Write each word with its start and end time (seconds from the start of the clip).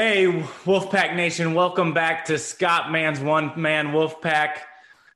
Hey, 0.00 0.26
Wolfpack 0.64 1.16
Nation, 1.16 1.54
welcome 1.54 1.92
back 1.92 2.26
to 2.26 2.38
Scott 2.38 2.92
Man's 2.92 3.18
One 3.18 3.50
Man 3.56 3.88
Wolfpack. 3.88 4.58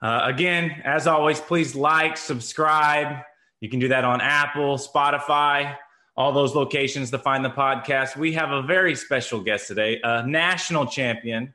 Uh, 0.02 0.22
again, 0.24 0.82
as 0.84 1.06
always, 1.06 1.38
please 1.38 1.76
like, 1.76 2.16
subscribe. 2.16 3.18
You 3.60 3.68
can 3.68 3.78
do 3.78 3.86
that 3.86 4.04
on 4.04 4.20
Apple, 4.20 4.78
Spotify, 4.78 5.76
all 6.16 6.32
those 6.32 6.56
locations 6.56 7.12
to 7.12 7.18
find 7.20 7.44
the 7.44 7.50
podcast. 7.50 8.16
We 8.16 8.32
have 8.32 8.50
a 8.50 8.60
very 8.60 8.96
special 8.96 9.40
guest 9.40 9.68
today, 9.68 10.00
a 10.02 10.26
national 10.26 10.86
champion. 10.86 11.54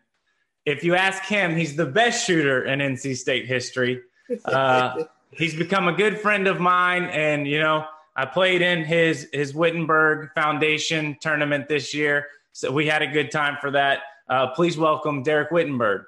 If 0.66 0.86
you 0.86 0.96
ask 0.96 1.22
him, 1.24 1.54
he's 1.54 1.76
the 1.76 1.86
best 1.86 2.26
shooter 2.26 2.64
in 2.64 2.80
NC 2.80 3.18
State 3.18 3.46
history. 3.46 4.04
Uh, 4.46 5.04
he's 5.32 5.56
become 5.56 5.90
a 5.90 5.94
good 5.94 6.20
friend 6.20 6.48
of 6.48 6.62
mine, 6.62 7.04
and 7.06 7.46
you 7.48 7.60
know, 7.60 7.86
I 8.16 8.26
played 8.26 8.62
in 8.62 8.84
his 8.84 9.30
his 9.32 9.54
Whittenburg 9.54 10.34
Foundation 10.34 11.18
tournament 11.22 11.70
this 11.70 11.94
year, 11.94 12.28
so 12.58 12.72
we 12.72 12.88
had 12.88 13.04
a 13.04 13.08
good 13.08 13.30
time 13.30 13.56
for 13.62 13.70
that. 13.70 14.00
Uh, 14.28 14.48
please 14.48 14.80
welcome 14.80 15.24
Dereck 15.24 15.50
Whittenburg. 15.52 16.06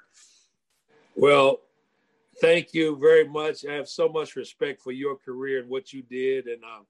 Well, 1.16 1.60
thank 2.42 2.74
you 2.74 2.98
very 2.98 3.28
much. 3.28 3.68
I 3.68 3.74
have 3.74 3.88
so 3.88 4.10
much 4.10 4.36
respect 4.36 4.82
for 4.82 4.92
your 4.92 5.16
career 5.16 5.60
and 5.60 5.70
what 5.70 5.94
you 5.94 6.02
did, 6.02 6.48
and 6.48 6.64
I'm 6.66 6.88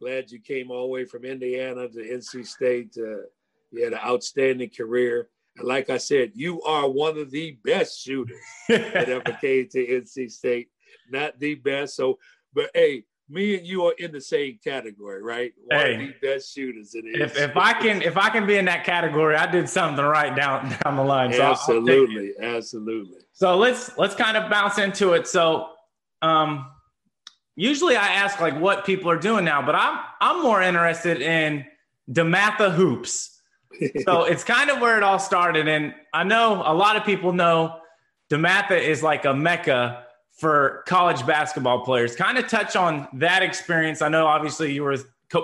glad 0.00 0.30
you 0.30 0.38
came 0.38 0.70
all 0.70 0.82
the 0.82 0.92
way 0.92 1.04
from 1.04 1.24
Indiana 1.24 1.88
to 1.88 1.98
NC 1.98 2.46
State. 2.46 2.94
Uh, 2.96 3.26
you 3.72 3.82
had 3.82 3.94
an 3.94 3.98
outstanding 3.98 4.70
career. 4.70 5.28
And 5.56 5.66
like 5.66 5.90
I 5.90 5.98
said, 5.98 6.30
you 6.36 6.62
are 6.62 6.88
one 6.88 7.18
of 7.18 7.32
the 7.32 7.58
best 7.64 8.00
shooters 8.00 8.38
that 8.68 9.08
ever 9.08 9.32
came 9.40 9.68
to 9.70 9.86
NC 9.86 10.30
State. 10.30 10.68
Not 11.10 11.40
the 11.40 11.56
best. 11.56 11.96
So, 11.96 12.20
but 12.54 12.70
hey, 12.72 13.06
me 13.28 13.56
and 13.56 13.66
you 13.66 13.84
are 13.86 13.94
in 13.98 14.12
the 14.12 14.20
same 14.20 14.58
category, 14.62 15.22
right? 15.22 15.52
One 15.66 15.80
hey, 15.80 15.94
of 15.94 16.00
the 16.00 16.14
best 16.20 16.54
shooters 16.54 16.94
in 16.94 17.02
if, 17.06 17.36
if 17.38 17.56
I 17.56 17.72
can 17.72 18.02
if 18.02 18.16
I 18.16 18.28
can 18.28 18.46
be 18.46 18.56
in 18.56 18.66
that 18.66 18.84
category, 18.84 19.36
I 19.36 19.50
did 19.50 19.68
something 19.68 20.04
right 20.04 20.34
down 20.36 20.76
down 20.84 20.96
the 20.96 21.04
line. 21.04 21.32
So 21.32 21.42
absolutely, 21.42 22.32
absolutely. 22.40 23.20
So 23.32 23.56
let's 23.56 23.96
let's 23.96 24.14
kind 24.14 24.36
of 24.36 24.50
bounce 24.50 24.78
into 24.78 25.12
it. 25.12 25.26
So 25.26 25.70
um 26.22 26.66
usually 27.56 27.96
I 27.96 28.08
ask 28.08 28.40
like 28.40 28.58
what 28.58 28.84
people 28.84 29.10
are 29.10 29.18
doing 29.18 29.44
now, 29.44 29.64
but 29.64 29.74
I'm 29.74 30.00
I'm 30.20 30.42
more 30.42 30.62
interested 30.62 31.22
in 31.22 31.64
DeMatha 32.10 32.74
hoops. 32.74 33.40
so 34.04 34.24
it's 34.24 34.44
kind 34.44 34.70
of 34.70 34.80
where 34.80 34.98
it 34.98 35.02
all 35.02 35.18
started. 35.18 35.66
And 35.66 35.94
I 36.12 36.24
know 36.24 36.62
a 36.64 36.74
lot 36.74 36.96
of 36.96 37.04
people 37.04 37.32
know 37.32 37.80
DeMatha 38.30 38.78
is 38.78 39.02
like 39.02 39.24
a 39.24 39.32
mecca 39.32 40.03
for 40.34 40.82
college 40.86 41.24
basketball 41.26 41.84
players. 41.84 42.16
Kind 42.16 42.38
of 42.38 42.48
touch 42.48 42.76
on 42.76 43.08
that 43.14 43.42
experience. 43.42 44.02
I 44.02 44.08
know 44.08 44.26
obviously 44.26 44.72
you 44.72 44.82
were 44.82 44.96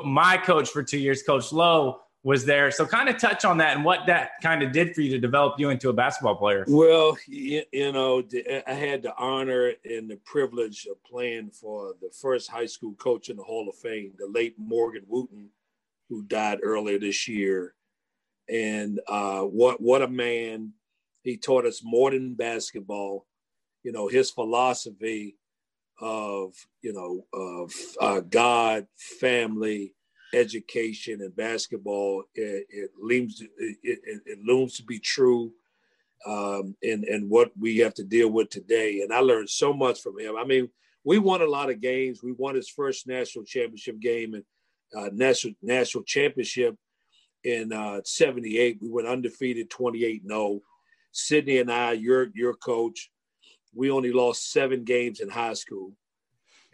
my 0.04 0.36
coach 0.36 0.68
for 0.70 0.82
two 0.82 0.98
years, 0.98 1.22
Coach 1.22 1.52
Lowe 1.52 2.00
was 2.22 2.44
there. 2.44 2.70
So 2.70 2.84
kind 2.84 3.08
of 3.08 3.16
touch 3.18 3.44
on 3.44 3.56
that 3.58 3.76
and 3.76 3.84
what 3.84 4.06
that 4.06 4.32
kind 4.42 4.62
of 4.62 4.72
did 4.72 4.94
for 4.94 5.00
you 5.00 5.10
to 5.12 5.18
develop 5.18 5.58
you 5.58 5.70
into 5.70 5.88
a 5.88 5.92
basketball 5.92 6.36
player. 6.36 6.64
Well, 6.68 7.16
you, 7.26 7.62
you 7.72 7.92
know, 7.92 8.22
I 8.66 8.72
had 8.72 9.02
the 9.02 9.16
honor 9.16 9.72
and 9.84 10.10
the 10.10 10.18
privilege 10.24 10.86
of 10.90 11.02
playing 11.02 11.50
for 11.50 11.94
the 12.02 12.10
first 12.10 12.50
high 12.50 12.66
school 12.66 12.94
coach 12.94 13.30
in 13.30 13.36
the 13.36 13.42
Hall 13.42 13.68
of 13.68 13.74
Fame, 13.76 14.12
the 14.18 14.26
late 14.26 14.54
Morgan 14.58 15.04
Wootten, 15.08 15.48
who 16.08 16.22
died 16.24 16.58
earlier 16.62 16.98
this 16.98 17.26
year. 17.26 17.74
And 18.48 19.00
uh, 19.06 19.42
what 19.42 19.80
what 19.80 20.02
a 20.02 20.08
man! 20.08 20.72
He 21.22 21.36
taught 21.36 21.66
us 21.66 21.82
more 21.84 22.10
than 22.10 22.34
basketball 22.34 23.26
you 23.82 23.92
know, 23.92 24.08
his 24.08 24.30
philosophy 24.30 25.36
of, 26.00 26.54
you 26.82 26.92
know, 26.92 27.26
of 27.32 27.72
uh, 28.00 28.20
God, 28.20 28.86
family, 29.20 29.94
education, 30.34 31.20
and 31.20 31.34
basketball, 31.34 32.24
it, 32.34 32.66
it, 32.68 32.90
looms, 33.00 33.40
it, 33.40 33.76
it, 33.82 34.20
it 34.24 34.38
looms 34.44 34.76
to 34.76 34.84
be 34.84 34.98
true 34.98 35.52
um, 36.26 36.74
and, 36.82 37.04
and 37.04 37.28
what 37.28 37.50
we 37.58 37.78
have 37.78 37.94
to 37.94 38.04
deal 38.04 38.30
with 38.30 38.50
today. 38.50 39.00
And 39.00 39.12
I 39.12 39.20
learned 39.20 39.50
so 39.50 39.72
much 39.72 40.00
from 40.00 40.18
him. 40.18 40.36
I 40.36 40.44
mean, 40.44 40.68
we 41.04 41.18
won 41.18 41.40
a 41.40 41.46
lot 41.46 41.70
of 41.70 41.80
games. 41.80 42.22
We 42.22 42.32
won 42.32 42.54
his 42.54 42.68
first 42.68 43.06
national 43.06 43.44
championship 43.44 44.00
game 44.00 44.34
and 44.34 44.44
uh, 44.96 45.10
national 45.12 45.54
national 45.62 46.04
championship 46.04 46.76
in 47.44 47.72
uh, 47.72 48.00
78. 48.04 48.78
We 48.82 48.90
went 48.90 49.08
undefeated 49.08 49.70
28 49.70 50.22
0. 50.26 50.60
Sidney 51.12 51.58
and 51.58 51.72
I, 51.72 51.92
your 51.92 52.28
your 52.34 52.54
coach, 52.54 53.10
we 53.74 53.90
only 53.90 54.12
lost 54.12 54.52
seven 54.52 54.84
games 54.84 55.20
in 55.20 55.28
high 55.28 55.54
school. 55.54 55.92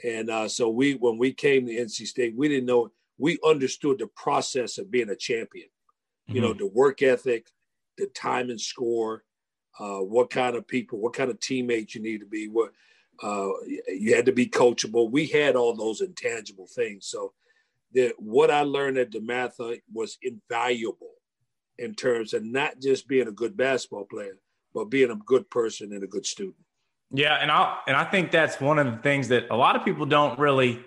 And 0.04 0.30
uh, 0.30 0.48
so 0.48 0.68
we, 0.68 0.94
when 0.94 1.18
we 1.18 1.32
came 1.32 1.66
to 1.66 1.72
NC 1.72 2.06
State, 2.06 2.36
we 2.36 2.48
didn't 2.48 2.66
know, 2.66 2.90
we 3.18 3.38
understood 3.44 3.98
the 3.98 4.08
process 4.08 4.78
of 4.78 4.90
being 4.90 5.10
a 5.10 5.16
champion. 5.16 5.68
Mm-hmm. 5.68 6.36
You 6.36 6.42
know, 6.42 6.50
mm-hmm. 6.50 6.58
the 6.58 6.66
work 6.66 7.02
ethic, 7.02 7.50
the 7.96 8.06
time 8.08 8.50
and 8.50 8.60
score, 8.60 9.24
uh, 9.78 9.98
what 9.98 10.30
kind 10.30 10.56
of 10.56 10.66
people, 10.66 10.98
what 10.98 11.14
kind 11.14 11.30
of 11.30 11.40
teammates 11.40 11.94
you 11.94 12.02
need 12.02 12.20
to 12.20 12.26
be, 12.26 12.48
what 12.48 12.72
uh, 13.22 13.48
you 13.88 14.14
had 14.14 14.26
to 14.26 14.32
be 14.32 14.46
coachable. 14.46 15.10
We 15.10 15.26
had 15.26 15.56
all 15.56 15.74
those 15.74 16.00
intangible 16.00 16.66
things. 16.66 17.06
So 17.06 17.32
the, 17.92 18.12
what 18.18 18.50
I 18.50 18.62
learned 18.62 18.98
at 18.98 19.10
DeMatha 19.10 19.80
was 19.92 20.18
invaluable 20.22 21.12
in 21.78 21.94
terms 21.94 22.34
of 22.34 22.44
not 22.44 22.80
just 22.80 23.08
being 23.08 23.28
a 23.28 23.32
good 23.32 23.56
basketball 23.56 24.04
player, 24.04 24.38
but 24.74 24.86
being 24.86 25.10
a 25.10 25.16
good 25.16 25.48
person 25.50 25.92
and 25.92 26.02
a 26.02 26.06
good 26.06 26.26
student. 26.26 26.65
Yeah, 27.12 27.38
and 27.40 27.50
I 27.50 27.78
and 27.86 27.96
I 27.96 28.04
think 28.04 28.30
that's 28.30 28.60
one 28.60 28.78
of 28.78 28.86
the 28.86 28.98
things 28.98 29.28
that 29.28 29.46
a 29.50 29.56
lot 29.56 29.76
of 29.76 29.84
people 29.84 30.06
don't 30.06 30.38
really 30.38 30.80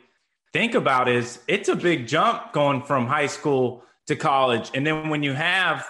think 0.52 0.76
about 0.76 1.08
is 1.08 1.40
it's 1.48 1.70
a 1.70 1.76
big 1.76 2.08
jump 2.08 2.52
going 2.54 2.82
from 2.84 3.08
high 3.08 3.28
school 3.28 3.84
to 4.08 4.16
college. 4.16 4.72
And 4.74 4.86
then 4.86 5.10
when 5.10 5.24
you 5.24 5.34
have 5.34 5.88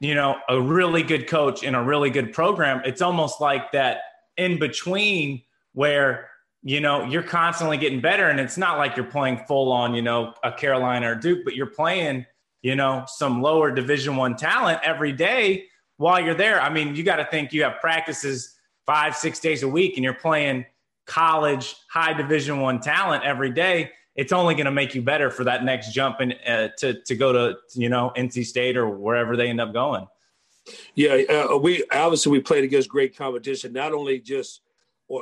you 0.00 0.14
know, 0.14 0.38
a 0.48 0.60
really 0.60 1.02
good 1.02 1.28
coach 1.28 1.62
in 1.62 1.74
a 1.74 1.82
really 1.82 2.10
good 2.10 2.32
program, 2.32 2.80
it's 2.84 3.02
almost 3.02 3.40
like 3.40 3.70
that 3.72 3.98
in 4.36 4.58
between 4.58 5.42
where 5.74 6.30
you 6.62 6.80
know 6.80 7.04
you're 7.04 7.22
constantly 7.22 7.76
getting 7.76 8.00
better 8.00 8.28
and 8.28 8.40
it's 8.40 8.58
not 8.58 8.78
like 8.78 8.96
you're 8.96 9.06
playing 9.06 9.38
full 9.46 9.72
on 9.72 9.94
you 9.94 10.02
know 10.02 10.34
a 10.44 10.52
carolina 10.52 11.10
or 11.10 11.14
duke 11.14 11.38
but 11.42 11.54
you're 11.54 11.64
playing 11.64 12.26
you 12.60 12.76
know 12.76 13.04
some 13.06 13.40
lower 13.40 13.70
division 13.70 14.14
one 14.14 14.36
talent 14.36 14.78
every 14.82 15.12
day 15.12 15.64
while 15.96 16.20
you're 16.20 16.34
there 16.34 16.60
i 16.60 16.68
mean 16.68 16.94
you 16.94 17.02
got 17.02 17.16
to 17.16 17.24
think 17.26 17.52
you 17.52 17.62
have 17.62 17.80
practices 17.80 18.56
five, 18.90 19.14
six 19.14 19.38
days 19.38 19.62
a 19.62 19.68
week 19.68 19.94
and 19.96 20.02
you're 20.02 20.12
playing 20.12 20.66
college 21.06 21.76
high 21.88 22.12
division 22.12 22.60
one 22.60 22.80
talent 22.80 23.22
every 23.22 23.52
day, 23.52 23.88
it's 24.16 24.32
only 24.32 24.52
going 24.52 24.64
to 24.64 24.72
make 24.72 24.96
you 24.96 25.00
better 25.00 25.30
for 25.30 25.44
that 25.44 25.64
next 25.64 25.92
jump 25.92 26.16
and 26.18 26.34
uh, 26.44 26.66
to, 26.76 27.00
to 27.02 27.14
go 27.14 27.32
to, 27.32 27.56
you 27.76 27.88
know, 27.88 28.10
NC 28.16 28.44
state 28.44 28.76
or 28.76 28.90
wherever 28.90 29.36
they 29.36 29.48
end 29.48 29.60
up 29.60 29.72
going. 29.72 30.08
Yeah. 30.96 31.22
Uh, 31.30 31.56
we 31.56 31.84
obviously 31.92 32.32
we 32.32 32.40
played 32.40 32.64
against 32.64 32.88
great 32.88 33.16
competition, 33.16 33.72
not 33.72 33.92
only 33.92 34.18
just 34.18 34.62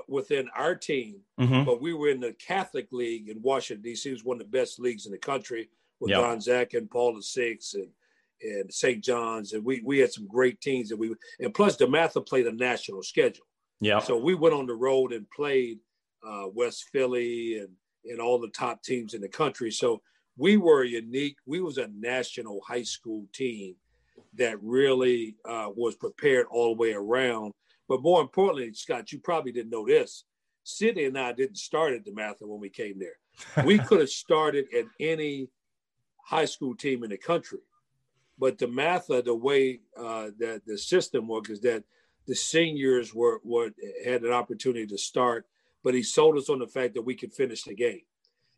within 0.09 0.49
our 0.57 0.75
team, 0.75 1.21
mm-hmm. 1.39 1.65
but 1.65 1.83
we 1.83 1.93
were 1.93 2.09
in 2.09 2.21
the 2.21 2.33
Catholic 2.35 2.89
League 2.91 3.29
in 3.29 3.43
Washington 3.43 3.83
D.C. 3.83 4.09
It 4.09 4.13
was 4.15 4.25
one 4.25 4.41
of 4.41 4.51
the 4.51 4.59
best 4.59 4.81
leagues 4.81 5.05
in 5.05 5.13
the 5.13 5.19
country 5.19 5.69
with 6.01 6.11
yep. 6.11 6.23
Gonzaga 6.23 6.79
and 6.79 6.91
Paul 6.91 7.17
the 7.17 7.23
Six 7.23 7.75
and 7.75 7.89
and 8.43 8.73
St. 8.73 9.03
John's, 9.03 9.53
and 9.53 9.65
we 9.65 9.83
we 9.85 9.99
had 9.99 10.13
some 10.13 10.27
great 10.27 10.61
teams, 10.61 10.91
and 10.91 11.01
we 11.01 11.15
and 11.41 11.53
plus 11.53 11.77
DeMatha 11.77 12.27
played 12.27 12.47
a 12.47 12.53
national 12.53 13.03
schedule. 13.03 13.45
Yeah. 13.81 14.01
So 14.01 14.17
we 14.17 14.35
went 14.35 14.55
on 14.55 14.67
the 14.67 14.75
road 14.75 15.13
and 15.13 15.29
played 15.31 15.79
uh, 16.27 16.47
West 16.53 16.87
Philly 16.93 17.59
and 17.59 17.71
and 18.05 18.21
all 18.21 18.39
the 18.39 18.49
top 18.49 18.83
teams 18.83 19.15
in 19.15 19.21
the 19.21 19.29
country. 19.29 19.71
So 19.71 20.01
we 20.37 20.57
were 20.57 20.85
unique. 20.85 21.37
We 21.47 21.61
was 21.61 21.79
a 21.79 21.89
national 21.89 22.61
high 22.67 22.85
school 22.85 23.27
team 23.33 23.75
that 24.35 24.63
really 24.63 25.37
uh, 25.45 25.69
was 25.75 25.97
prepared 25.97 26.47
all 26.51 26.75
the 26.75 26.81
way 26.81 26.93
around. 26.93 27.53
But 27.89 28.03
more 28.03 28.21
importantly, 28.21 28.73
Scott, 28.73 29.13
you 29.13 29.19
probably 29.19 29.53
didn't 29.53 29.71
know 29.71 29.87
this. 29.87 30.25
Sidney 30.65 31.05
and 31.07 31.19
I 31.19 31.33
didn't 31.33 31.57
start 31.57 31.95
at 31.95 32.05
DeMatha 32.05 32.43
when 32.43 32.61
we 32.61 32.69
came 32.69 32.99
there. 32.99 33.65
We 33.65 33.79
could 33.87 34.01
have 34.01 34.11
started 34.11 34.67
at 34.75 34.85
any 35.01 35.49
high 36.25 36.45
school 36.45 36.75
team 36.75 37.05
in 37.05 37.11
the 37.11 37.17
country. 37.17 37.61
But 38.39 38.59
DeMatha, 38.59 39.25
the 39.25 39.35
way 39.35 39.81
uh, 39.99 40.29
that 40.39 40.63
the 40.67 40.79
system 40.79 41.27
works 41.27 41.51
is 41.51 41.61
that 41.63 41.83
the 42.29 42.35
seniors 42.35 43.15
were, 43.15 43.41
were 43.43 43.71
had 44.05 44.23
an 44.23 44.33
opportunity 44.33 44.87
to 44.87 44.99
start, 44.99 45.47
but 45.83 45.95
he 45.95 46.03
sold 46.03 46.37
us 46.37 46.51
on 46.51 46.59
the 46.59 46.67
fact 46.67 46.95
that 46.95 47.03
we 47.03 47.15
could 47.15 47.33
finish 47.33 47.65
the 47.65 47.75
game. 47.75 48.03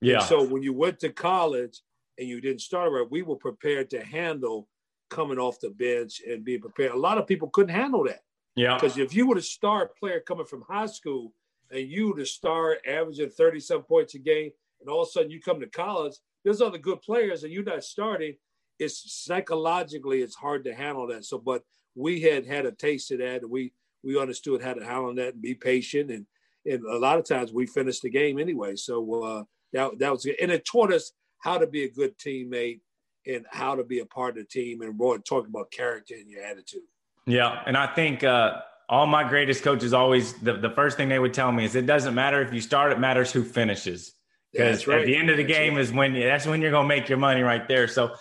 Yeah. 0.00 0.16
And 0.16 0.24
so 0.24 0.42
when 0.42 0.62
you 0.62 0.74
went 0.74 0.98
to 1.00 1.10
college 1.10 1.80
and 2.18 2.28
you 2.28 2.40
didn't 2.40 2.62
start 2.62 2.92
right, 2.92 3.08
we 3.08 3.22
were 3.22 3.36
prepared 3.36 3.88
to 3.90 4.04
handle 4.04 4.68
coming 5.08 5.38
off 5.38 5.60
the 5.60 5.70
bench 5.70 6.20
and 6.28 6.44
being 6.44 6.60
prepared. 6.60 6.92
A 6.92 6.98
lot 6.98 7.16
of 7.16 7.26
people 7.26 7.48
couldn't 7.48 7.74
handle 7.74 8.04
that. 8.04 8.20
Yeah. 8.56 8.74
Because 8.74 8.98
if 8.98 9.14
you 9.14 9.28
were 9.28 9.36
a 9.36 9.42
star 9.42 9.90
player 9.98 10.20
coming 10.20 10.46
from 10.46 10.64
high 10.68 10.86
school 10.86 11.32
and 11.70 11.88
you 11.88 12.12
the 12.16 12.26
star 12.26 12.78
averaging 12.86 13.30
37 13.30 13.84
points 13.84 14.14
a 14.14 14.18
game, 14.18 14.50
and 14.80 14.88
all 14.88 15.02
of 15.02 15.08
a 15.08 15.10
sudden 15.10 15.30
you 15.30 15.40
come 15.40 15.60
to 15.60 15.66
college, 15.68 16.14
there's 16.42 16.60
other 16.60 16.78
good 16.78 17.02
players 17.02 17.44
and 17.44 17.52
you're 17.52 17.62
not 17.62 17.84
starting. 17.84 18.34
It's 18.80 19.24
psychologically 19.24 20.22
it's 20.22 20.34
hard 20.34 20.64
to 20.64 20.74
handle 20.74 21.06
that. 21.08 21.24
So, 21.24 21.38
but 21.38 21.62
we 21.94 22.20
had 22.20 22.46
had 22.46 22.66
a 22.66 22.72
taste 22.72 23.10
of 23.10 23.18
that, 23.18 23.42
and 23.42 23.50
we 23.50 23.72
we 24.02 24.18
understood 24.18 24.62
how 24.62 24.74
to 24.74 24.84
handle 24.84 25.14
that 25.14 25.34
and 25.34 25.42
be 25.42 25.54
patient, 25.54 26.10
and 26.10 26.26
and 26.66 26.84
a 26.84 26.98
lot 26.98 27.18
of 27.18 27.24
times 27.24 27.52
we 27.52 27.66
finished 27.66 28.02
the 28.02 28.10
game 28.10 28.38
anyway. 28.38 28.76
So 28.76 29.22
uh, 29.22 29.44
that 29.72 29.98
that 29.98 30.12
was 30.12 30.24
good, 30.24 30.36
and 30.40 30.50
it 30.50 30.64
taught 30.64 30.92
us 30.92 31.12
how 31.38 31.58
to 31.58 31.66
be 31.66 31.84
a 31.84 31.90
good 31.90 32.16
teammate 32.18 32.80
and 33.26 33.44
how 33.50 33.74
to 33.74 33.84
be 33.84 34.00
a 34.00 34.06
part 34.06 34.38
of 34.38 34.44
the 34.44 34.48
team 34.48 34.80
and 34.82 34.96
more 34.96 35.18
talking 35.18 35.50
about 35.50 35.70
character 35.70 36.14
and 36.14 36.30
your 36.30 36.42
attitude. 36.42 36.82
Yeah. 37.26 37.62
And 37.66 37.76
I 37.76 37.86
think 37.86 38.24
uh, 38.24 38.60
all 38.88 39.06
my 39.06 39.28
greatest 39.28 39.62
coaches 39.62 39.92
always, 39.92 40.34
the, 40.34 40.54
the 40.54 40.70
first 40.70 40.96
thing 40.96 41.08
they 41.08 41.18
would 41.18 41.34
tell 41.34 41.52
me 41.52 41.64
is 41.64 41.74
it 41.74 41.86
doesn't 41.86 42.14
matter 42.14 42.42
if 42.42 42.52
you 42.52 42.60
start, 42.60 42.92
it 42.92 42.98
matters 42.98 43.30
who 43.32 43.42
finishes. 43.44 44.14
Because 44.52 44.86
right. 44.86 45.00
at 45.00 45.06
the 45.06 45.16
end 45.16 45.30
of 45.30 45.36
the 45.36 45.44
that's 45.44 45.58
game 45.58 45.74
right. 45.74 45.82
is 45.82 45.92
when 45.92 46.12
that's 46.12 46.44
when 46.44 46.60
you're 46.60 46.72
gonna 46.72 46.88
make 46.88 47.08
your 47.08 47.18
money 47.18 47.42
right 47.42 47.68
there. 47.68 47.86
So, 47.86 48.16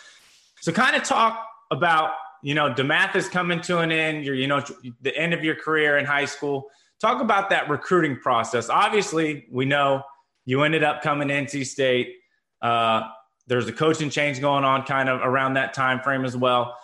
so 0.61 0.71
kind 0.71 0.95
of 0.95 1.03
talk 1.03 1.43
about 1.71 2.11
you 2.41 2.53
know 2.53 2.73
DeMatha 2.73 3.15
is 3.15 3.29
coming 3.29 3.61
to 3.61 3.79
an 3.79 3.91
end. 3.91 4.25
You're 4.25 4.35
you 4.35 4.47
know 4.47 4.63
the 5.01 5.15
end 5.15 5.33
of 5.33 5.43
your 5.43 5.55
career 5.55 5.97
in 5.97 6.05
high 6.05 6.25
school. 6.25 6.69
Talk 6.99 7.21
about 7.21 7.49
that 7.49 7.69
recruiting 7.69 8.17
process. 8.17 8.69
Obviously, 8.69 9.47
we 9.49 9.65
know 9.65 10.03
you 10.45 10.63
ended 10.63 10.83
up 10.83 11.01
coming 11.01 11.27
to 11.29 11.33
NC 11.33 11.65
State. 11.65 12.15
Uh, 12.61 13.07
there's 13.47 13.67
a 13.67 13.73
coaching 13.73 14.09
change 14.09 14.41
going 14.41 14.63
on 14.63 14.83
kind 14.83 15.09
of 15.09 15.21
around 15.21 15.53
that 15.53 15.73
time 15.73 16.01
frame 16.01 16.25
as 16.25 16.35
well. 16.35 16.75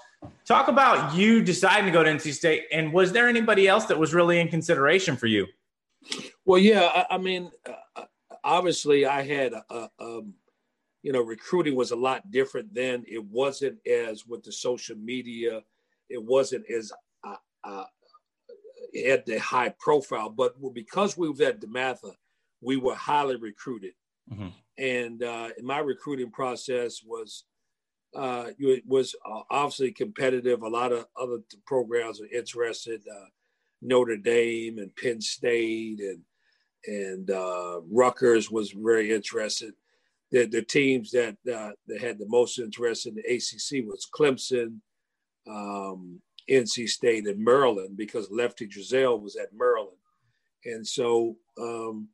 Talk 0.46 0.68
about 0.68 1.16
you 1.16 1.44
deciding 1.44 1.86
to 1.86 1.92
go 1.92 2.04
to 2.04 2.10
NC 2.10 2.34
State, 2.34 2.63
and 2.72 2.92
was 2.94 3.12
there 3.12 3.28
anybody 3.28 3.68
else 3.68 3.86
that 3.86 4.00
was 4.00 4.13
really 4.13 4.40
in 4.40 4.48
consideration 4.48 5.16
for 5.16 5.28
you? 5.28 5.48
Well, 6.46 6.60
yeah, 6.60 7.06
I, 7.10 7.16
I 7.16 7.18
mean, 7.18 7.51
uh, 7.96 8.04
obviously, 8.44 9.06
I 9.06 9.22
had 9.24 9.54
a, 9.54 9.63
a 9.69 9.90
um, 10.00 10.34
you 11.06 11.12
know, 11.12 11.22
recruiting 11.22 11.75
was 11.75 11.92
a 11.92 11.96
lot 11.96 12.31
different 12.31 12.74
then. 12.74 13.06
It 13.07 13.24
wasn't 13.25 13.78
as 13.86 14.25
with 14.25 14.42
the 14.42 14.52
social 14.52 14.96
media. 14.96 15.62
It 16.10 16.18
wasn't 16.18 16.66
as 16.68 16.92
uh, 17.24 17.36
uh, 17.63 17.84
it 18.92 19.12
had 19.12 19.24
the 19.28 19.40
high 19.40 19.72
profile, 19.80 20.30
but 20.30 20.56
because 20.74 21.16
we 21.16 21.30
were 21.30 21.46
at 21.46 21.62
DeMatha, 21.62 22.16
we 22.60 22.78
were 22.78 22.96
highly 22.96 23.36
recruited. 23.36 23.94
Mm-hmm. 24.34 24.48
And 24.80 25.22
uh, 25.22 25.50
my 25.62 25.78
recruiting 25.78 26.31
process 26.31 27.04
was 27.06 27.44
uh, 28.16 28.48
it 28.58 28.84
was 28.88 29.13
uh, 29.30 29.42
obviously 29.51 29.92
competitive. 29.92 30.63
A 30.63 30.68
lot 30.68 30.92
of 30.92 31.06
other 31.22 31.38
programs 31.68 32.19
are 32.19 32.36
interested. 32.36 33.04
Uh, 33.08 33.28
Notre 33.80 34.18
Dame 34.18 34.80
and 34.80 34.96
Penn 34.96 35.22
State 35.22 36.00
and 36.00 36.22
and 36.88 37.30
uh, 37.30 37.81
Rutgers 37.92 38.50
was 38.50 38.72
very 38.72 39.13
interested. 39.13 39.75
The, 40.31 40.45
the 40.45 40.62
teams 40.62 41.12
that 41.12 41.38
uh, 41.51 41.72
that 41.88 42.01
had 42.01 42.18
the 42.18 42.27
most 42.27 42.60
interest 42.60 43.06
in 43.06 43.16
the 43.16 43.22
ACC 43.22 43.86
was 43.86 44.07
Clemson, 44.13 44.80
um, 45.48 46.19
NC 46.50 46.89
State, 46.89 47.27
and 47.27 47.44
Maryland 47.44 47.95
because 47.95 48.31
Lefty 48.31 48.68
Driesell 48.68 49.22
was 49.22 49.36
at 49.36 49.54
Maryland, 49.56 49.98
and 50.66 50.86
so 50.86 51.38
um, 51.60 52.10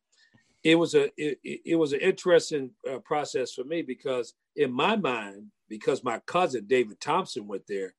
it 0.63 0.75
was 0.75 0.93
a 0.93 1.05
it, 1.17 1.39
it 1.43 1.75
was 1.75 1.93
an 1.93 2.01
interesting 2.01 2.71
uh, 2.89 2.99
process 2.99 3.53
for 3.53 3.63
me 3.63 3.81
because 3.81 4.33
in 4.55 4.71
my 4.71 4.95
mind, 4.95 5.47
because 5.69 6.03
my 6.03 6.19
cousin 6.25 6.65
David 6.67 6.99
Thompson 6.99 7.47
went 7.47 7.63
there, 7.67 7.95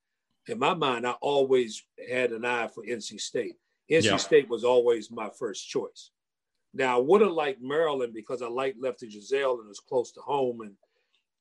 in 0.48 0.58
my 0.58 0.74
mind, 0.74 1.06
I 1.06 1.12
always 1.20 1.82
had 2.10 2.32
an 2.32 2.44
eye 2.44 2.68
for 2.68 2.84
NC 2.84 3.20
State. 3.20 3.56
NC 3.90 4.04
yeah. 4.04 4.16
State 4.16 4.48
was 4.48 4.64
always 4.64 5.10
my 5.10 5.30
first 5.38 5.68
choice. 5.68 6.10
Now, 6.74 6.96
I 6.96 7.00
would 7.00 7.20
have 7.20 7.32
liked 7.32 7.62
Maryland 7.62 8.14
because 8.14 8.42
I 8.42 8.48
liked 8.48 8.80
Lefty 8.80 9.08
Driesell 9.08 9.58
and 9.58 9.66
it 9.66 9.68
was 9.68 9.80
close 9.80 10.12
to 10.12 10.20
home, 10.20 10.60
and 10.62 10.74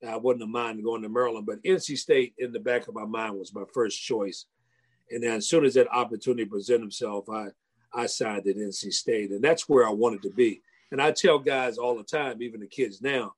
I 0.09 0.17
wouldn't 0.17 0.43
have 0.43 0.49
minded 0.49 0.83
going 0.83 1.01
to 1.03 1.09
Maryland. 1.09 1.45
But 1.45 1.63
NC 1.63 1.97
State, 1.97 2.33
in 2.37 2.51
the 2.51 2.59
back 2.59 2.87
of 2.87 2.95
my 2.95 3.05
mind, 3.05 3.37
was 3.37 3.53
my 3.53 3.63
first 3.73 4.01
choice. 4.01 4.45
And 5.09 5.23
then 5.23 5.33
as 5.33 5.47
soon 5.47 5.65
as 5.65 5.75
that 5.75 5.91
opportunity 5.91 6.45
presented 6.45 6.87
itself, 6.87 7.29
I 7.29 7.47
I 7.93 8.05
signed 8.05 8.47
at 8.47 8.55
NC 8.55 8.93
State, 8.93 9.31
and 9.31 9.43
that's 9.43 9.67
where 9.67 9.85
I 9.85 9.91
wanted 9.91 10.21
to 10.23 10.29
be. 10.29 10.61
And 10.91 11.01
I 11.01 11.11
tell 11.11 11.39
guys 11.39 11.77
all 11.77 11.97
the 11.97 12.03
time, 12.03 12.41
even 12.41 12.61
the 12.61 12.67
kids 12.67 13.01
now, 13.01 13.33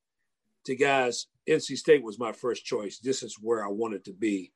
to 0.66 0.76
guys, 0.76 1.28
NC 1.48 1.78
State 1.78 2.04
was 2.04 2.20
my 2.20 2.32
first 2.32 2.66
choice. 2.66 3.00
This 3.00 3.24
is 3.24 3.38
where 3.40 3.66
I 3.66 3.70
wanted 3.70 4.06
to 4.06 4.14
be, 4.14 4.52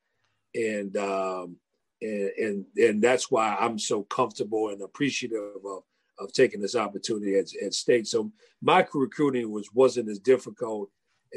and 0.54 0.96
um, 0.96 1.56
and 2.00 2.30
and 2.38 2.64
and 2.76 3.02
that's 3.02 3.30
why 3.30 3.56
I'm 3.58 3.78
so 3.78 4.02
comfortable 4.04 4.70
and 4.70 4.82
appreciative 4.82 5.64
of 5.64 5.82
of 6.18 6.32
taking 6.32 6.60
this 6.60 6.74
opportunity 6.74 7.38
at, 7.38 7.46
at 7.64 7.74
state. 7.74 8.06
So 8.06 8.30
my 8.62 8.86
recruiting 8.92 9.50
was 9.50 9.72
wasn't 9.72 10.08
as 10.08 10.18
difficult 10.18 10.90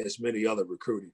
as 0.03 0.19
many 0.19 0.45
other 0.45 0.63
recruiting. 0.63 1.11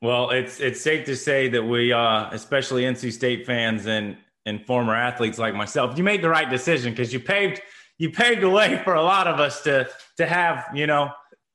Well, 0.00 0.30
it's 0.30 0.60
it's 0.60 0.80
safe 0.80 1.04
to 1.06 1.16
say 1.16 1.48
that 1.48 1.62
we, 1.62 1.92
uh, 1.92 2.28
especially 2.30 2.82
NC 2.82 3.12
State 3.12 3.46
fans 3.46 3.86
and 3.86 4.16
and 4.46 4.64
former 4.64 4.94
athletes 4.94 5.38
like 5.38 5.54
myself, 5.54 5.98
you 5.98 6.04
made 6.04 6.22
the 6.22 6.28
right 6.28 6.48
decision 6.48 6.92
because 6.92 7.12
you 7.12 7.20
paved 7.20 7.60
you 7.98 8.10
paved 8.10 8.42
the 8.42 8.48
way 8.48 8.80
for 8.84 8.94
a 8.94 9.02
lot 9.02 9.26
of 9.26 9.40
us 9.40 9.62
to 9.62 9.88
to 10.16 10.26
have 10.26 10.66
you 10.74 10.86
know 10.86 11.10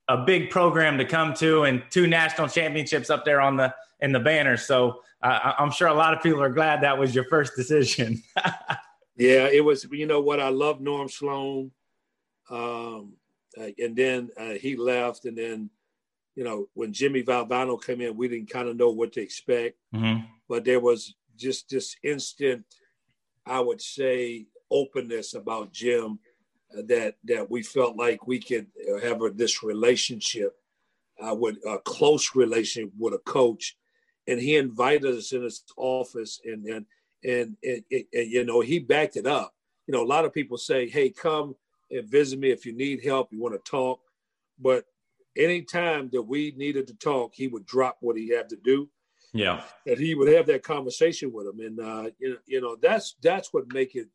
a 0.10 0.18
big 0.18 0.50
program 0.50 0.98
to 0.98 1.06
come 1.06 1.34
to 1.34 1.64
and 1.64 1.82
two 1.90 2.08
national 2.08 2.48
championships 2.50 3.10
up 3.10 3.24
there 3.24 3.40
on 3.40 3.56
the 3.56 3.74
in 4.02 4.12
the 4.12 4.20
banner. 4.20 4.58
So 4.58 5.02
uh, 5.22 5.54
I'm 5.58 5.72
sure 5.72 5.88
a 5.88 5.94
lot 5.94 6.14
of 6.14 6.22
people 6.22 6.42
are 6.42 6.50
glad 6.50 6.82
that 6.84 6.98
was 6.98 7.16
your 7.16 7.24
first 7.30 7.54
decision. 7.56 8.22
yeah, 9.16 9.48
it 9.52 9.64
was. 9.64 9.86
You 9.92 10.08
know 10.08 10.22
what? 10.22 10.40
I 10.40 10.50
love 10.50 10.82
Norm 10.82 11.10
Sloan, 11.10 11.72
um, 12.50 13.14
uh, 13.60 13.70
and 13.78 13.96
then 13.96 14.30
uh, 14.38 14.54
he 14.54 14.76
left, 14.76 15.26
and 15.26 15.38
then 15.38 15.70
you 16.36 16.44
know 16.44 16.68
when 16.74 16.94
Jimmy 16.94 17.24
Valvano 17.24 17.82
came 17.82 18.02
in, 18.02 18.18
we 18.18 18.28
didn't 18.28 18.50
kind 18.50 18.68
of 18.68 18.76
know 18.76 18.90
what 18.90 19.14
to 19.14 19.22
expect, 19.22 19.78
mm-hmm. 19.94 20.26
but 20.50 20.66
there 20.66 20.80
was 20.80 21.16
just 21.36 21.70
this 21.70 21.96
instant, 22.04 22.64
I 23.46 23.60
would 23.60 23.82
say, 23.82 24.48
openness 24.72 25.36
about 25.36 25.72
Jim 25.72 26.20
that 26.88 27.16
that 27.26 27.50
we 27.52 27.62
felt 27.62 27.96
like 27.96 28.26
we 28.26 28.40
could 28.40 28.68
have 29.04 29.22
a, 29.22 29.30
this 29.30 29.62
relationship 29.62 30.56
uh, 31.24 31.36
with 31.36 31.58
a 31.68 31.78
close 31.86 32.36
relationship 32.36 32.92
with 32.98 33.14
a 33.14 33.20
coach, 33.20 33.78
and 34.28 34.40
he 34.40 34.56
invited 34.56 35.16
us 35.16 35.32
in 35.34 35.44
his 35.44 35.64
office, 35.78 36.42
and 36.44 36.66
and 36.66 36.86
and, 37.24 37.56
and, 37.64 37.84
and, 37.92 38.06
you 38.12 38.44
know 38.44 38.62
he 38.62 38.80
backed 38.80 39.18
it 39.18 39.26
up. 39.26 39.54
You 39.88 39.94
know, 39.94 40.04
a 40.04 40.08
lot 40.08 40.26
of 40.26 40.34
people 40.34 40.58
say, 40.58 40.88
"Hey, 40.88 41.10
come 41.10 41.56
and 41.92 42.08
visit 42.08 42.40
me 42.40 42.52
if 42.52 42.66
you 42.66 42.74
need 42.74 43.04
help, 43.04 43.32
you 43.32 43.42
want 43.42 43.54
to 43.54 43.70
talk," 43.70 44.00
but 44.60 44.86
anytime 45.38 46.10
that 46.14 46.22
we 46.22 46.54
needed 46.56 46.88
to 46.88 46.94
talk, 46.96 47.34
he 47.34 47.48
would 47.48 47.66
drop 47.66 47.98
what 48.02 48.18
he 48.18 48.30
had 48.30 48.50
to 48.50 48.58
do. 48.64 48.90
Yeah, 49.34 49.64
and 49.86 49.98
he 49.98 50.16
would 50.16 50.32
have 50.32 50.46
that 50.48 50.64
conversation 50.64 51.34
with 51.34 51.48
him, 51.48 51.60
and 51.60 51.80
uh, 51.80 52.10
you 52.20 52.30
know, 52.30 52.38
you 52.46 52.62
know 52.62 52.78
that's 52.82 53.16
that's 53.22 53.54
what 53.54 53.72
make 53.74 53.96
it 53.96 54.08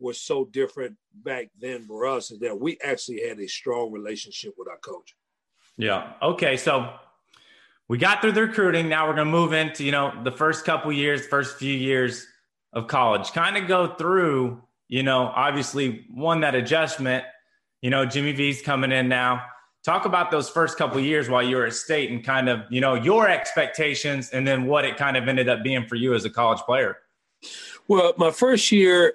was 0.00 0.20
so 0.20 0.46
different 0.46 0.96
back 1.24 1.50
then 1.60 1.84
for 1.86 2.06
us 2.06 2.30
is 2.30 2.38
that 2.40 2.58
we 2.58 2.78
actually 2.82 3.20
had 3.26 3.38
a 3.38 3.46
strong 3.46 3.92
relationship 3.92 4.54
with 4.56 4.68
our 4.68 4.78
coach. 4.78 5.14
Yeah. 5.76 6.12
Okay. 6.22 6.56
So 6.56 6.90
we 7.88 7.98
got 7.98 8.20
through 8.20 8.32
the 8.32 8.42
recruiting. 8.42 8.88
Now 8.88 9.06
we're 9.06 9.14
going 9.14 9.26
to 9.26 9.32
move 9.32 9.52
into, 9.52 9.84
you 9.84 9.92
know, 9.92 10.12
the 10.24 10.32
first 10.32 10.64
couple 10.64 10.92
years, 10.92 11.26
first 11.26 11.58
few 11.58 11.74
years 11.74 12.26
of 12.72 12.86
college, 12.86 13.32
kind 13.32 13.56
of 13.56 13.66
go 13.66 13.88
through, 13.94 14.62
you 14.88 15.02
know, 15.02 15.32
obviously 15.34 16.06
one, 16.12 16.40
that 16.40 16.54
adjustment, 16.54 17.24
you 17.82 17.90
know, 17.90 18.04
Jimmy 18.04 18.32
V's 18.32 18.62
coming 18.62 18.92
in 18.92 19.08
now. 19.08 19.42
Talk 19.82 20.04
about 20.04 20.30
those 20.30 20.50
first 20.50 20.76
couple 20.76 21.00
years 21.00 21.28
while 21.28 21.42
you 21.42 21.56
were 21.56 21.64
at 21.64 21.72
state 21.72 22.10
and 22.10 22.22
kind 22.22 22.48
of, 22.48 22.60
you 22.68 22.80
know, 22.82 22.94
your 22.94 23.28
expectations 23.28 24.30
and 24.30 24.46
then 24.46 24.66
what 24.66 24.84
it 24.84 24.96
kind 24.96 25.16
of 25.16 25.26
ended 25.26 25.48
up 25.48 25.62
being 25.62 25.86
for 25.86 25.94
you 25.94 26.14
as 26.14 26.24
a 26.26 26.30
college 26.30 26.60
player. 26.60 26.98
Well, 27.88 28.12
my 28.18 28.30
first 28.30 28.70
year, 28.70 29.14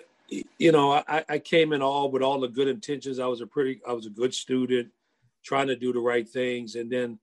you 0.57 0.71
know, 0.71 1.03
I, 1.07 1.23
I 1.29 1.39
came 1.39 1.71
in 1.71 1.83
all 1.83 2.09
with 2.09 2.23
all 2.23 2.39
the 2.39 2.47
good 2.47 2.67
intentions. 2.67 3.19
I 3.19 3.27
was 3.27 3.41
a 3.41 3.47
pretty, 3.47 3.79
I 3.87 3.93
was 3.93 4.07
a 4.07 4.09
good 4.09 4.33
student, 4.33 4.89
trying 5.43 5.67
to 5.67 5.75
do 5.75 5.93
the 5.93 5.99
right 5.99 6.27
things, 6.27 6.73
and 6.75 6.91
then 6.91 7.19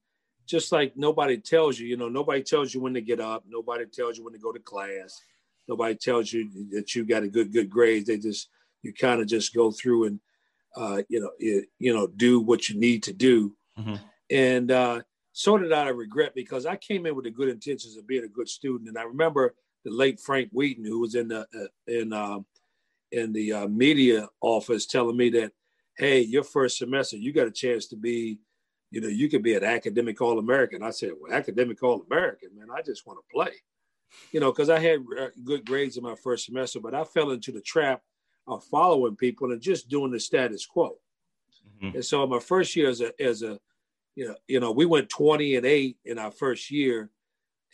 just 0.47 0.71
like 0.71 0.97
nobody 0.97 1.37
tells 1.37 1.79
you, 1.79 1.89
you 1.89 1.97
know, 1.97 2.09
nobody 2.09 2.43
tells 2.43 2.73
you 2.73 2.81
when 2.81 2.95
to 2.95 3.01
get 3.01 3.21
up, 3.21 3.45
nobody 3.49 3.87
tells 3.87 4.17
you 4.17 4.25
when 4.25 4.33
to 4.33 4.39
go 4.39 4.53
to 4.53 4.61
class, 4.61 5.21
nobody 5.69 5.95
tells 5.95 6.33
you 6.33 6.51
that 6.73 6.95
you 6.95 7.05
got 7.05 7.23
a 7.23 7.29
good 7.29 7.53
good 7.53 7.71
grade. 7.71 8.07
They 8.07 8.19
just 8.19 8.49
you 8.83 8.93
kind 8.93 9.21
of 9.21 9.27
just 9.27 9.55
go 9.55 9.71
through 9.71 10.05
and 10.05 10.21
uh, 10.77 11.03
you 11.09 11.21
know 11.21 11.31
you, 11.39 11.65
you 11.79 11.95
know 11.95 12.07
do 12.07 12.41
what 12.41 12.69
you 12.69 12.79
need 12.79 13.03
to 13.05 13.13
do, 13.13 13.55
mm-hmm. 13.79 13.97
and 14.31 14.71
uh, 14.71 15.03
so 15.33 15.59
did 15.59 15.73
I 15.73 15.89
regret 15.89 16.35
because 16.35 16.67
I 16.67 16.77
came 16.77 17.07
in 17.07 17.15
with 17.15 17.25
the 17.25 17.31
good 17.31 17.49
intentions 17.49 17.97
of 17.97 18.07
being 18.07 18.25
a 18.25 18.29
good 18.29 18.49
student, 18.49 18.89
and 18.89 18.99
I 18.99 19.03
remember 19.03 19.55
the 19.85 19.91
late 19.91 20.21
Frank 20.21 20.51
Weedon 20.53 20.85
who 20.85 21.01
was 21.01 21.15
in 21.15 21.29
the 21.29 21.41
uh, 21.41 21.67
in 21.87 22.13
um, 22.13 22.47
in 23.13 23.33
the 23.33 23.53
uh, 23.53 23.69
media 23.69 24.29
office 24.41 24.87
telling 24.87 25.17
me 25.17 25.31
that, 25.31 25.53
hey, 25.97 26.21
your 26.21 26.43
first 26.43 26.79
semester, 26.79 27.17
you 27.17 27.33
got 27.33 27.47
a 27.47 27.53
chance 27.53 27.87
to 27.89 27.97
be, 27.97 28.39
you 28.91 29.01
know, 29.01 29.09
you 29.09 29.29
could 29.29 29.43
be 29.43 29.55
an 29.55 29.65
academic 29.65 30.21
All 30.21 30.39
American. 30.39 30.83
I 30.83 30.91
said, 30.91 31.13
well, 31.21 31.33
academic 31.33 31.83
All 31.83 32.05
American, 32.11 32.51
man, 32.57 32.69
I 32.75 32.83
just 32.83 33.07
want 33.07 33.19
to 33.19 33.35
play, 33.35 33.53
you 34.33 34.41
know, 34.41 34.53
because 34.53 34.71
I 34.71 34.79
had 34.79 35.01
uh, 35.19 35.29
good 35.45 35.65
grades 35.65 35.97
in 35.97 36.03
my 36.03 36.15
first 36.15 36.47
semester, 36.47 36.81
but 36.81 36.95
I 36.95 37.05
fell 37.05 37.31
into 37.31 37.53
the 37.53 37.61
trap 37.61 38.03
of 38.47 38.65
following 38.65 39.17
people 39.17 39.53
and 39.53 39.61
just 39.61 39.89
doing 39.89 40.11
the 40.11 40.21
status 40.21 40.67
quo. 40.67 40.97
Mm-hmm. 41.83 41.97
And 41.97 42.05
so 42.05 42.27
my 42.27 42.39
first 42.39 42.75
year 42.77 42.89
as 42.89 43.01
a, 43.01 43.13
as 43.23 43.43
a, 43.43 43.59
you 44.15 44.29
know, 44.29 44.35
you 44.47 44.61
know, 44.61 44.73
we 44.73 44.85
went 44.85 45.09
20 45.09 45.57
and 45.57 45.67
eight 45.67 45.97
in 46.05 46.19
our 46.19 46.31
first 46.31 46.71
year 46.71 47.11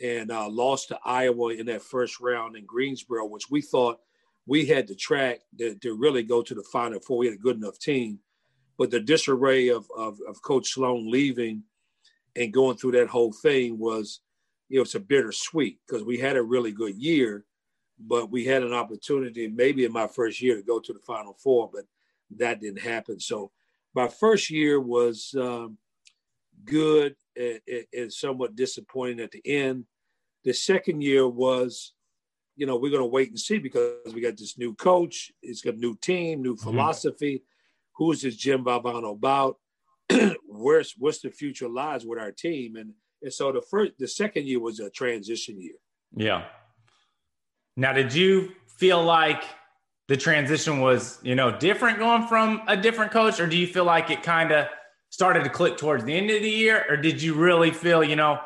and 0.00 0.30
uh, 0.30 0.48
lost 0.48 0.88
to 0.88 0.98
Iowa 1.04 1.54
in 1.54 1.66
that 1.66 1.82
first 1.82 2.20
round 2.20 2.56
in 2.56 2.64
Greensboro, 2.64 3.26
which 3.26 3.50
we 3.50 3.60
thought 3.60 3.98
we 4.46 4.64
had 4.66 4.86
the 4.86 4.94
track 4.94 5.40
to, 5.58 5.74
to 5.76 5.96
really 5.96 6.22
go 6.22 6.42
to 6.42 6.54
the 6.54 6.62
final 6.62 7.00
four. 7.00 7.18
We 7.18 7.26
had 7.26 7.34
a 7.34 7.38
good 7.38 7.56
enough 7.56 7.78
team, 7.78 8.20
but 8.78 8.90
the 8.90 9.00
disarray 9.00 9.68
of, 9.68 9.86
of, 9.96 10.18
of 10.28 10.40
Coach 10.42 10.72
Sloan 10.72 11.10
leaving 11.10 11.64
and 12.36 12.52
going 12.52 12.76
through 12.76 12.92
that 12.92 13.08
whole 13.08 13.32
thing 13.32 13.78
was 13.78 14.20
you 14.68 14.76
know, 14.76 14.82
it's 14.82 14.94
a 14.94 15.00
bittersweet 15.00 15.78
because 15.86 16.04
we 16.04 16.18
had 16.18 16.36
a 16.36 16.42
really 16.42 16.72
good 16.72 16.96
year, 16.96 17.44
but 17.98 18.30
we 18.30 18.44
had 18.44 18.62
an 18.62 18.72
opportunity 18.72 19.48
maybe 19.48 19.84
in 19.84 19.92
my 19.92 20.06
first 20.06 20.40
year 20.40 20.56
to 20.56 20.62
go 20.62 20.78
to 20.78 20.92
the 20.92 21.00
Final 21.00 21.34
Four, 21.34 21.70
but 21.72 21.84
that 22.36 22.60
didn't 22.60 22.82
happen. 22.82 23.18
So 23.18 23.50
my 23.94 24.08
first 24.08 24.50
year 24.50 24.80
was 24.80 25.34
um, 25.38 25.78
good 26.64 27.16
and, 27.36 27.60
and 27.96 28.12
somewhat 28.12 28.56
disappointing 28.56 29.20
at 29.20 29.30
the 29.30 29.42
end. 29.44 29.84
The 30.44 30.52
second 30.52 31.02
year 31.02 31.26
was, 31.26 31.94
you 32.56 32.66
know, 32.66 32.76
we're 32.76 32.90
going 32.90 33.02
to 33.02 33.06
wait 33.06 33.30
and 33.30 33.38
see 33.38 33.58
because 33.58 34.14
we 34.14 34.20
got 34.20 34.36
this 34.36 34.58
new 34.58 34.74
coach. 34.74 35.32
He's 35.40 35.62
got 35.62 35.74
a 35.74 35.78
new 35.78 35.96
team, 35.96 36.42
new 36.42 36.54
mm-hmm. 36.54 36.70
philosophy. 36.70 37.36
Mm-hmm. 37.36 38.04
Who 38.04 38.12
is 38.12 38.22
this 38.22 38.36
Jim 38.36 38.64
Valvano 38.64 39.12
about? 39.12 39.56
Where's 40.46 40.94
what's 40.96 41.20
the 41.20 41.30
future 41.30 41.68
lies 41.68 42.04
with 42.04 42.18
our 42.18 42.32
team? 42.32 42.76
And 42.76 42.92
and 43.22 43.32
so 43.32 43.52
the 43.52 43.62
first, 43.62 43.92
the 43.98 44.08
second 44.08 44.46
year 44.46 44.60
was 44.60 44.80
a 44.80 44.90
transition 44.90 45.60
year. 45.60 45.74
Yeah. 46.14 46.44
Now, 47.76 47.92
did 47.92 48.14
you 48.14 48.52
feel 48.78 49.02
like 49.02 49.44
the 50.08 50.16
transition 50.16 50.80
was, 50.80 51.18
you 51.22 51.34
know, 51.34 51.56
different 51.56 51.98
going 51.98 52.26
from 52.26 52.62
a 52.66 52.76
different 52.76 53.12
coach, 53.12 53.40
or 53.40 53.46
do 53.46 53.56
you 53.56 53.66
feel 53.66 53.84
like 53.84 54.10
it 54.10 54.22
kind 54.22 54.52
of 54.52 54.66
started 55.10 55.44
to 55.44 55.50
click 55.50 55.76
towards 55.76 56.04
the 56.04 56.14
end 56.14 56.30
of 56.30 56.42
the 56.42 56.50
year, 56.50 56.84
or 56.88 56.96
did 56.96 57.22
you 57.22 57.34
really 57.34 57.70
feel, 57.70 58.02
you 58.02 58.16
know, 58.16 58.38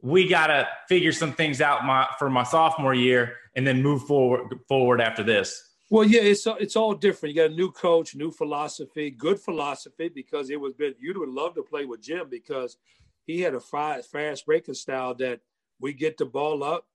we 0.00 0.28
got 0.28 0.48
to 0.48 0.68
figure 0.88 1.12
some 1.12 1.32
things 1.32 1.60
out 1.60 1.84
my, 1.84 2.08
for 2.18 2.28
my 2.28 2.42
sophomore 2.42 2.94
year 2.94 3.36
and 3.54 3.66
then 3.66 3.82
move 3.82 4.02
forward 4.02 4.58
forward 4.68 5.00
after 5.00 5.22
this? 5.22 5.70
Well, 5.90 6.04
yeah, 6.04 6.22
it's 6.22 6.46
it's 6.58 6.74
all 6.74 6.94
different. 6.94 7.34
You 7.34 7.42
got 7.42 7.50
a 7.50 7.54
new 7.54 7.70
coach, 7.70 8.14
new 8.14 8.30
philosophy, 8.30 9.10
good 9.10 9.38
philosophy 9.38 10.08
because 10.08 10.48
it 10.48 10.58
was 10.58 10.72
been 10.72 10.94
you 10.98 11.12
would 11.18 11.28
love 11.28 11.54
to 11.56 11.62
play 11.62 11.84
with 11.84 12.00
Jim 12.00 12.28
because 12.30 12.78
he 13.26 13.40
had 13.40 13.54
a 13.54 13.60
fast, 13.60 14.10
fast 14.10 14.46
breaking 14.46 14.74
style 14.74 15.14
that 15.16 15.40
we 15.80 15.92
get 15.92 16.16
the 16.16 16.26
ball 16.26 16.62
up, 16.62 16.86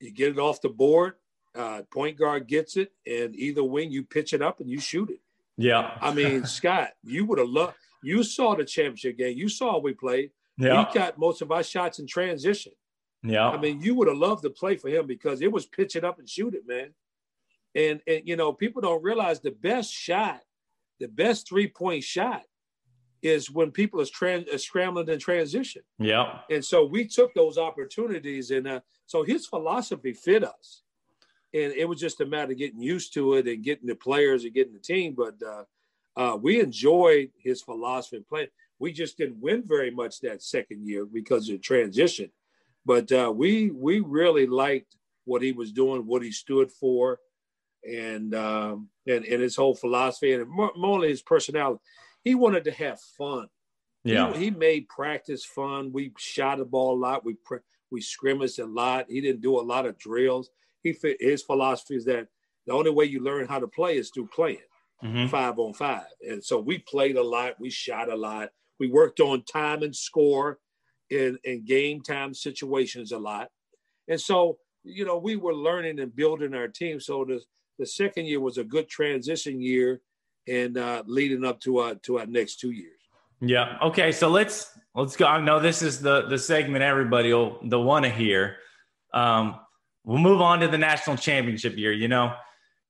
you 0.00 0.10
get 0.10 0.30
it 0.30 0.38
off 0.38 0.60
the 0.60 0.68
board, 0.68 1.14
uh, 1.54 1.82
point 1.92 2.18
guard 2.18 2.46
gets 2.46 2.76
it, 2.76 2.92
and 3.06 3.34
either 3.36 3.64
wing 3.64 3.90
you 3.90 4.02
pitch 4.02 4.32
it 4.32 4.42
up 4.42 4.60
and 4.60 4.70
you 4.70 4.80
shoot 4.80 5.10
it. 5.10 5.20
Yeah. 5.56 5.96
I 6.00 6.14
mean, 6.14 6.44
Scott, 6.46 6.90
you 7.02 7.24
would 7.26 7.38
have 7.38 7.48
loved. 7.48 7.74
You 8.02 8.22
saw 8.22 8.54
the 8.54 8.64
championship 8.64 9.18
game. 9.18 9.36
You 9.36 9.48
saw 9.48 9.78
we 9.78 9.92
played. 9.92 10.30
Yeah. 10.56 10.86
He 10.86 10.98
got 10.98 11.18
most 11.18 11.42
of 11.42 11.52
our 11.52 11.62
shots 11.62 11.98
in 11.98 12.06
transition. 12.06 12.72
Yeah. 13.22 13.48
I 13.48 13.58
mean, 13.58 13.80
you 13.80 13.94
would 13.96 14.08
have 14.08 14.16
loved 14.16 14.42
to 14.44 14.50
play 14.50 14.76
for 14.76 14.88
him 14.88 15.06
because 15.06 15.42
it 15.42 15.52
was 15.52 15.66
pitch 15.66 15.96
it 15.96 16.04
up 16.04 16.18
and 16.18 16.28
shoot 16.28 16.54
it, 16.54 16.66
man. 16.66 16.90
And 17.74 18.00
and 18.06 18.22
you 18.24 18.36
know, 18.36 18.52
people 18.52 18.80
don't 18.80 19.02
realize 19.02 19.40
the 19.40 19.50
best 19.50 19.92
shot, 19.92 20.40
the 20.98 21.08
best 21.08 21.46
three 21.46 21.68
point 21.68 22.02
shot 22.02 22.42
is 23.22 23.50
when 23.50 23.70
people 23.70 24.00
is 24.00 24.10
trans, 24.10 24.48
is 24.48 24.64
scrambling 24.64 25.08
in 25.08 25.18
transition. 25.18 25.82
Yeah. 25.98 26.38
And 26.50 26.64
so 26.64 26.84
we 26.84 27.06
took 27.06 27.34
those 27.34 27.58
opportunities, 27.58 28.50
and 28.50 28.66
uh, 28.66 28.80
so 29.06 29.22
his 29.22 29.46
philosophy 29.46 30.12
fit 30.12 30.44
us, 30.44 30.82
and 31.52 31.72
it 31.72 31.88
was 31.88 32.00
just 32.00 32.20
a 32.20 32.26
matter 32.26 32.52
of 32.52 32.58
getting 32.58 32.80
used 32.80 33.12
to 33.14 33.34
it 33.34 33.46
and 33.46 33.62
getting 33.62 33.86
the 33.86 33.94
players 33.94 34.44
and 34.44 34.54
getting 34.54 34.72
the 34.72 34.78
team. 34.78 35.14
But 35.16 35.34
uh, 35.46 35.64
uh, 36.16 36.36
we 36.36 36.60
enjoyed 36.60 37.30
his 37.38 37.60
philosophy 37.60 38.16
and 38.16 38.28
playing. 38.28 38.48
We 38.78 38.92
just 38.92 39.18
didn't 39.18 39.40
win 39.40 39.62
very 39.66 39.90
much 39.90 40.20
that 40.20 40.42
second 40.42 40.86
year 40.86 41.04
because 41.04 41.48
of 41.48 41.56
the 41.56 41.58
transition, 41.58 42.30
but 42.86 43.12
uh, 43.12 43.32
we 43.34 43.70
we 43.70 44.00
really 44.00 44.46
liked 44.46 44.96
what 45.24 45.42
he 45.42 45.52
was 45.52 45.72
doing, 45.72 46.06
what 46.06 46.22
he 46.22 46.32
stood 46.32 46.72
for, 46.72 47.18
and 47.86 48.34
um, 48.34 48.88
and 49.06 49.26
and 49.26 49.42
his 49.42 49.56
whole 49.56 49.74
philosophy, 49.74 50.32
and 50.32 50.48
more, 50.48 50.72
more 50.76 51.04
his 51.04 51.20
personality 51.20 51.82
he 52.24 52.34
wanted 52.34 52.64
to 52.64 52.72
have 52.72 53.00
fun. 53.00 53.48
Yeah, 54.04 54.32
he, 54.32 54.44
he 54.44 54.50
made 54.50 54.88
practice 54.88 55.44
fun. 55.44 55.92
We 55.92 56.12
shot 56.18 56.58
the 56.58 56.64
ball 56.64 56.94
a 56.94 57.00
lot. 57.00 57.24
We 57.24 57.36
we 57.90 58.00
scrimmaged 58.00 58.58
a 58.58 58.66
lot. 58.66 59.06
He 59.08 59.20
didn't 59.20 59.42
do 59.42 59.58
a 59.58 59.62
lot 59.62 59.86
of 59.86 59.98
drills. 59.98 60.50
He 60.82 60.96
his 61.20 61.42
philosophy 61.42 61.96
is 61.96 62.04
that 62.06 62.28
the 62.66 62.72
only 62.72 62.90
way 62.90 63.04
you 63.04 63.20
learn 63.20 63.46
how 63.46 63.58
to 63.58 63.66
play 63.66 63.96
is 63.96 64.10
through 64.10 64.28
playing 64.28 64.58
mm-hmm. 65.02 65.26
five 65.26 65.58
on 65.58 65.72
five. 65.72 66.06
And 66.28 66.42
so 66.44 66.58
we 66.60 66.78
played 66.78 67.16
a 67.16 67.22
lot. 67.22 67.60
We 67.60 67.70
shot 67.70 68.10
a 68.10 68.16
lot. 68.16 68.50
We 68.78 68.88
worked 68.88 69.20
on 69.20 69.42
time 69.44 69.82
and 69.82 69.94
score 69.94 70.58
in, 71.10 71.38
in 71.44 71.64
game 71.64 72.00
time 72.02 72.34
situations 72.34 73.12
a 73.12 73.18
lot. 73.18 73.48
And 74.08 74.20
so, 74.20 74.58
you 74.84 75.04
know, 75.04 75.18
we 75.18 75.36
were 75.36 75.54
learning 75.54 76.00
and 76.00 76.14
building 76.14 76.54
our 76.54 76.68
team. 76.68 77.00
So 77.00 77.24
the, 77.24 77.40
the 77.78 77.86
second 77.86 78.26
year 78.26 78.40
was 78.40 78.58
a 78.58 78.64
good 78.64 78.88
transition 78.88 79.60
year 79.60 80.00
and 80.48 80.76
uh, 80.76 81.02
leading 81.06 81.44
up 81.44 81.60
to 81.60 81.78
our 81.78 81.94
to 81.96 82.18
our 82.18 82.26
next 82.26 82.60
two 82.60 82.70
years. 82.70 83.00
Yeah. 83.40 83.78
Okay. 83.82 84.12
So 84.12 84.28
let's 84.28 84.70
let's 84.94 85.16
go. 85.16 85.26
I 85.26 85.40
know 85.40 85.60
this 85.60 85.82
is 85.82 86.00
the 86.00 86.22
the 86.22 86.38
segment 86.38 86.82
everybody 86.82 87.32
will 87.32 87.58
the 87.62 87.80
want 87.80 88.04
to 88.04 88.10
hear. 88.10 88.56
Um, 89.12 89.56
we'll 90.04 90.18
move 90.18 90.40
on 90.40 90.60
to 90.60 90.68
the 90.68 90.78
national 90.78 91.16
championship 91.16 91.76
year. 91.76 91.92
You 91.92 92.08
know, 92.08 92.34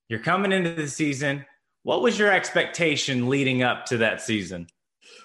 you're 0.08 0.20
coming 0.20 0.52
into 0.52 0.74
the 0.74 0.88
season. 0.88 1.44
What 1.82 2.02
was 2.02 2.18
your 2.18 2.30
expectation 2.30 3.28
leading 3.28 3.62
up 3.62 3.86
to 3.86 3.98
that 3.98 4.20
season? 4.20 4.66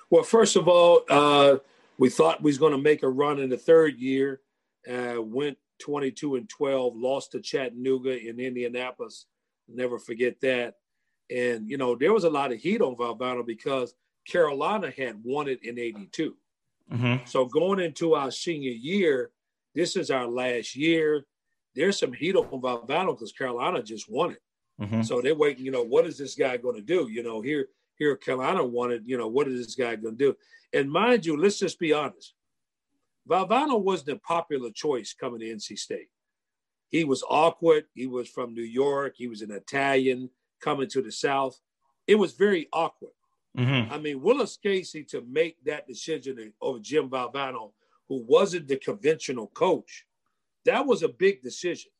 Well, 0.09 0.23
first 0.23 0.55
of 0.55 0.67
all, 0.67 1.01
uh, 1.09 1.57
we 1.97 2.09
thought 2.09 2.41
we 2.41 2.49
was 2.49 2.57
going 2.57 2.71
to 2.71 2.77
make 2.77 3.03
a 3.03 3.09
run 3.09 3.39
in 3.39 3.49
the 3.49 3.57
third 3.57 3.97
year. 3.97 4.41
Uh, 4.89 5.21
went 5.21 5.57
22 5.79 6.35
and 6.35 6.47
12, 6.47 6.95
lost 6.95 7.31
to 7.31 7.41
Chattanooga 7.41 8.17
in 8.17 8.39
Indianapolis. 8.39 9.25
Never 9.67 9.97
forget 9.97 10.39
that. 10.41 10.75
And, 11.29 11.69
you 11.69 11.77
know, 11.77 11.95
there 11.95 12.13
was 12.13 12.23
a 12.23 12.29
lot 12.29 12.51
of 12.51 12.59
heat 12.59 12.81
on 12.81 12.95
Valvano 12.95 13.45
because 13.45 13.93
Carolina 14.27 14.91
had 14.95 15.17
won 15.23 15.47
it 15.47 15.63
in 15.63 15.79
82. 15.79 16.35
Mm-hmm. 16.91 17.25
So 17.25 17.45
going 17.45 17.79
into 17.79 18.13
our 18.13 18.31
senior 18.31 18.71
year, 18.71 19.31
this 19.73 19.95
is 19.95 20.11
our 20.11 20.27
last 20.27 20.75
year. 20.75 21.25
There's 21.75 21.99
some 21.99 22.13
heat 22.13 22.35
on 22.35 22.61
Valvano 22.61 23.15
because 23.15 23.31
Carolina 23.31 23.81
just 23.81 24.09
won 24.09 24.31
it. 24.31 24.41
Mm-hmm. 24.81 25.01
So 25.03 25.21
they're 25.21 25.35
waiting, 25.35 25.65
you 25.65 25.71
know, 25.71 25.83
what 25.83 26.05
is 26.05 26.17
this 26.17 26.35
guy 26.35 26.57
going 26.57 26.75
to 26.75 26.81
do? 26.81 27.09
You 27.09 27.23
know, 27.23 27.41
here, 27.41 27.67
here 27.97 28.15
Carolina 28.15 28.63
won 28.63 28.91
it, 28.91 29.03
you 29.05 29.17
know, 29.17 29.27
what 29.27 29.47
is 29.47 29.65
this 29.65 29.75
guy 29.75 29.95
going 29.95 30.17
to 30.17 30.25
do? 30.25 30.35
And 30.73 30.91
mind 30.91 31.25
you, 31.25 31.37
let's 31.37 31.59
just 31.59 31.79
be 31.79 31.93
honest. 31.93 32.33
Valvano 33.27 33.81
wasn't 33.81 34.17
a 34.17 34.19
popular 34.19 34.69
choice 34.69 35.13
coming 35.13 35.39
to 35.39 35.45
NC 35.45 35.79
State. 35.79 36.09
He 36.89 37.03
was 37.03 37.23
awkward. 37.27 37.85
He 37.93 38.05
was 38.05 38.29
from 38.29 38.53
New 38.53 38.63
York. 38.63 39.15
He 39.17 39.27
was 39.27 39.41
an 39.41 39.51
Italian 39.51 40.29
coming 40.61 40.89
to 40.89 41.01
the 41.01 41.11
South. 41.11 41.59
It 42.07 42.15
was 42.15 42.33
very 42.33 42.67
awkward. 42.73 43.11
Mm-hmm. 43.57 43.93
I 43.93 43.97
mean, 43.97 44.21
Willis 44.21 44.57
Casey 44.61 45.03
to 45.05 45.23
make 45.29 45.63
that 45.65 45.87
decision 45.87 46.53
over 46.61 46.79
Jim 46.79 47.09
Valvano, 47.09 47.71
who 48.09 48.23
wasn't 48.27 48.67
the 48.67 48.77
conventional 48.77 49.47
coach, 49.47 50.05
that 50.65 50.85
was 50.85 51.03
a 51.03 51.09
big 51.09 51.41
decision. 51.41 51.91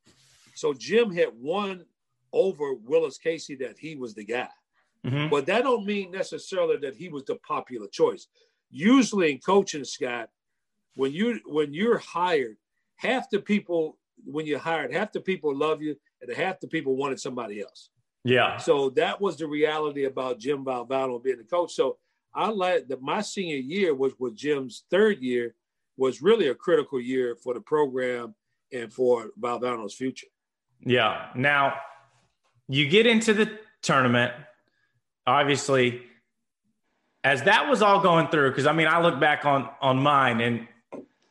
So 0.56 0.74
Jim 0.74 1.14
had 1.14 1.30
won 1.40 1.86
over 2.34 2.74
Willis 2.74 3.18
Casey 3.18 3.56
that 3.56 3.78
he 3.78 3.96
was 3.96 4.14
the 4.14 4.26
guy. 4.26 4.50
Mm-hmm. 5.06 5.30
But 5.30 5.46
that 5.46 5.64
don't 5.64 5.86
mean 5.86 6.12
necessarily 6.12 6.78
that 6.78 6.96
he 6.96 7.10
was 7.10 7.24
the 7.26 7.36
popular 7.48 7.88
choice. 7.88 8.28
Usually 8.72 9.32
in 9.32 9.40
coaching, 9.40 9.84
Scott, 9.84 10.30
when 10.96 11.14
you 11.14 11.40
when 11.46 11.74
you're 11.74 12.00
hired, 12.00 12.58
half 12.96 13.30
the 13.30 13.40
people 13.40 13.98
when 14.26 14.46
you're 14.46 14.60
hired, 14.60 14.92
half 14.92 15.12
the 15.12 15.22
people 15.22 15.56
love 15.56 15.82
you, 15.82 15.96
and 16.22 16.36
half 16.36 16.60
the 16.60 16.68
people 16.68 16.96
wanted 16.96 17.20
somebody 17.20 17.62
else. 17.62 17.90
Yeah. 18.26 18.58
So 18.58 18.90
that 18.92 19.22
was 19.22 19.38
the 19.38 19.48
reality 19.48 20.06
about 20.06 20.40
Jim 20.40 20.66
Valvano 20.66 21.24
being 21.24 21.38
the 21.38 21.44
coach. 21.44 21.74
So 21.74 21.98
I 22.34 22.50
like 22.50 22.88
that 22.88 23.02
my 23.02 23.22
senior 23.22 23.58
year 23.58 23.94
was 23.94 24.14
with 24.20 24.36
Jim's 24.36 24.84
third 24.90 25.20
year 25.20 25.54
was 25.96 26.24
really 26.24 26.48
a 26.48 26.56
critical 26.56 27.00
year 27.00 27.36
for 27.36 27.54
the 27.54 27.62
program 27.62 28.34
and 28.74 28.92
for 28.92 29.30
Valvano's 29.40 29.94
future. 29.94 30.28
Yeah. 30.84 31.28
Now 31.36 31.76
you 32.68 32.90
get 32.90 33.06
into 33.06 33.34
the 33.36 33.60
tournament, 33.84 34.34
obviously, 35.28 36.02
as 37.24 37.44
that 37.44 37.70
was 37.70 37.84
all 37.84 38.02
going 38.02 38.28
through, 38.30 38.50
because 38.50 38.66
I 38.66 38.74
mean, 38.74 38.88
I 38.88 39.02
look 39.02 39.20
back 39.20 39.46
on 39.46 39.70
on 39.82 39.98
mine 39.98 40.42
and 40.42 40.68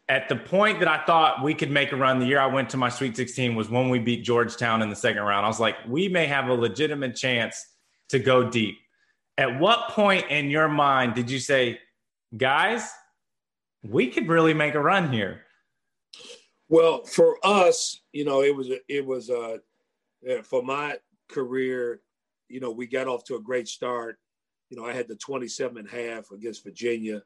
at 0.08 0.28
the 0.28 0.36
point 0.36 0.80
that 0.80 0.88
I 0.88 1.04
thought 1.04 1.42
we 1.42 1.54
could 1.54 1.70
make 1.70 1.92
a 1.92 1.96
run, 1.96 2.18
the 2.18 2.26
year 2.26 2.40
I 2.40 2.46
went 2.46 2.68
to 2.70 2.76
my 2.76 2.88
Sweet 2.88 3.16
16 3.16 3.54
was 3.54 3.70
when 3.70 3.88
we 3.88 3.98
beat 3.98 4.22
Georgetown 4.22 4.82
in 4.82 4.90
the 4.90 4.96
second 4.96 5.22
round. 5.22 5.46
I 5.46 5.48
was 5.48 5.60
like, 5.60 5.76
we 5.88 6.08
may 6.08 6.26
have 6.26 6.48
a 6.48 6.54
legitimate 6.54 7.16
chance 7.16 7.64
to 8.10 8.18
go 8.18 8.48
deep. 8.50 8.76
At 9.38 9.58
what 9.58 9.90
point 9.90 10.30
in 10.30 10.50
your 10.50 10.68
mind 10.68 11.14
did 11.14 11.30
you 11.30 11.38
say, 11.38 11.80
guys, 12.36 12.88
we 13.82 14.08
could 14.10 14.28
really 14.28 14.54
make 14.54 14.74
a 14.74 14.80
run 14.80 15.10
here? 15.10 15.42
Well, 16.68 17.04
for 17.04 17.38
us, 17.42 18.00
you 18.12 18.24
know, 18.24 18.42
it 18.42 18.54
was 18.54 18.68
it 18.88 19.04
was 19.04 19.30
uh, 19.30 19.58
for 20.42 20.62
my 20.62 20.98
career, 21.28 22.00
you 22.48 22.60
know, 22.60 22.70
we 22.70 22.86
got 22.86 23.08
off 23.08 23.24
to 23.24 23.36
a 23.36 23.40
great 23.40 23.68
start. 23.68 24.18
You 24.70 24.76
know, 24.76 24.86
I 24.86 24.92
had 24.92 25.08
the 25.08 25.16
27 25.16 25.78
and 25.78 25.88
a 25.88 25.90
half 25.90 26.30
against 26.30 26.64
Virginia 26.64 27.22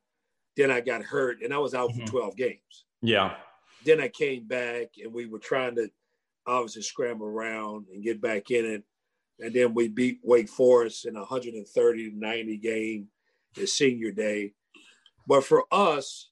then 0.58 0.72
I 0.72 0.80
got 0.80 1.02
hurt 1.02 1.40
and 1.40 1.54
I 1.54 1.58
was 1.58 1.72
out 1.72 1.90
mm-hmm. 1.90 2.04
for 2.04 2.10
12 2.10 2.36
games. 2.36 2.84
Yeah. 3.00 3.36
Then 3.84 4.00
I 4.00 4.08
came 4.08 4.46
back 4.46 4.88
and 5.02 5.14
we 5.14 5.26
were 5.26 5.38
trying 5.38 5.76
to 5.76 5.88
obviously 6.46 6.82
scramble 6.82 7.28
around 7.28 7.86
and 7.92 8.02
get 8.02 8.20
back 8.20 8.50
in 8.50 8.66
it. 8.66 8.82
And 9.38 9.54
then 9.54 9.72
we 9.72 9.86
beat 9.86 10.18
Wake 10.24 10.48
Forest 10.48 11.06
in 11.06 11.14
a 11.14 11.20
130 11.20 12.10
90 12.12 12.56
game 12.56 13.06
his 13.54 13.72
senior 13.72 14.10
day. 14.10 14.52
But 15.28 15.44
for 15.44 15.64
us, 15.70 16.30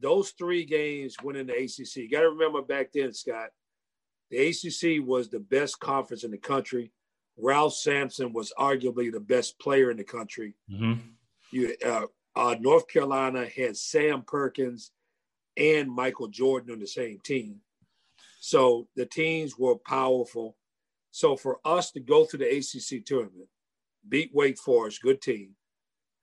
those 0.00 0.30
three 0.30 0.64
games 0.64 1.16
went 1.20 1.36
in 1.36 1.48
the 1.48 1.54
ACC. 1.54 1.96
You 1.96 2.08
got 2.08 2.20
to 2.20 2.30
remember 2.30 2.62
back 2.62 2.92
then, 2.94 3.12
Scott, 3.12 3.48
the 4.30 4.46
ACC 4.46 5.04
was 5.04 5.28
the 5.28 5.40
best 5.40 5.80
conference 5.80 6.22
in 6.22 6.30
the 6.30 6.38
country. 6.38 6.92
Ralph 7.36 7.74
Sampson 7.74 8.32
was 8.32 8.52
arguably 8.56 9.10
the 9.10 9.18
best 9.18 9.58
player 9.58 9.90
in 9.90 9.96
the 9.96 10.04
country. 10.04 10.54
Mm-hmm. 10.70 11.00
You, 11.50 11.74
uh, 11.84 12.06
uh, 12.36 12.56
North 12.60 12.88
Carolina 12.88 13.46
had 13.46 13.76
Sam 13.76 14.22
Perkins 14.22 14.92
and 15.56 15.90
Michael 15.90 16.28
Jordan 16.28 16.72
on 16.72 16.80
the 16.80 16.86
same 16.86 17.18
team. 17.22 17.60
So 18.40 18.88
the 18.96 19.06
teams 19.06 19.58
were 19.58 19.76
powerful. 19.76 20.56
So 21.10 21.36
for 21.36 21.58
us 21.64 21.90
to 21.92 22.00
go 22.00 22.24
to 22.24 22.36
the 22.36 22.46
ACC 22.46 23.04
tournament, 23.04 23.48
beat 24.08 24.30
Wake 24.32 24.58
Forest, 24.58 25.02
good 25.02 25.20
team, 25.20 25.50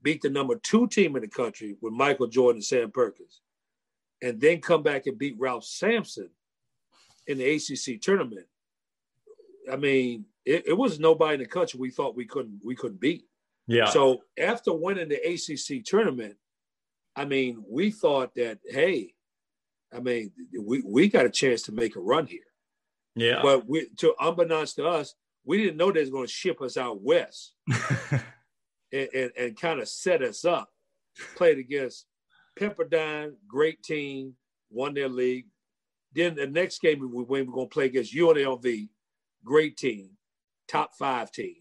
beat 0.01 0.21
the 0.21 0.29
number 0.29 0.55
two 0.55 0.87
team 0.87 1.15
in 1.15 1.21
the 1.21 1.27
country 1.27 1.75
with 1.81 1.93
Michael 1.93 2.27
Jordan 2.27 2.57
and 2.57 2.65
Sam 2.65 2.91
Perkins, 2.91 3.41
and 4.21 4.39
then 4.39 4.61
come 4.61 4.81
back 4.81 5.05
and 5.05 5.17
beat 5.17 5.35
Ralph 5.37 5.65
Sampson 5.65 6.29
in 7.27 7.37
the 7.37 7.55
ACC 7.55 8.01
tournament. 8.01 8.47
I 9.71 9.75
mean, 9.75 10.25
it, 10.45 10.63
it 10.67 10.77
was 10.77 10.99
nobody 10.99 11.35
in 11.35 11.39
the 11.41 11.45
country 11.45 11.79
we 11.79 11.91
thought 11.91 12.15
we 12.15 12.25
couldn't 12.25 12.61
we 12.63 12.75
couldn't 12.75 13.01
beat. 13.01 13.26
Yeah. 13.67 13.85
So 13.85 14.23
after 14.37 14.73
winning 14.73 15.09
the 15.09 15.15
ACC 15.15 15.83
tournament, 15.83 16.35
I 17.15 17.25
mean, 17.25 17.63
we 17.67 17.91
thought 17.91 18.33
that 18.35 18.59
hey, 18.65 19.13
I 19.93 19.99
mean, 19.99 20.31
we 20.59 20.81
we 20.85 21.09
got 21.09 21.25
a 21.25 21.29
chance 21.29 21.63
to 21.63 21.71
make 21.71 21.95
a 21.95 21.99
run 21.99 22.27
here. 22.27 22.41
Yeah. 23.15 23.41
But 23.41 23.67
we, 23.67 23.89
to 23.97 24.13
unbeknownst 24.19 24.75
to 24.75 24.87
us, 24.87 25.15
we 25.43 25.57
didn't 25.57 25.77
know 25.77 25.91
they 25.91 26.01
was 26.01 26.09
going 26.09 26.27
to 26.27 26.31
ship 26.31 26.61
us 26.61 26.77
out 26.77 27.01
west 27.01 27.53
and, 28.11 29.09
and, 29.13 29.31
and 29.37 29.59
kind 29.59 29.79
of 29.79 29.87
set 29.87 30.21
us 30.21 30.45
up. 30.45 30.69
Played 31.35 31.57
against 31.57 32.05
Pepperdine, 32.59 33.31
great 33.47 33.81
team, 33.81 34.35
won 34.69 34.93
their 34.93 35.09
league. 35.09 35.47
Then 36.13 36.35
the 36.35 36.47
next 36.47 36.79
game 36.79 36.99
we 36.99 37.07
win, 37.07 37.47
we're 37.47 37.53
going 37.53 37.67
to 37.67 37.73
play 37.73 37.85
against 37.85 38.13
UNLV, 38.13 38.89
great 39.43 39.77
team, 39.77 40.11
top 40.67 40.91
five 40.97 41.31
team. 41.31 41.55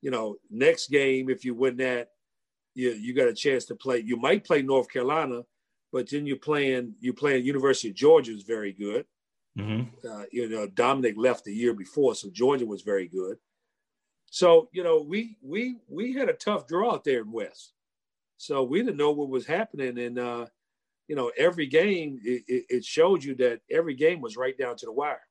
You 0.00 0.10
know, 0.10 0.36
next 0.50 0.90
game, 0.90 1.28
if 1.28 1.44
you 1.44 1.54
win 1.54 1.76
that, 1.78 2.10
you, 2.74 2.90
you 2.90 3.14
got 3.14 3.28
a 3.28 3.34
chance 3.34 3.64
to 3.66 3.74
play. 3.74 3.98
You 3.98 4.16
might 4.16 4.44
play 4.44 4.62
North 4.62 4.88
Carolina, 4.88 5.42
but 5.92 6.08
then 6.08 6.26
you're 6.26 6.36
playing 6.36 6.94
you're 7.00 7.14
playing 7.14 7.44
University 7.44 7.88
of 7.88 7.94
Georgia 7.94 8.32
is 8.32 8.42
very 8.42 8.72
good. 8.72 9.04
Mm-hmm. 9.58 10.06
Uh, 10.08 10.24
you 10.30 10.48
know, 10.48 10.68
Dominique 10.68 11.16
left 11.16 11.44
the 11.44 11.52
year 11.52 11.74
before, 11.74 12.14
so 12.14 12.28
Georgia 12.30 12.66
was 12.66 12.82
very 12.82 13.08
good. 13.08 13.38
So 14.30 14.68
you 14.72 14.84
know, 14.84 15.02
we 15.02 15.36
we 15.42 15.76
we 15.88 16.12
had 16.14 16.28
a 16.28 16.34
tough 16.34 16.68
draw 16.68 16.92
out 16.92 17.04
there 17.04 17.22
in 17.22 17.32
West, 17.32 17.72
so 18.36 18.62
we 18.62 18.80
didn't 18.80 18.96
know 18.96 19.10
what 19.10 19.30
was 19.30 19.46
happening, 19.46 19.98
and 19.98 20.18
uh, 20.18 20.46
you 21.08 21.16
know, 21.16 21.32
every 21.36 21.66
game 21.66 22.20
it, 22.22 22.44
it 22.68 22.84
showed 22.84 23.24
you 23.24 23.34
that 23.36 23.60
every 23.70 23.94
game 23.94 24.20
was 24.20 24.36
right 24.36 24.56
down 24.56 24.76
to 24.76 24.86
the 24.86 24.92
wire. 24.92 25.22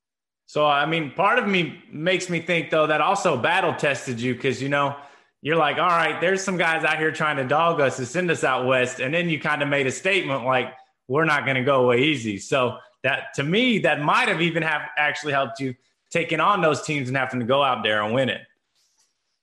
So 0.48 0.66
I 0.66 0.86
mean, 0.86 1.12
part 1.12 1.40
of 1.40 1.48
me 1.48 1.84
makes 1.92 2.30
me 2.30 2.40
think 2.40 2.72
though 2.72 2.88
that 2.88 3.02
also 3.02 3.38
battle 3.38 3.74
tested 3.74 4.20
you 4.20 4.34
because 4.34 4.62
you 4.62 4.70
know 4.70 4.96
you're 5.42 5.56
like, 5.56 5.78
all 5.78 5.88
right, 5.88 6.20
there's 6.20 6.44
some 6.44 6.58
guys 6.58 6.84
out 6.84 6.98
here 6.98 7.12
trying 7.12 7.38
to 7.38 7.44
dog 7.44 7.80
us 7.80 7.98
to 7.98 8.06
send 8.06 8.32
us 8.32 8.44
out 8.44 8.66
west, 8.66 9.00
and 9.00 9.14
then 9.14 9.30
you 9.30 9.40
kind 9.40 9.62
of 9.62 9.70
made 9.70 9.86
a 9.86 9.92
statement 9.92 10.46
like, 10.46 10.74
we're 11.08 11.26
not 11.26 11.46
going 11.46 11.56
to 11.56 11.64
go 11.64 11.84
away 11.84 12.02
easy. 12.02 12.38
So 12.38 12.78
that 13.04 13.34
to 13.36 13.44
me, 13.44 13.80
that 13.80 14.02
might 14.02 14.28
have 14.30 14.42
even 14.42 14.64
have 14.64 14.82
actually 14.98 15.34
helped 15.34 15.60
you 15.60 15.76
taking 16.10 16.40
on 16.40 16.62
those 16.62 16.82
teams 16.82 17.08
and 17.08 17.16
having 17.16 17.40
to 17.40 17.46
go 17.46 17.62
out 17.62 17.84
there 17.84 18.02
and 18.02 18.14
win 18.14 18.30
it. 18.30 18.42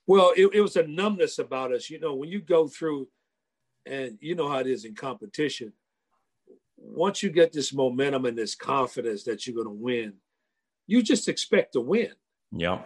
Well, 0.07 0.33
it, 0.37 0.51
it 0.53 0.61
was 0.61 0.77
a 0.77 0.87
numbness 0.87 1.39
about 1.39 1.73
us. 1.73 1.89
You 1.89 2.01
know, 2.01 2.15
when 2.15 2.29
you 2.29 2.41
go 2.41 2.67
through, 2.67 3.09
and 3.87 4.19
you 4.21 4.35
know 4.35 4.49
how 4.49 4.59
it 4.59 4.67
is 4.67 4.85
in 4.85 4.95
competition. 4.95 5.73
Once 6.77 7.23
you 7.23 7.31
get 7.31 7.53
this 7.53 7.73
momentum 7.73 8.25
and 8.25 8.37
this 8.37 8.55
confidence 8.55 9.25
that 9.25 9.47
you're 9.47 9.55
going 9.55 9.67
to 9.67 9.83
win, 9.83 10.15
you 10.87 11.03
just 11.03 11.29
expect 11.29 11.73
to 11.75 11.81
win. 11.81 12.13
Yeah 12.53 12.83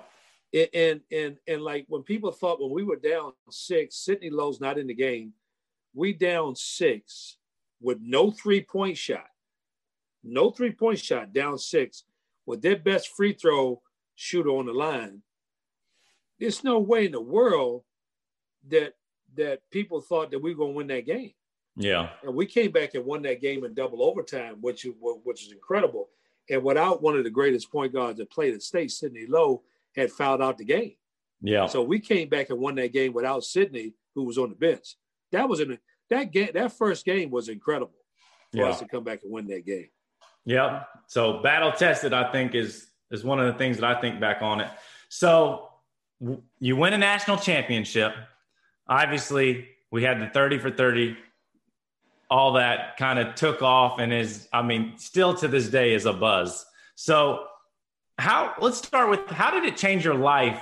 and 0.53 1.01
and 1.13 1.37
and 1.47 1.63
like 1.63 1.85
when 1.89 2.03
people 2.03 2.31
thought 2.31 2.61
when 2.61 2.71
we 2.71 2.83
were 2.83 2.97
down 2.97 3.33
six, 3.51 3.97
Sidney 3.97 4.31
Lowe's 4.31 4.61
not 4.61 4.79
in 4.79 4.87
the 4.87 4.95
game. 4.95 5.33
We 5.95 6.13
down 6.13 6.57
six 6.57 7.37
with 7.81 7.99
no 8.01 8.31
three 8.31 8.63
point 8.63 8.97
shot, 8.97 9.27
no 10.23 10.51
three 10.51 10.73
point 10.73 10.99
shot, 10.99 11.33
down 11.33 11.59
six 11.59 12.05
with 12.47 12.63
their 12.63 12.77
best 12.77 13.09
free 13.09 13.33
throw 13.33 13.83
shooter 14.15 14.51
on 14.51 14.67
the 14.67 14.73
line. 14.73 15.23
There's 16.41 16.65
no 16.65 16.79
way 16.79 17.07
in 17.07 17.13
the 17.13 17.21
world 17.21 17.83
that 18.69 18.95
that 19.37 19.61
people 19.71 20.01
thought 20.01 20.31
that 20.31 20.43
we 20.43 20.55
were 20.55 20.59
going 20.59 20.73
to 20.73 20.77
win 20.77 20.87
that 20.89 21.07
game. 21.07 21.33
Yeah, 21.77 22.11
and 22.23 22.35
we 22.35 22.47
came 22.47 22.73
back 22.73 22.95
and 22.95 23.05
won 23.05 23.23
that 23.23 23.41
game 23.41 23.65
in 23.65 23.75
double 23.75 24.03
overtime, 24.03 24.57
which 24.61 24.87
which 25.01 25.47
is 25.47 25.53
incredible. 25.53 26.09
And 26.51 26.63
without 26.63 27.03
one 27.03 27.17
of 27.17 27.25
the 27.25 27.31
greatest 27.31 27.71
point 27.71 27.93
guards 27.93 28.19
that 28.19 28.31
played 28.31 28.55
at 28.55 28.63
state, 28.63 28.91
Sidney 28.91 29.27
Lowe, 29.27 29.63
had 29.95 30.11
fouled 30.11 30.43
out 30.43 30.59
the 30.59 30.65
game. 30.65 30.95
Yeah. 31.41 31.67
So 31.67 31.83
we 31.83 32.01
came 32.01 32.29
back 32.29 32.51
and 32.51 32.59
won 32.59 32.75
that 32.77 32.93
game 32.93 33.13
without 33.13 33.45
Sidney, 33.45 33.95
who 34.15 34.25
was 34.25 34.39
on 34.39 34.51
the 34.51 34.57
bench. 34.57 34.97
That 35.33 35.49
was 35.49 35.61
an 35.61 35.79
that 36.11 36.33
game. 36.33 36.51
That 36.55 36.73
first 36.73 37.05
game 37.05 37.31
was 37.31 37.49
incredible 37.49 37.93
for 38.53 38.59
yeah. 38.59 38.69
us 38.69 38.79
to 38.81 38.89
come 38.89 39.05
back 39.05 39.23
and 39.23 39.33
win 39.33 39.47
that 39.49 39.67
game. 39.67 39.89
Yeah. 40.45 40.85
So 41.07 41.43
battle 41.43 41.73
tested, 41.73 42.13
I 42.13 42.33
think, 42.33 42.55
is 42.55 42.87
is 43.11 43.25
one 43.25 43.39
of 43.41 43.47
the 43.47 43.59
things 43.59 43.79
that 43.79 43.85
I 43.97 44.01
think 44.01 44.21
back 44.21 44.43
on 44.43 44.61
it. 44.61 44.71
So 45.09 45.69
you 46.59 46.77
win 46.77 46.95
a 46.95 46.99
national 46.99 47.37
championship. 47.39 48.13
Obviously, 48.89 49.69
we 49.91 50.03
had 50.03 50.21
the 50.21 50.29
30 50.29 50.59
for 50.59 50.71
30. 50.71 51.17
All 52.31 52.53
that 52.55 52.97
kind 52.99 53.19
of 53.19 53.35
took 53.35 53.63
off 53.63 53.99
and 53.99 54.13
is, 54.13 54.49
I 54.53 54.63
mean, 54.63 54.95
still 54.97 55.35
to 55.35 55.49
this 55.49 55.69
day 55.69 55.95
is 55.95 56.05
a 56.05 56.13
buzz. 56.13 56.67
So 56.95 57.47
how 58.19 58.55
let's 58.61 58.79
start 58.79 59.09
with 59.09 59.27
how 59.29 59.51
did 59.51 59.65
it 59.65 59.77
change 59.77 60.05
your 60.05 60.15
life 60.15 60.61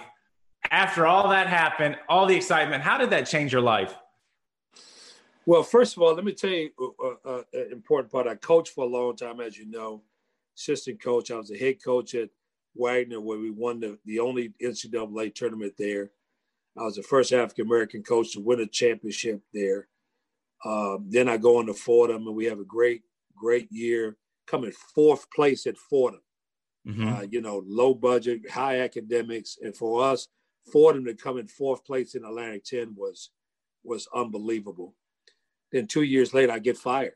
after 0.70 1.07
all 1.07 1.31
that 1.31 1.46
happened 1.46 1.96
all 2.09 2.26
the 2.26 2.37
excitement? 2.37 2.83
How 2.83 2.98
did 2.98 3.11
that 3.11 3.26
change 3.26 3.52
your 3.52 3.62
life? 3.62 3.94
Well 5.46 5.62
first 5.62 5.96
of 5.96 6.02
all 6.02 6.14
let 6.14 6.24
me 6.24 6.33
tell 6.33 6.50
you 6.50 6.70
uh, 6.79 7.29
uh, 7.29 7.42
an 7.55 7.72
important 7.72 8.12
part. 8.12 8.26
I 8.26 8.35
coached 8.35 8.74
for 8.74 8.85
a 8.85 8.88
long 8.88 9.16
time 9.16 9.40
as 9.40 9.57
you 9.59 9.66
know. 9.66 10.02
Assistant 10.57 11.02
coach 11.02 11.31
i 11.31 11.37
was 11.37 11.50
a 11.50 11.57
head 11.57 11.83
coach 11.83 12.14
at 12.14 12.31
wagner 12.74 13.20
where 13.20 13.38
we 13.38 13.50
won 13.50 13.81
the, 13.81 13.98
the 14.05 14.20
only 14.20 14.52
ncaa 14.62 15.35
tournament 15.35 15.74
there. 15.79 16.11
I 16.79 16.83
was 16.83 16.96
the 16.96 17.02
first 17.02 17.33
african 17.33 17.66
american 17.66 18.02
coach 18.02 18.33
to 18.33 18.40
win 18.40 18.61
a 18.61 18.66
championship 18.66 19.40
there 19.55 19.88
um, 20.66 21.07
then 21.09 21.29
i 21.29 21.37
go 21.37 21.61
into 21.61 21.74
fordham 21.74 22.26
and 22.26 22.37
we 22.37 22.44
have 22.44 22.59
a 22.59 22.64
great 22.64 23.02
great 23.37 23.70
year 23.70 24.16
coming 24.46 24.72
fourth 24.94 25.31
place 25.31 25.66
at 25.66 25.76
fordham 25.76 26.20
mm-hmm. 26.87 27.09
uh, 27.09 27.22
you 27.31 27.40
know, 27.40 27.62
low 27.66 27.94
budget, 27.94 28.48
high 28.50 28.81
academics, 28.81 29.59
and 29.61 29.76
for 29.76 30.05
us, 30.05 30.29
Fordham 30.72 31.05
to 31.05 31.14
come 31.14 31.38
in 31.38 31.46
fourth 31.46 31.85
place 31.85 32.14
in 32.14 32.24
Atlantic 32.24 32.64
10 32.64 32.94
was 32.96 33.31
was 33.85 34.09
unbelievable. 34.14 34.94
Then 35.72 35.87
two 35.87 36.02
years 36.02 36.35
later, 36.35 36.52
I 36.52 36.59
get 36.59 36.76
fired, 36.76 37.14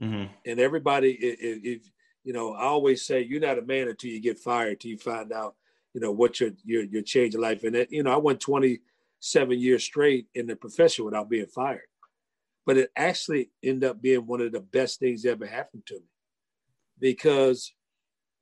mm-hmm. 0.00 0.32
and 0.46 0.60
everybody, 0.60 1.12
if, 1.12 1.60
if 1.64 1.90
you 2.24 2.32
know, 2.32 2.54
I 2.54 2.64
always 2.64 3.04
say 3.04 3.22
you're 3.22 3.40
not 3.40 3.58
a 3.58 3.62
man 3.62 3.88
until 3.88 4.10
you 4.10 4.20
get 4.20 4.38
fired, 4.38 4.72
until 4.72 4.90
you 4.90 4.98
find 4.98 5.32
out, 5.32 5.54
you 5.92 6.00
know, 6.00 6.12
what 6.12 6.40
your 6.40 6.50
your 6.64 6.84
your 6.84 7.02
change 7.02 7.34
of 7.34 7.40
life. 7.40 7.64
And 7.64 7.76
it, 7.76 7.92
you 7.92 8.02
know, 8.02 8.12
I 8.12 8.16
went 8.16 8.40
27 8.40 9.58
years 9.58 9.84
straight 9.84 10.26
in 10.34 10.46
the 10.46 10.56
profession 10.56 11.04
without 11.04 11.28
being 11.28 11.46
fired, 11.46 11.86
but 12.66 12.76
it 12.76 12.90
actually 12.96 13.50
ended 13.62 13.88
up 13.88 14.00
being 14.00 14.26
one 14.26 14.40
of 14.40 14.52
the 14.52 14.60
best 14.60 14.98
things 14.98 15.22
that 15.22 15.30
ever 15.30 15.46
happened 15.46 15.84
to 15.86 15.94
me, 15.94 16.08
because 16.98 17.72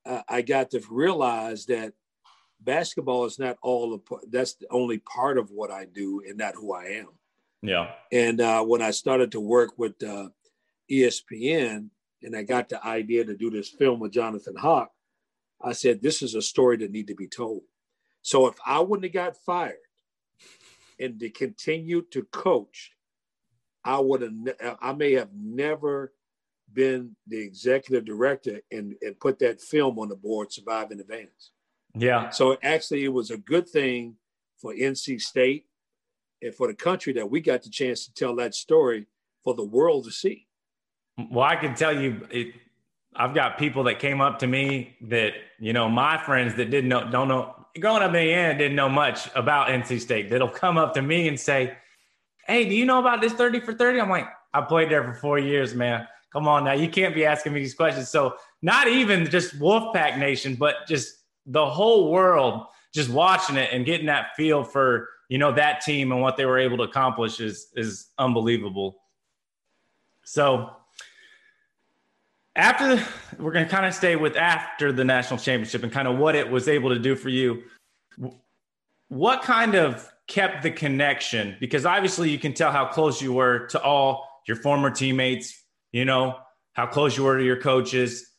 uh, 0.06 0.22
I 0.28 0.42
got 0.42 0.70
to 0.70 0.82
realize 0.90 1.66
that 1.66 1.92
basketball 2.60 3.24
is 3.24 3.38
not 3.38 3.56
all 3.62 3.90
the 3.90 4.18
that's 4.30 4.54
the 4.54 4.66
only 4.70 4.98
part 4.98 5.38
of 5.38 5.50
what 5.50 5.70
I 5.70 5.84
do 5.84 6.22
and 6.26 6.38
not 6.38 6.54
who 6.54 6.72
I 6.72 6.84
am. 6.84 7.08
Yeah. 7.62 7.92
And 8.10 8.40
uh, 8.40 8.64
when 8.64 8.82
I 8.82 8.90
started 8.90 9.32
to 9.32 9.40
work 9.40 9.78
with 9.78 10.02
uh, 10.02 10.28
ESPN 10.90 11.88
and 12.22 12.36
I 12.36 12.42
got 12.42 12.68
the 12.68 12.84
idea 12.84 13.24
to 13.24 13.36
do 13.36 13.50
this 13.50 13.68
film 13.68 14.00
with 14.00 14.12
Jonathan 14.12 14.56
Hock, 14.56 14.90
I 15.60 15.72
said, 15.72 16.02
this 16.02 16.22
is 16.22 16.34
a 16.34 16.42
story 16.42 16.76
that 16.78 16.90
need 16.90 17.06
to 17.06 17.14
be 17.14 17.28
told. 17.28 17.62
So 18.22 18.46
if 18.46 18.54
I 18.66 18.80
wouldn't 18.80 19.04
have 19.04 19.12
got 19.12 19.36
fired 19.44 19.76
and 20.98 21.18
to 21.20 21.30
continue 21.30 22.02
to 22.10 22.22
coach, 22.24 22.92
I 23.84 23.98
would 23.98 24.22
have, 24.22 24.32
uh, 24.62 24.74
I 24.80 24.92
may 24.92 25.12
have 25.12 25.30
never 25.34 26.12
been 26.72 27.16
the 27.26 27.38
executive 27.38 28.04
director 28.04 28.60
and, 28.70 28.94
and 29.02 29.18
put 29.18 29.38
that 29.40 29.60
film 29.60 29.98
on 29.98 30.08
the 30.08 30.16
board, 30.16 30.52
Survive 30.52 30.90
and 30.90 31.00
Advance. 31.00 31.50
Yeah. 31.94 32.30
So 32.30 32.56
actually, 32.62 33.04
it 33.04 33.12
was 33.12 33.30
a 33.30 33.36
good 33.36 33.68
thing 33.68 34.16
for 34.58 34.72
NC 34.72 35.20
State 35.20 35.66
and 36.40 36.54
for 36.54 36.66
the 36.66 36.74
country 36.74 37.12
that 37.14 37.30
we 37.30 37.40
got 37.40 37.62
the 37.62 37.70
chance 37.70 38.06
to 38.06 38.14
tell 38.14 38.34
that 38.36 38.54
story 38.54 39.06
for 39.44 39.54
the 39.54 39.64
world 39.64 40.04
to 40.04 40.10
see. 40.10 40.46
Well, 41.30 41.44
I 41.44 41.56
can 41.56 41.74
tell 41.74 42.00
you, 42.00 42.26
it, 42.30 42.54
I've 43.14 43.34
got 43.34 43.58
people 43.58 43.84
that 43.84 43.98
came 43.98 44.20
up 44.20 44.38
to 44.38 44.46
me 44.46 44.96
that 45.02 45.34
you 45.58 45.72
know 45.72 45.88
my 45.88 46.22
friends 46.24 46.54
that 46.54 46.70
didn't 46.70 46.88
know, 46.88 47.10
don't 47.10 47.28
know, 47.28 47.54
growing 47.78 48.02
up 48.02 48.08
in 48.08 48.14
the 48.14 48.32
end 48.32 48.58
didn't 48.58 48.76
know 48.76 48.88
much 48.88 49.28
about 49.34 49.68
NC 49.68 50.00
State. 50.00 50.30
That'll 50.30 50.48
come 50.48 50.78
up 50.78 50.94
to 50.94 51.02
me 51.02 51.28
and 51.28 51.38
say, 51.38 51.76
"Hey, 52.46 52.68
do 52.68 52.74
you 52.74 52.84
know 52.84 52.98
about 52.98 53.20
this 53.20 53.32
thirty 53.32 53.60
for 53.60 53.72
30? 53.72 54.00
I'm 54.00 54.10
like, 54.10 54.28
I 54.52 54.60
played 54.62 54.90
there 54.90 55.04
for 55.04 55.14
four 55.14 55.38
years, 55.38 55.74
man 55.74 56.06
Come 56.32 56.48
on 56.48 56.64
now, 56.64 56.72
you 56.72 56.88
can't 56.88 57.14
be 57.14 57.26
asking 57.26 57.52
me 57.52 57.60
these 57.60 57.74
questions. 57.74 58.08
So 58.08 58.36
not 58.62 58.88
even 58.88 59.28
just 59.28 59.58
Wolfpack 59.58 60.18
Nation, 60.18 60.54
but 60.54 60.86
just 60.88 61.16
the 61.44 61.64
whole 61.64 62.10
world 62.10 62.64
just 62.94 63.10
watching 63.10 63.56
it 63.56 63.68
and 63.72 63.84
getting 63.84 64.06
that 64.06 64.34
feel 64.34 64.64
for 64.64 65.08
you 65.28 65.38
know 65.38 65.52
that 65.52 65.80
team 65.80 66.12
and 66.12 66.20
what 66.20 66.36
they 66.36 66.46
were 66.46 66.58
able 66.58 66.78
to 66.78 66.84
accomplish 66.84 67.38
is 67.38 67.68
is 67.76 68.08
unbelievable. 68.18 69.02
So 70.24 70.70
after 72.56 72.96
the, 72.96 73.08
we're 73.38 73.52
going 73.52 73.64
to 73.64 73.70
kind 73.70 73.86
of 73.86 73.94
stay 73.94 74.16
with 74.16 74.36
after 74.36 74.92
the 74.92 75.04
national 75.04 75.38
championship 75.38 75.82
and 75.82 75.92
kind 75.92 76.08
of 76.08 76.16
what 76.18 76.34
it 76.34 76.50
was 76.50 76.68
able 76.68 76.90
to 76.90 76.98
do 76.98 77.14
for 77.14 77.28
you. 77.28 77.62
What 79.08 79.42
kind 79.42 79.74
of 79.74 80.10
kept 80.32 80.62
the 80.62 80.70
connection? 80.70 81.56
Because 81.60 81.84
obviously 81.86 82.30
you 82.30 82.38
can 82.38 82.54
tell 82.54 82.72
how 82.72 82.86
close 82.86 83.20
you 83.20 83.32
were 83.32 83.66
to 83.68 83.82
all 83.82 84.28
your 84.46 84.56
former 84.56 84.90
teammates. 84.90 85.62
You 85.92 86.04
know 86.04 86.38
how 86.72 86.86
close 86.86 87.16
you 87.16 87.24
were 87.24 87.38
to 87.38 87.44
your 87.44 87.60
coaches. 87.60 88.30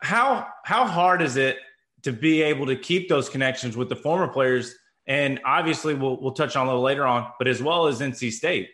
How 0.00 0.46
how 0.64 0.86
hard 0.86 1.22
is 1.22 1.36
it 1.36 1.56
to 2.02 2.12
be 2.12 2.42
able 2.42 2.66
to 2.66 2.76
keep 2.76 3.08
those 3.08 3.28
connections 3.28 3.76
with 3.76 3.88
the 3.88 3.96
former 3.96 4.28
players. 4.28 4.74
And 5.06 5.40
obviously, 5.44 5.94
we'll, 5.94 6.20
we'll 6.20 6.32
touch 6.32 6.56
on 6.56 6.66
a 6.66 6.70
little 6.70 6.82
later 6.82 7.06
on, 7.06 7.32
but 7.38 7.48
as 7.48 7.62
well 7.62 7.86
as 7.86 8.00
NC 8.00 8.32
State. 8.32 8.70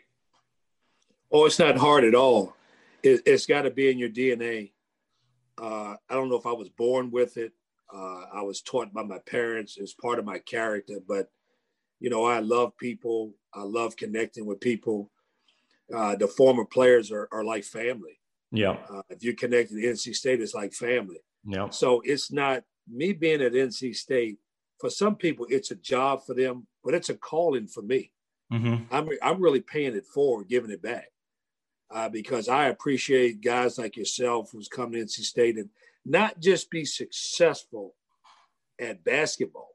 Oh, 1.30 1.46
it's 1.46 1.58
not 1.58 1.76
hard 1.76 2.04
at 2.04 2.14
all. 2.14 2.54
It, 3.02 3.26
has 3.26 3.46
got 3.46 3.62
to 3.62 3.70
be 3.70 3.90
in 3.90 3.98
your 3.98 4.08
DNA. 4.08 4.72
Uh, 5.60 5.96
I 6.08 6.14
don't 6.14 6.28
know 6.28 6.36
if 6.36 6.46
I 6.46 6.52
was 6.52 6.68
born 6.68 7.10
with 7.10 7.36
it. 7.36 7.52
Uh, 7.92 8.24
I 8.32 8.42
was 8.42 8.60
taught 8.60 8.92
by 8.92 9.02
my 9.02 9.18
parents. 9.18 9.76
It's 9.78 9.94
part 9.94 10.18
of 10.18 10.24
my 10.24 10.38
character. 10.38 10.98
But, 11.06 11.30
you 12.00 12.10
know, 12.10 12.24
I 12.24 12.40
love 12.40 12.76
people. 12.76 13.32
I 13.54 13.62
love 13.62 13.96
connecting 13.96 14.46
with 14.46 14.60
people. 14.60 15.10
Uh, 15.94 16.16
the 16.16 16.28
former 16.28 16.64
players 16.64 17.10
are, 17.10 17.28
are 17.32 17.44
like 17.44 17.64
family. 17.64 18.20
Yeah. 18.50 18.76
Uh, 18.90 19.02
if 19.10 19.22
you're 19.22 19.34
connected 19.34 19.74
to 19.74 19.86
NC 19.86 20.14
State, 20.14 20.40
it's 20.40 20.54
like 20.54 20.72
family. 20.72 21.18
Yeah. 21.44 21.70
So 21.70 22.02
it's 22.04 22.32
not 22.32 22.64
me 22.88 23.12
being 23.12 23.42
at 23.42 23.52
NC 23.52 23.94
State, 23.94 24.38
for 24.80 24.90
some 24.90 25.16
people, 25.16 25.46
it's 25.48 25.70
a 25.70 25.76
job 25.76 26.24
for 26.24 26.34
them, 26.34 26.66
but 26.82 26.94
it's 26.94 27.08
a 27.08 27.14
calling 27.14 27.66
for 27.66 27.82
me. 27.82 28.12
Mm-hmm. 28.52 28.94
I'm, 28.94 29.08
I'm 29.22 29.42
really 29.42 29.60
paying 29.60 29.96
it 29.96 30.06
forward, 30.06 30.48
giving 30.48 30.70
it 30.70 30.82
back. 30.82 31.08
Uh, 31.90 32.08
because 32.08 32.48
I 32.48 32.66
appreciate 32.66 33.40
guys 33.40 33.78
like 33.78 33.96
yourself 33.96 34.50
who's 34.50 34.68
come 34.68 34.92
to 34.92 34.98
NC 34.98 35.20
State 35.20 35.56
and 35.56 35.68
not 36.04 36.40
just 36.40 36.70
be 36.70 36.84
successful 36.84 37.94
at 38.80 39.04
basketball, 39.04 39.73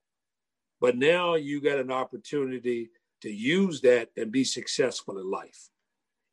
but 0.82 0.98
now 0.98 1.36
you 1.36 1.62
got 1.62 1.80
an 1.80 1.92
opportunity 1.92 2.90
to 3.22 3.30
use 3.30 3.82
that 3.82 4.10
and 4.18 4.32
be 4.32 4.44
successful 4.44 5.20
in 5.20 5.30
life. 5.30 5.70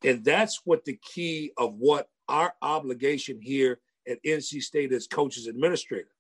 And 0.04 0.24
that's 0.24 0.60
what 0.64 0.84
the 0.84 0.98
key 1.02 1.52
of 1.56 1.74
what 1.74 2.08
our 2.28 2.54
obligation 2.62 3.40
here 3.40 3.80
at 4.08 4.22
NC 4.24 4.62
State 4.62 4.92
as 4.92 5.06
coaches 5.06 5.46
administrator. 5.46 6.10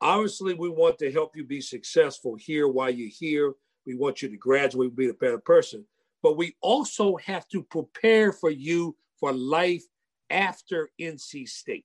Obviously, 0.00 0.54
we 0.54 0.70
want 0.70 0.98
to 0.98 1.12
help 1.12 1.36
you 1.36 1.44
be 1.44 1.60
successful 1.60 2.34
here 2.34 2.68
while 2.68 2.88
you're 2.88 3.10
here. 3.10 3.52
We 3.86 3.94
want 3.94 4.22
you 4.22 4.30
to 4.30 4.36
graduate, 4.36 4.96
be 4.96 5.10
a 5.10 5.14
better 5.14 5.38
person. 5.38 5.84
But 6.22 6.36
we 6.36 6.56
also 6.62 7.16
have 7.16 7.46
to 7.48 7.62
prepare 7.62 8.32
for 8.32 8.50
you 8.50 8.96
for 9.18 9.32
life 9.32 9.84
after 10.30 10.90
NC 10.98 11.48
State. 11.48 11.84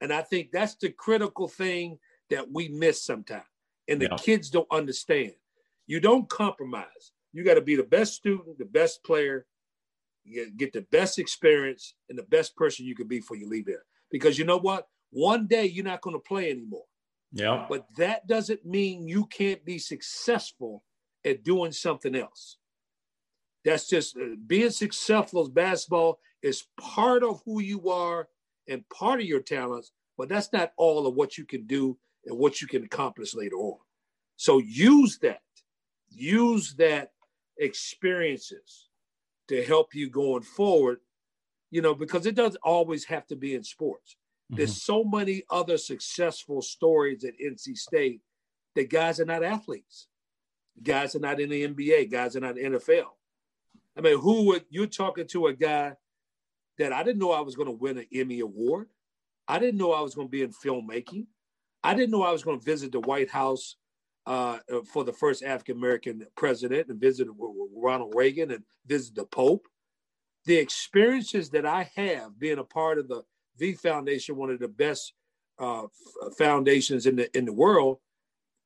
And 0.00 0.12
I 0.12 0.22
think 0.22 0.50
that's 0.50 0.74
the 0.76 0.90
critical 0.90 1.46
thing 1.46 1.98
that 2.30 2.50
we 2.50 2.68
miss 2.68 3.04
sometimes. 3.04 3.44
And 3.92 4.00
the 4.00 4.08
yeah. 4.10 4.16
kids 4.16 4.48
don't 4.48 4.66
understand. 4.70 5.32
You 5.86 6.00
don't 6.00 6.26
compromise. 6.30 7.12
You 7.34 7.44
got 7.44 7.54
to 7.54 7.60
be 7.60 7.76
the 7.76 7.82
best 7.82 8.14
student, 8.14 8.58
the 8.58 8.64
best 8.64 9.04
player, 9.04 9.46
you 10.24 10.50
get 10.56 10.72
the 10.72 10.86
best 10.90 11.18
experience, 11.18 11.94
and 12.08 12.18
the 12.18 12.22
best 12.22 12.56
person 12.56 12.86
you 12.86 12.94
can 12.94 13.06
be 13.06 13.18
before 13.18 13.36
you 13.36 13.48
leave 13.48 13.66
there. 13.66 13.84
Because 14.10 14.38
you 14.38 14.46
know 14.46 14.58
what? 14.58 14.88
One 15.10 15.46
day 15.46 15.66
you're 15.66 15.84
not 15.84 16.00
going 16.00 16.16
to 16.16 16.20
play 16.20 16.50
anymore. 16.50 16.84
Yeah. 17.32 17.66
But 17.68 17.86
that 17.98 18.26
doesn't 18.26 18.64
mean 18.64 19.06
you 19.06 19.26
can't 19.26 19.62
be 19.62 19.78
successful 19.78 20.84
at 21.24 21.44
doing 21.44 21.72
something 21.72 22.14
else. 22.14 22.56
That's 23.64 23.88
just 23.88 24.16
uh, 24.16 24.36
being 24.46 24.70
successful 24.70 25.42
as 25.42 25.48
basketball 25.48 26.18
is 26.42 26.64
part 26.80 27.22
of 27.22 27.42
who 27.44 27.60
you 27.60 27.90
are 27.90 28.28
and 28.68 28.88
part 28.88 29.20
of 29.20 29.26
your 29.26 29.40
talents, 29.40 29.92
but 30.16 30.30
that's 30.30 30.50
not 30.50 30.72
all 30.78 31.06
of 31.06 31.14
what 31.14 31.36
you 31.36 31.44
can 31.44 31.66
do 31.66 31.98
and 32.26 32.38
what 32.38 32.60
you 32.60 32.66
can 32.66 32.84
accomplish 32.84 33.34
later 33.34 33.56
on. 33.56 33.78
So 34.36 34.58
use 34.58 35.18
that, 35.18 35.42
use 36.10 36.74
that 36.74 37.12
experiences 37.58 38.88
to 39.48 39.62
help 39.64 39.94
you 39.94 40.08
going 40.08 40.42
forward, 40.42 40.98
you 41.70 41.82
know, 41.82 41.94
because 41.94 42.26
it 42.26 42.34
doesn't 42.34 42.60
always 42.62 43.04
have 43.04 43.26
to 43.28 43.36
be 43.36 43.54
in 43.54 43.62
sports. 43.64 44.16
Mm-hmm. 44.50 44.56
There's 44.58 44.82
so 44.82 45.04
many 45.04 45.42
other 45.50 45.78
successful 45.78 46.62
stories 46.62 47.24
at 47.24 47.34
NC 47.38 47.76
State 47.76 48.20
that 48.74 48.90
guys 48.90 49.20
are 49.20 49.24
not 49.24 49.44
athletes. 49.44 50.08
Guys 50.82 51.14
are 51.14 51.20
not 51.20 51.40
in 51.40 51.50
the 51.50 51.68
NBA. 51.68 52.10
Guys 52.10 52.34
are 52.36 52.40
not 52.40 52.56
in 52.56 52.72
the 52.72 52.78
NFL. 52.78 53.06
I 53.96 54.00
mean, 54.00 54.18
who 54.18 54.46
would 54.46 54.64
you're 54.70 54.86
talking 54.86 55.26
to 55.28 55.48
a 55.48 55.52
guy 55.52 55.92
that 56.78 56.92
I 56.92 57.02
didn't 57.02 57.18
know 57.18 57.32
I 57.32 57.40
was 57.40 57.54
going 57.54 57.68
to 57.68 57.72
win 57.72 57.98
an 57.98 58.06
Emmy 58.12 58.40
Award. 58.40 58.88
I 59.46 59.58
didn't 59.58 59.78
know 59.78 59.92
I 59.92 60.00
was 60.00 60.14
going 60.14 60.28
to 60.28 60.32
be 60.32 60.42
in 60.42 60.52
filmmaking. 60.52 61.26
I 61.84 61.94
didn't 61.94 62.10
know 62.10 62.22
I 62.22 62.32
was 62.32 62.44
going 62.44 62.58
to 62.58 62.64
visit 62.64 62.92
the 62.92 63.00
White 63.00 63.30
House 63.30 63.76
uh, 64.26 64.58
for 64.92 65.04
the 65.04 65.12
first 65.12 65.42
African 65.42 65.76
American 65.76 66.26
president 66.36 66.88
and 66.88 67.00
visit 67.00 67.28
Ronald 67.74 68.14
Reagan 68.14 68.52
and 68.52 68.64
visit 68.86 69.14
the 69.14 69.24
Pope. 69.24 69.66
The 70.44 70.56
experiences 70.56 71.50
that 71.50 71.66
I 71.66 71.90
have 71.96 72.38
being 72.38 72.58
a 72.58 72.64
part 72.64 72.98
of 72.98 73.08
the 73.08 73.22
V 73.58 73.74
Foundation, 73.74 74.36
one 74.36 74.50
of 74.50 74.60
the 74.60 74.68
best 74.68 75.14
uh, 75.58 75.84
foundations 76.36 77.06
in 77.06 77.16
the 77.16 77.36
in 77.36 77.44
the 77.44 77.52
world. 77.52 77.98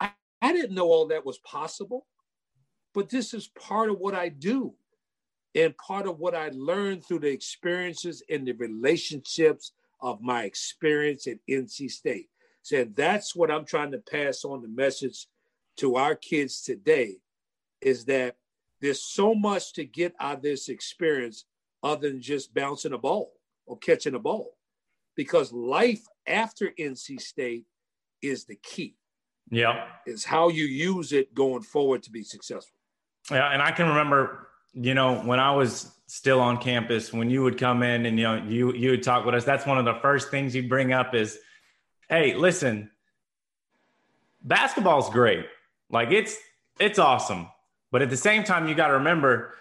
I, 0.00 0.10
I 0.40 0.52
didn't 0.52 0.74
know 0.74 0.86
all 0.86 1.06
that 1.08 1.26
was 1.26 1.38
possible, 1.38 2.06
but 2.94 3.08
this 3.08 3.34
is 3.34 3.48
part 3.48 3.90
of 3.90 3.98
what 3.98 4.14
I 4.14 4.28
do, 4.28 4.74
and 5.54 5.76
part 5.76 6.06
of 6.06 6.18
what 6.18 6.34
I 6.34 6.50
learned 6.54 7.04
through 7.04 7.20
the 7.20 7.32
experiences 7.32 8.22
and 8.30 8.46
the 8.46 8.52
relationships 8.52 9.72
of 10.00 10.20
my 10.20 10.44
experience 10.44 11.26
at 11.26 11.38
NC 11.48 11.90
State. 11.90 12.28
So 12.66 12.84
that's 12.96 13.36
what 13.36 13.48
I'm 13.48 13.64
trying 13.64 13.92
to 13.92 13.98
pass 13.98 14.44
on 14.44 14.60
the 14.60 14.66
message 14.66 15.28
to 15.76 15.94
our 15.94 16.16
kids 16.16 16.62
today 16.62 17.18
is 17.80 18.06
that 18.06 18.34
there's 18.80 19.04
so 19.04 19.36
much 19.36 19.72
to 19.74 19.84
get 19.84 20.16
out 20.18 20.38
of 20.38 20.42
this 20.42 20.68
experience 20.68 21.44
other 21.84 22.08
than 22.08 22.20
just 22.20 22.52
bouncing 22.52 22.92
a 22.92 22.98
ball 22.98 23.34
or 23.66 23.78
catching 23.78 24.16
a 24.16 24.18
ball 24.18 24.56
because 25.14 25.52
life 25.52 26.04
after 26.26 26.72
NC 26.76 27.20
State 27.20 27.66
is 28.20 28.46
the 28.46 28.56
key. 28.56 28.96
Yeah. 29.48 29.86
Is 30.04 30.24
how 30.24 30.48
you 30.48 30.64
use 30.64 31.12
it 31.12 31.32
going 31.34 31.62
forward 31.62 32.02
to 32.02 32.10
be 32.10 32.24
successful. 32.24 32.80
Yeah. 33.30 33.48
And 33.52 33.62
I 33.62 33.70
can 33.70 33.86
remember, 33.86 34.48
you 34.72 34.94
know, 34.94 35.20
when 35.20 35.38
I 35.38 35.54
was 35.54 35.92
still 36.08 36.40
on 36.40 36.56
campus, 36.56 37.12
when 37.12 37.30
you 37.30 37.44
would 37.44 37.58
come 37.58 37.84
in 37.84 38.06
and, 38.06 38.18
you 38.18 38.24
know, 38.24 38.42
you, 38.44 38.74
you 38.74 38.90
would 38.90 39.04
talk 39.04 39.24
with 39.24 39.36
us, 39.36 39.44
that's 39.44 39.66
one 39.66 39.78
of 39.78 39.84
the 39.84 40.00
first 40.02 40.32
things 40.32 40.52
you'd 40.52 40.68
bring 40.68 40.92
up 40.92 41.14
is, 41.14 41.38
Hey, 42.08 42.34
listen, 42.34 42.90
basketball's 44.42 45.10
great. 45.10 45.46
Like 45.90 46.10
it's, 46.10 46.36
it's 46.78 46.98
awesome. 46.98 47.48
But 47.90 48.02
at 48.02 48.10
the 48.10 48.16
same 48.16 48.44
time, 48.44 48.68
you 48.68 48.74
got 48.74 48.88
to 48.88 48.94
remember, 48.94 49.54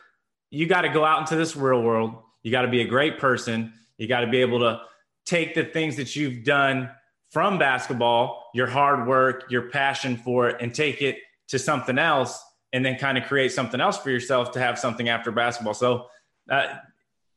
you 0.52 0.68
got 0.68 0.82
to 0.82 0.90
go 0.90 1.04
out 1.06 1.22
into 1.22 1.36
this 1.36 1.56
real 1.56 1.82
world. 1.82 2.16
You 2.44 2.52
got 2.52 2.62
to 2.62 2.68
be 2.68 2.82
a 2.82 2.88
great 2.88 3.18
person. 3.18 3.74
You 3.98 4.08
got 4.08 4.22
to 4.22 4.28
be 4.28 4.42
able 4.42 4.60
to 4.60 4.82
take 5.26 5.56
the 5.56 5.64
things 5.64 5.96
that 5.96 6.16
you've 6.16 6.44
done 6.44 6.90
from 7.32 7.58
basketball, 7.58 8.50
your 8.54 8.68
hard 8.68 9.08
work, 9.08 9.46
your 9.50 9.64
passion 9.64 10.16
for 10.16 10.50
it, 10.50 10.58
and 10.62 10.74
take 10.74 11.02
it 11.02 11.18
to 11.48 11.60
something 11.60 11.98
else, 11.98 12.44
and 12.74 12.86
then 12.86 12.98
kind 12.98 13.18
of 13.18 13.26
create 13.26 13.52
something 13.52 13.82
else 13.82 13.98
for 13.98 14.10
yourself 14.10 14.52
to 14.52 14.60
have 14.60 14.78
something 14.78 15.10
after 15.10 15.32
basketball. 15.32 15.74
So, 15.74 16.08
uh, 16.50 16.68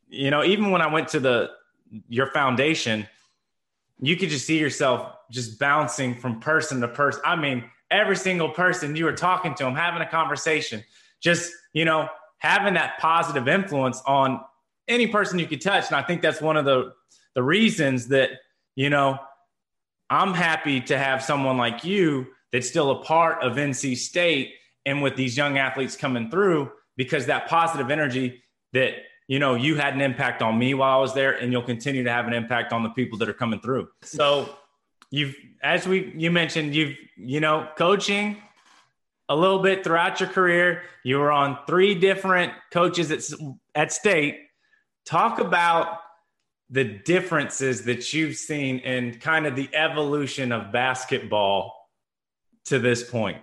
you 0.07 0.29
know, 0.29 0.43
even 0.43 0.71
when 0.71 0.81
I 0.81 0.87
went 0.87 1.07
to 1.09 1.19
the 1.19 1.51
your 2.07 2.27
foundation, 2.27 3.07
you 4.01 4.15
could 4.15 4.29
just 4.29 4.45
see 4.45 4.57
yourself 4.57 5.13
just 5.31 5.59
bouncing 5.59 6.15
from 6.15 6.39
person 6.39 6.81
to 6.81 6.87
person. 6.87 7.21
I 7.25 7.35
mean, 7.35 7.63
every 7.91 8.15
single 8.15 8.49
person 8.49 8.95
you 8.95 9.05
were 9.05 9.13
talking 9.13 9.53
to 9.55 9.63
them, 9.63 9.75
having 9.75 10.01
a 10.01 10.09
conversation, 10.09 10.83
just 11.21 11.51
you 11.73 11.85
know, 11.85 12.07
having 12.39 12.73
that 12.73 12.97
positive 12.99 13.47
influence 13.47 14.01
on 14.05 14.41
any 14.87 15.07
person 15.07 15.39
you 15.39 15.45
could 15.45 15.61
touch. 15.61 15.87
And 15.87 15.95
I 15.95 16.01
think 16.01 16.21
that's 16.21 16.41
one 16.41 16.57
of 16.57 16.65
the 16.65 16.93
the 17.35 17.43
reasons 17.43 18.07
that, 18.07 18.31
you 18.75 18.89
know, 18.89 19.17
I'm 20.09 20.33
happy 20.33 20.81
to 20.81 20.97
have 20.97 21.23
someone 21.23 21.57
like 21.57 21.83
you 21.83 22.27
that's 22.51 22.67
still 22.67 22.91
a 22.91 23.03
part 23.03 23.43
of 23.43 23.53
NC 23.53 23.97
State 23.97 24.53
and 24.85 25.03
with 25.03 25.15
these 25.15 25.37
young 25.37 25.57
athletes 25.57 25.95
coming 25.95 26.31
through 26.31 26.71
because 26.97 27.27
that 27.27 27.47
positive 27.47 27.91
energy 27.91 28.41
that 28.73 28.95
you 29.29 29.39
know 29.39 29.55
you 29.55 29.75
had 29.75 29.93
an 29.93 30.01
impact 30.01 30.41
on 30.41 30.59
me 30.59 30.73
while 30.73 30.97
I 30.97 31.01
was 31.01 31.13
there 31.13 31.31
and 31.37 31.53
you'll 31.53 31.61
continue 31.61 32.03
to 32.03 32.11
have 32.11 32.27
an 32.27 32.33
impact 32.33 32.73
on 32.73 32.83
the 32.83 32.89
people 32.89 33.17
that 33.19 33.29
are 33.29 33.33
coming 33.33 33.61
through. 33.61 33.87
So 34.01 34.49
you've 35.11 35.35
as 35.63 35.87
we 35.87 36.11
you 36.17 36.31
mentioned 36.31 36.75
you've 36.75 36.97
you 37.15 37.39
know 37.39 37.69
coaching 37.77 38.37
a 39.29 39.35
little 39.35 39.59
bit 39.59 39.83
throughout 39.83 40.19
your 40.19 40.29
career. 40.29 40.81
You 41.03 41.19
were 41.19 41.31
on 41.31 41.59
three 41.67 41.95
different 41.95 42.51
coaches 42.71 43.11
at 43.11 43.21
at 43.75 43.93
state. 43.93 44.47
Talk 45.05 45.39
about 45.39 45.99
the 46.71 46.83
differences 46.83 47.83
that 47.83 48.13
you've 48.13 48.35
seen 48.35 48.79
in 48.79 49.19
kind 49.19 49.45
of 49.45 49.55
the 49.55 49.69
evolution 49.73 50.51
of 50.51 50.71
basketball 50.71 51.75
to 52.65 52.79
this 52.79 53.07
point? 53.07 53.37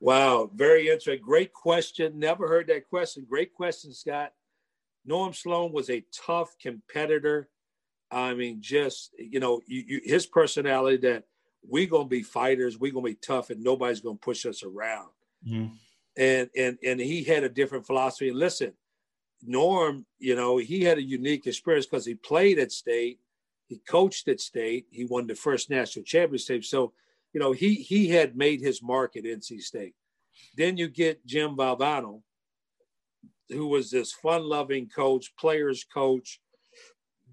Wow, 0.00 0.50
very 0.54 0.88
interesting. 0.88 1.20
Great 1.22 1.52
question. 1.52 2.18
Never 2.18 2.48
heard 2.48 2.66
that 2.68 2.88
question. 2.88 3.24
Great 3.28 3.54
question, 3.54 3.92
Scott. 3.92 4.32
Norm 5.06 5.32
Sloan 5.32 5.72
was 5.72 5.88
a 5.90 6.04
tough 6.12 6.54
competitor. 6.60 7.48
I 8.10 8.34
mean, 8.34 8.58
just 8.60 9.10
you 9.18 9.40
know, 9.40 9.60
you, 9.66 9.84
you, 9.86 10.00
his 10.04 10.26
personality 10.26 10.98
that 11.08 11.24
we're 11.68 11.86
gonna 11.86 12.08
be 12.08 12.22
fighters, 12.22 12.78
we're 12.78 12.92
gonna 12.92 13.04
be 13.04 13.14
tough, 13.14 13.50
and 13.50 13.62
nobody's 13.62 14.00
gonna 14.00 14.16
push 14.16 14.46
us 14.46 14.62
around. 14.62 15.08
Mm-hmm. 15.46 15.74
And 16.16 16.50
and 16.56 16.78
and 16.84 17.00
he 17.00 17.24
had 17.24 17.44
a 17.44 17.48
different 17.48 17.86
philosophy. 17.86 18.28
And 18.28 18.38
listen, 18.38 18.72
Norm, 19.42 20.06
you 20.18 20.34
know, 20.34 20.56
he 20.58 20.82
had 20.82 20.98
a 20.98 21.02
unique 21.02 21.46
experience 21.46 21.86
because 21.86 22.06
he 22.06 22.14
played 22.14 22.58
at 22.58 22.72
State, 22.72 23.20
he 23.66 23.80
coached 23.88 24.28
at 24.28 24.40
State, 24.40 24.86
he 24.90 25.04
won 25.04 25.26
the 25.26 25.34
first 25.34 25.70
national 25.70 26.04
championship. 26.04 26.64
So, 26.64 26.92
you 27.32 27.40
know, 27.40 27.52
he 27.52 27.74
he 27.74 28.08
had 28.08 28.36
made 28.36 28.60
his 28.60 28.82
mark 28.82 29.16
at 29.16 29.24
NC 29.24 29.60
State. 29.60 29.94
Then 30.56 30.76
you 30.76 30.88
get 30.88 31.24
Jim 31.26 31.56
Valvano, 31.56 32.22
who 33.48 33.66
was 33.66 33.90
this 33.90 34.12
fun-loving 34.12 34.88
coach, 34.88 35.32
players 35.38 35.84
coach, 35.84 36.40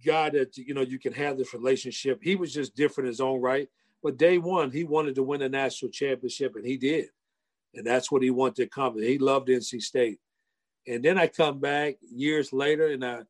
guy 0.06 0.30
that 0.30 0.58
you 0.58 0.74
know 0.74 0.82
you 0.82 1.00
can 1.00 1.14
have 1.14 1.38
this 1.38 1.54
relationship. 1.54 2.20
He 2.22 2.36
was 2.36 2.54
just 2.54 2.76
different 2.76 3.08
in 3.08 3.12
his 3.12 3.22
own 3.22 3.42
right. 3.42 3.68
But 4.02 4.18
day 4.18 4.38
one, 4.38 4.72
he 4.72 4.84
wanted 4.84 5.16
to 5.16 5.24
win 5.24 5.42
a 5.42 5.50
national 5.50 5.92
championship, 5.92 6.56
and 6.56 6.66
he 6.66 6.78
did. 6.78 7.08
And 7.74 7.88
that's 7.88 8.12
what 8.12 8.22
he 8.22 8.30
wanted 8.30 8.56
to 8.58 8.64
accomplish. 8.64 9.06
He 9.06 9.18
loved 9.18 9.48
NC 9.48 9.82
State. 9.82 10.20
And 10.86 11.04
then 11.04 11.18
I 11.18 11.28
come 11.28 11.60
back 11.60 11.96
years 12.02 12.52
later, 12.52 12.88
and 12.88 13.04
I 13.04 13.22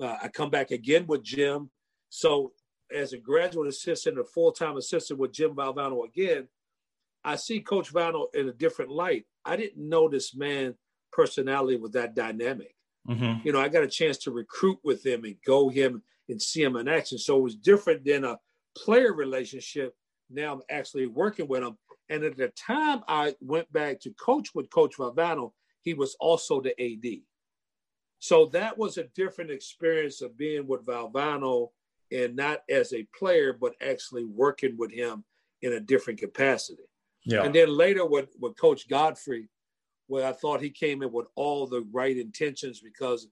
uh, 0.00 0.16
I 0.22 0.28
come 0.28 0.50
back 0.50 0.70
again 0.70 1.06
with 1.06 1.22
Jim. 1.22 1.70
So 2.08 2.52
as 2.94 3.12
a 3.12 3.18
graduate 3.18 3.68
assistant, 3.68 4.18
a 4.18 4.24
full 4.24 4.52
time 4.52 4.76
assistant 4.76 5.20
with 5.20 5.32
Jim 5.32 5.54
Valvano 5.54 6.04
again, 6.04 6.48
I 7.24 7.36
see 7.36 7.60
Coach 7.60 7.92
Valvano 7.92 8.34
in 8.34 8.48
a 8.48 8.52
different 8.52 8.90
light. 8.90 9.26
I 9.44 9.56
didn't 9.56 9.88
know 9.88 10.08
this 10.08 10.34
man 10.34 10.74
personality 11.16 11.78
with 11.78 11.92
that 11.92 12.14
dynamic. 12.14 12.76
Mm-hmm. 13.08 13.46
You 13.46 13.52
know, 13.52 13.60
I 13.60 13.68
got 13.68 13.82
a 13.82 13.88
chance 13.88 14.18
to 14.18 14.30
recruit 14.30 14.78
with 14.84 15.04
him 15.04 15.24
and 15.24 15.36
go 15.46 15.70
him 15.70 16.02
and 16.28 16.40
see 16.40 16.62
him 16.62 16.76
in 16.76 16.88
action. 16.88 17.18
So 17.18 17.38
it 17.38 17.42
was 17.42 17.56
different 17.56 18.04
than 18.04 18.24
a 18.24 18.38
player 18.76 19.14
relationship. 19.14 19.94
Now 20.28 20.52
I'm 20.52 20.62
actually 20.70 21.06
working 21.06 21.48
with 21.48 21.62
him. 21.62 21.78
And 22.10 22.22
at 22.22 22.36
the 22.36 22.48
time 22.48 23.02
I 23.08 23.34
went 23.40 23.72
back 23.72 24.00
to 24.00 24.10
coach 24.10 24.50
with 24.54 24.70
Coach 24.70 24.96
Valvano, 24.98 25.52
he 25.82 25.94
was 25.94 26.16
also 26.20 26.60
the 26.60 26.74
AD. 26.80 27.20
So 28.18 28.46
that 28.46 28.76
was 28.76 28.98
a 28.98 29.04
different 29.14 29.50
experience 29.50 30.20
of 30.20 30.36
being 30.36 30.66
with 30.66 30.84
Valvano 30.84 31.68
and 32.12 32.36
not 32.36 32.60
as 32.68 32.92
a 32.92 33.06
player, 33.18 33.52
but 33.52 33.74
actually 33.80 34.24
working 34.24 34.76
with 34.76 34.92
him 34.92 35.24
in 35.62 35.72
a 35.74 35.80
different 35.80 36.18
capacity. 36.18 36.82
Yeah. 37.24 37.42
And 37.42 37.54
then 37.54 37.68
later 37.68 38.04
with, 38.06 38.28
with 38.40 38.56
Coach 38.56 38.88
Gottfried, 38.88 39.48
where 40.06 40.26
I 40.26 40.32
thought 40.32 40.60
he 40.60 40.70
came 40.70 41.02
in 41.02 41.12
with 41.12 41.26
all 41.34 41.66
the 41.66 41.82
right 41.92 42.16
intentions 42.16 42.80
because 42.80 43.24
of 43.24 43.30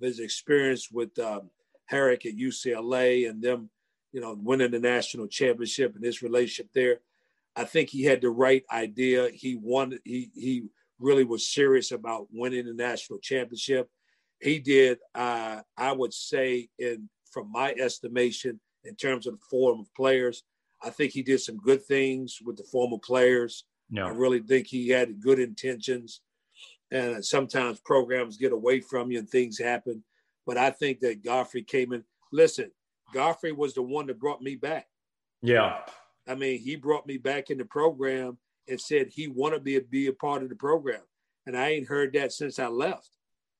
his 0.00 0.20
experience 0.20 0.90
with 0.90 1.16
um, 1.18 1.50
Harrick 1.90 2.26
at 2.26 2.36
UCLA 2.36 3.28
and 3.28 3.42
them, 3.42 3.70
you 4.12 4.20
know, 4.20 4.36
winning 4.40 4.72
the 4.72 4.80
national 4.80 5.28
championship 5.28 5.94
and 5.94 6.04
his 6.04 6.22
relationship 6.22 6.72
there. 6.74 7.00
I 7.54 7.64
think 7.64 7.88
he 7.88 8.02
had 8.02 8.20
the 8.20 8.30
right 8.30 8.64
idea. 8.70 9.30
He 9.32 9.56
wanted 9.56 10.00
he 10.04 10.30
he 10.34 10.64
really 10.98 11.24
was 11.24 11.52
serious 11.52 11.92
about 11.92 12.28
winning 12.32 12.66
the 12.66 12.74
national 12.74 13.18
championship. 13.20 13.88
He 14.40 14.58
did, 14.58 14.98
uh, 15.14 15.62
I 15.76 15.92
would 15.92 16.12
say, 16.12 16.68
in 16.78 17.08
from 17.30 17.50
my 17.50 17.72
estimation, 17.72 18.60
in 18.84 18.94
terms 18.94 19.26
of 19.26 19.34
the 19.34 19.44
form 19.50 19.80
of 19.80 19.94
players, 19.94 20.42
I 20.82 20.90
think 20.90 21.12
he 21.12 21.22
did 21.22 21.40
some 21.40 21.56
good 21.56 21.84
things 21.84 22.38
with 22.44 22.56
the 22.56 22.64
former 22.64 22.98
players. 22.98 23.64
No. 23.90 24.06
I 24.06 24.10
really 24.10 24.40
think 24.40 24.66
he 24.66 24.88
had 24.88 25.20
good 25.20 25.38
intentions. 25.38 26.20
And 26.90 27.24
sometimes 27.24 27.80
programs 27.80 28.36
get 28.36 28.52
away 28.52 28.80
from 28.80 29.10
you 29.10 29.18
and 29.18 29.28
things 29.28 29.58
happen. 29.58 30.04
But 30.46 30.56
I 30.56 30.70
think 30.70 31.00
that 31.00 31.24
Gottfried 31.24 31.66
came 31.66 31.92
in. 31.92 32.04
Listen, 32.32 32.70
Gottfried 33.12 33.56
was 33.56 33.74
the 33.74 33.82
one 33.82 34.06
that 34.06 34.20
brought 34.20 34.42
me 34.42 34.54
back. 34.56 34.86
Yeah. 35.42 35.80
I 36.28 36.34
mean, 36.34 36.60
he 36.60 36.76
brought 36.76 37.06
me 37.06 37.18
back 37.18 37.50
in 37.50 37.58
the 37.58 37.64
program 37.64 38.38
and 38.68 38.80
said 38.80 39.08
he 39.08 39.28
wanted 39.28 39.64
me 39.64 39.74
to 39.74 39.84
be 39.84 40.06
a 40.08 40.12
part 40.12 40.42
of 40.42 40.48
the 40.48 40.56
program. 40.56 41.02
And 41.46 41.56
I 41.56 41.70
ain't 41.70 41.86
heard 41.86 42.12
that 42.14 42.32
since 42.32 42.58
I 42.58 42.66
left. 42.66 43.10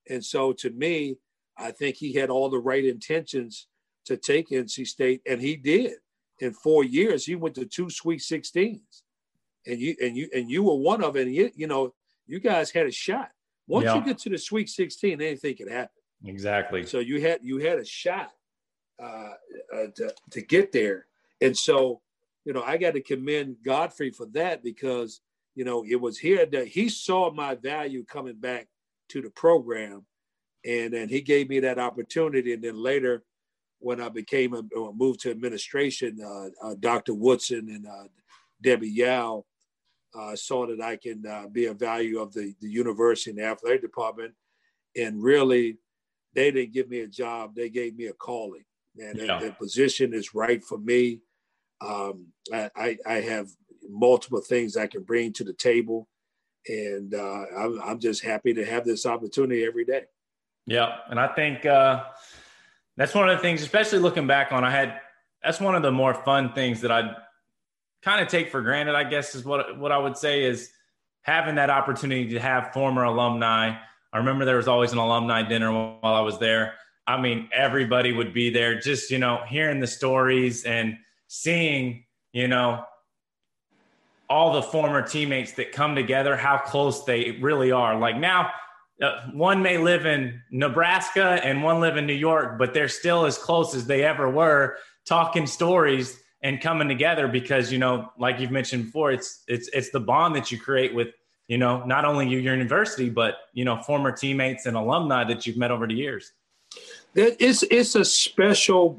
And 0.08 0.24
so 0.24 0.52
to 0.54 0.70
me, 0.70 1.18
I 1.56 1.70
think 1.70 1.96
he 1.96 2.12
had 2.12 2.30
all 2.30 2.48
the 2.48 2.58
right 2.58 2.84
intentions 2.84 3.66
to 4.06 4.16
take 4.16 4.50
NC 4.50 4.86
State, 4.86 5.22
and 5.28 5.40
he 5.40 5.56
did. 5.56 5.94
In 6.40 6.52
four 6.52 6.84
years, 6.84 7.24
he 7.24 7.34
went 7.34 7.54
to 7.54 7.64
two 7.64 7.88
Sweet 7.88 8.20
16s, 8.20 9.02
and 9.66 9.78
you 9.78 9.96
and 10.00 10.16
you 10.16 10.28
and 10.34 10.50
you 10.50 10.62
were 10.62 10.76
one 10.76 11.02
of 11.02 11.16
it. 11.16 11.26
And 11.26 11.34
you, 11.34 11.50
you 11.54 11.66
know, 11.66 11.94
you 12.26 12.40
guys 12.40 12.70
had 12.70 12.86
a 12.86 12.92
shot. 12.92 13.30
Once 13.68 13.86
yeah. 13.86 13.96
you 13.96 14.04
get 14.04 14.18
to 14.18 14.30
the 14.30 14.38
Sweet 14.38 14.68
16, 14.68 15.20
anything 15.20 15.56
can 15.56 15.68
happen. 15.68 15.90
Exactly. 16.24 16.86
So 16.86 17.00
you 17.00 17.20
had 17.20 17.40
you 17.42 17.58
had 17.58 17.78
a 17.78 17.84
shot 17.84 18.30
uh, 19.02 19.34
uh, 19.74 19.86
to 19.96 20.14
to 20.30 20.42
get 20.42 20.72
there, 20.72 21.06
and 21.40 21.56
so 21.56 22.00
you 22.46 22.52
know, 22.52 22.62
I 22.62 22.76
got 22.78 22.94
to 22.94 23.00
commend 23.00 23.56
Gottfried 23.64 24.14
for 24.14 24.26
that 24.26 24.62
because, 24.62 25.20
you 25.56 25.64
know, 25.64 25.84
it 25.84 26.00
was 26.00 26.16
here 26.16 26.46
that 26.46 26.68
he 26.68 26.88
saw 26.88 27.32
my 27.32 27.56
value 27.56 28.04
coming 28.04 28.36
back 28.36 28.68
to 29.08 29.20
the 29.20 29.30
program. 29.30 30.06
And 30.64 30.94
then 30.94 31.08
he 31.08 31.20
gave 31.20 31.48
me 31.48 31.58
that 31.60 31.80
opportunity. 31.80 32.52
And 32.52 32.62
then 32.62 32.80
later, 32.80 33.24
when 33.80 34.00
I 34.00 34.08
became 34.10 34.54
a 34.54 34.62
moved 34.94 35.20
to 35.20 35.30
administration, 35.32 36.18
uh, 36.24 36.66
uh, 36.68 36.74
Dr. 36.78 37.14
Woodson 37.14 37.68
and 37.68 37.86
uh, 37.86 38.08
Debbie 38.62 38.90
Yow 38.90 39.44
uh, 40.18 40.34
saw 40.36 40.66
that 40.66 40.80
I 40.80 40.96
can 40.96 41.24
uh, 41.26 41.46
be 41.48 41.66
a 41.66 41.74
value 41.74 42.20
of 42.20 42.32
the, 42.32 42.54
the 42.60 42.68
university 42.68 43.30
and 43.30 43.38
the 43.38 43.44
athletic 43.44 43.82
department. 43.82 44.34
And 44.96 45.22
really, 45.22 45.78
they 46.34 46.50
didn't 46.50 46.72
give 46.72 46.88
me 46.88 47.00
a 47.00 47.06
job, 47.06 47.54
they 47.54 47.68
gave 47.68 47.96
me 47.96 48.06
a 48.06 48.12
calling. 48.12 48.64
And 48.98 49.18
yeah. 49.18 49.38
the 49.38 49.52
position 49.52 50.14
is 50.14 50.34
right 50.34 50.62
for 50.64 50.78
me. 50.78 51.20
Um, 51.80 52.28
I, 52.52 52.96
I, 53.06 53.14
have 53.16 53.48
multiple 53.86 54.40
things 54.40 54.78
I 54.78 54.86
can 54.86 55.02
bring 55.02 55.34
to 55.34 55.44
the 55.44 55.52
table, 55.52 56.08
and 56.66 57.14
uh, 57.14 57.44
I'm, 57.54 57.82
I'm 57.82 57.98
just 57.98 58.24
happy 58.24 58.54
to 58.54 58.64
have 58.64 58.86
this 58.86 59.04
opportunity 59.04 59.62
every 59.62 59.84
day. 59.84 60.04
Yeah, 60.66 60.96
and 61.10 61.20
I 61.20 61.28
think 61.28 61.66
uh, 61.66 62.04
that's 62.96 63.14
one 63.14 63.28
of 63.28 63.36
the 63.36 63.42
things, 63.42 63.60
especially 63.60 63.98
looking 63.98 64.26
back 64.26 64.52
on. 64.52 64.64
I 64.64 64.70
had 64.70 65.00
that's 65.42 65.60
one 65.60 65.74
of 65.74 65.82
the 65.82 65.92
more 65.92 66.14
fun 66.14 66.54
things 66.54 66.80
that 66.80 66.90
I 66.90 67.14
kind 68.02 68.20
of 68.20 68.28
take 68.28 68.50
for 68.50 68.62
granted. 68.62 68.94
I 68.94 69.04
guess 69.04 69.34
is 69.34 69.44
what 69.44 69.78
what 69.78 69.92
I 69.92 69.98
would 69.98 70.16
say 70.16 70.44
is 70.44 70.70
having 71.22 71.56
that 71.56 71.70
opportunity 71.70 72.28
to 72.30 72.40
have 72.40 72.72
former 72.72 73.04
alumni. 73.04 73.76
I 74.12 74.18
remember 74.18 74.44
there 74.44 74.56
was 74.56 74.68
always 74.68 74.92
an 74.92 74.98
alumni 74.98 75.42
dinner 75.42 75.72
while 75.72 76.14
I 76.14 76.20
was 76.20 76.38
there. 76.38 76.74
I 77.06 77.20
mean, 77.20 77.48
everybody 77.52 78.12
would 78.12 78.32
be 78.32 78.50
there, 78.50 78.80
just 78.80 79.10
you 79.10 79.18
know, 79.18 79.42
hearing 79.46 79.80
the 79.80 79.86
stories 79.86 80.64
and 80.64 80.96
seeing, 81.28 82.04
you 82.32 82.48
know, 82.48 82.84
all 84.28 84.52
the 84.52 84.62
former 84.62 85.02
teammates 85.02 85.52
that 85.52 85.72
come 85.72 85.94
together, 85.94 86.36
how 86.36 86.58
close 86.58 87.04
they 87.04 87.32
really 87.40 87.70
are. 87.70 87.98
Like 87.98 88.16
now, 88.16 88.50
uh, 89.00 89.28
one 89.32 89.62
may 89.62 89.78
live 89.78 90.06
in 90.06 90.40
Nebraska 90.50 91.40
and 91.44 91.62
one 91.62 91.80
live 91.80 91.96
in 91.96 92.06
New 92.06 92.14
York, 92.14 92.58
but 92.58 92.72
they're 92.72 92.88
still 92.88 93.26
as 93.26 93.36
close 93.36 93.74
as 93.74 93.86
they 93.86 94.02
ever 94.02 94.30
were, 94.30 94.78
talking 95.06 95.46
stories 95.46 96.20
and 96.46 96.60
coming 96.60 96.86
together 96.86 97.26
because 97.26 97.72
you 97.72 97.78
know, 97.78 98.12
like 98.18 98.38
you've 98.38 98.52
mentioned 98.52 98.84
before, 98.84 99.10
it's 99.10 99.42
it's 99.48 99.68
it's 99.72 99.90
the 99.90 99.98
bond 99.98 100.36
that 100.36 100.52
you 100.52 100.60
create 100.60 100.94
with 100.94 101.08
you 101.48 101.58
know 101.58 101.84
not 101.84 102.04
only 102.04 102.28
your 102.28 102.40
university 102.40 103.10
but 103.10 103.34
you 103.52 103.64
know 103.64 103.82
former 103.82 104.12
teammates 104.12 104.66
and 104.66 104.76
alumni 104.76 105.24
that 105.24 105.44
you've 105.44 105.56
met 105.56 105.72
over 105.72 105.88
the 105.88 105.94
years. 105.94 106.32
It's 107.16 107.64
it's 107.64 107.96
a 107.96 108.04
special 108.04 108.96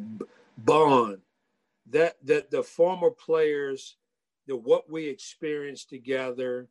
bond 0.57 1.19
that 1.89 2.17
that 2.25 2.51
the 2.51 2.63
former 2.63 3.11
players, 3.11 3.95
the 4.45 4.57
what 4.57 4.89
we 4.89 5.05
experienced 5.05 5.87
together, 5.87 6.67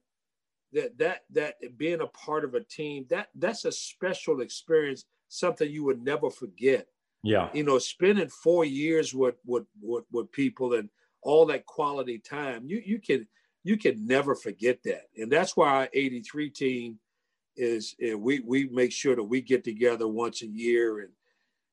that 0.75 0.99
that 0.99 1.23
that 1.31 1.79
being 1.79 2.03
a 2.03 2.07
part 2.09 2.45
of 2.45 2.55
a 2.55 2.61
team, 2.61 3.07
that 3.09 3.29
that's 3.35 3.65
a 3.65 3.73
special 3.73 4.43
experience, 4.43 5.07
something 5.29 5.71
you 5.71 5.85
would 5.85 6.05
never 6.05 6.29
forget. 6.29 6.87
Yeah. 7.27 7.49
You 7.53 7.65
know, 7.65 7.79
spending 7.79 8.29
four 8.29 8.65
years 8.65 9.13
with 9.13 9.35
with 9.45 9.65
with, 9.83 10.05
with 10.13 10.31
people 10.31 10.75
and 10.75 10.89
all 11.23 11.45
that 11.47 11.67
quality 11.67 12.19
time, 12.19 12.65
you 12.67 12.81
you 12.85 13.01
can 13.01 13.27
you 13.65 13.77
can 13.77 14.07
never 14.07 14.37
forget 14.37 14.79
that. 14.85 15.09
And 15.17 15.31
that's 15.31 15.57
why 15.57 15.69
our 15.69 15.89
83 15.93 16.51
team 16.51 16.99
is 17.57 17.97
eh, 18.01 18.15
we 18.15 18.41
we 18.41 18.69
make 18.69 18.93
sure 18.93 19.17
that 19.17 19.25
we 19.25 19.41
get 19.41 19.65
together 19.65 20.07
once 20.07 20.43
a 20.43 20.47
year 20.47 21.01
and 21.01 21.11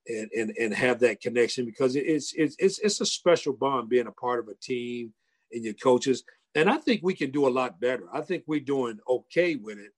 and 0.08 0.32
and, 0.32 0.58
and 0.60 0.74
have 0.74 1.00
that 1.02 1.22
connection 1.22 1.66
because 1.66 1.96
it's, 1.96 2.34
it's 2.34 2.56
it's 2.58 2.80
it's 2.80 3.02
a 3.02 3.06
special 3.06 3.54
bond 3.54 3.90
being 3.90 4.08
a 4.08 4.12
part 4.12 4.40
of 4.40 4.48
a 4.48 4.56
team 4.56 5.14
and 5.52 5.64
your 5.64 5.76
coaches. 5.76 6.24
And 6.56 6.68
I 6.68 6.78
think 6.78 7.02
we 7.04 7.14
can 7.14 7.30
do 7.30 7.48
a 7.48 7.50
lot 7.50 7.80
better. 7.80 8.08
I 8.12 8.22
think 8.22 8.44
we're 8.48 8.60
doing 8.60 9.00
okay 9.08 9.56
with 9.56 9.78
it, 9.78 9.92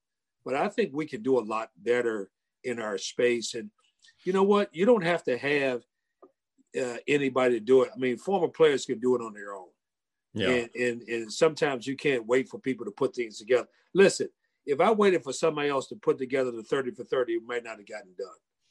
but 0.44 0.54
I 0.54 0.68
think 0.68 0.90
we 0.92 1.06
can 1.06 1.22
do 1.22 1.38
a 1.38 1.40
lot 1.40 1.70
better 1.78 2.30
in 2.62 2.78
our 2.78 2.98
space. 2.98 3.54
And 3.54 3.70
you 4.26 4.32
know 4.32 4.42
what? 4.42 4.74
You 4.74 4.84
don't 4.84 5.04
have 5.04 5.22
to 5.24 5.38
have 5.38 5.82
uh, 6.78 6.96
anybody 7.06 7.58
to 7.58 7.64
do 7.64 7.82
it. 7.82 7.90
I 7.94 7.98
mean, 7.98 8.18
former 8.18 8.48
players 8.48 8.84
can 8.84 8.98
do 8.98 9.14
it 9.14 9.22
on 9.22 9.32
their 9.32 9.54
own. 9.54 9.68
Yeah. 10.34 10.48
And, 10.48 10.70
and 10.74 11.02
and 11.08 11.32
sometimes 11.32 11.86
you 11.86 11.96
can't 11.96 12.26
wait 12.26 12.48
for 12.48 12.58
people 12.58 12.84
to 12.84 12.90
put 12.90 13.14
things 13.14 13.38
together. 13.38 13.68
Listen, 13.94 14.28
if 14.66 14.80
I 14.80 14.90
waited 14.90 15.22
for 15.22 15.32
somebody 15.32 15.68
else 15.68 15.86
to 15.88 15.96
put 15.96 16.18
together 16.18 16.50
the 16.50 16.62
30 16.62 16.90
for 16.90 17.04
30, 17.04 17.34
it 17.34 17.42
might 17.46 17.64
not 17.64 17.78
have 17.78 17.88
gotten 17.88 18.10
done. 18.18 18.28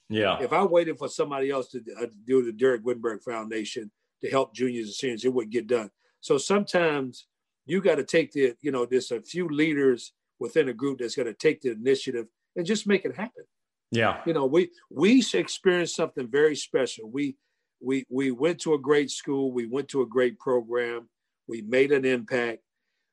Yeah. 0.09 0.39
If 0.41 0.53
I 0.53 0.63
waited 0.63 0.99
for 0.99 1.07
somebody 1.07 1.49
else 1.49 1.69
to 1.69 1.83
uh, 1.99 2.07
do 2.25 2.43
the 2.43 2.51
Dereck 2.51 2.81
Whittenburg 2.81 3.23
Foundation 3.23 3.89
to 4.21 4.29
help 4.29 4.53
juniors 4.53 4.87
and 4.87 4.93
seniors, 4.93 5.25
it 5.25 5.33
wouldn't 5.33 5.53
get 5.53 5.67
done. 5.67 5.89
So 6.19 6.37
sometimes 6.37 7.25
you 7.65 7.81
got 7.81 7.95
to 7.95 8.03
take 8.03 8.31
the, 8.33 8.55
you 8.61 8.71
know, 8.71 8.85
there's 8.85 9.09
a 9.11 9.21
few 9.21 9.47
leaders 9.47 10.13
within 10.37 10.69
a 10.69 10.73
group 10.73 10.99
that's 10.99 11.15
going 11.15 11.27
to 11.27 11.33
take 11.33 11.61
the 11.61 11.71
initiative 11.71 12.27
and 12.55 12.65
just 12.65 12.85
make 12.85 13.05
it 13.05 13.15
happen. 13.15 13.45
Yeah. 13.91 14.21
You 14.25 14.33
know, 14.33 14.45
we 14.45 14.71
we 14.89 15.23
experienced 15.33 15.95
something 15.95 16.27
very 16.27 16.55
special. 16.55 17.09
We 17.09 17.35
we 17.81 18.05
we 18.09 18.31
went 18.31 18.59
to 18.61 18.73
a 18.73 18.79
great 18.79 19.11
school. 19.11 19.51
We 19.51 19.67
went 19.67 19.87
to 19.89 20.01
a 20.01 20.07
great 20.07 20.39
program. 20.39 21.09
We 21.47 21.61
made 21.61 21.91
an 21.91 22.05
impact. 22.05 22.59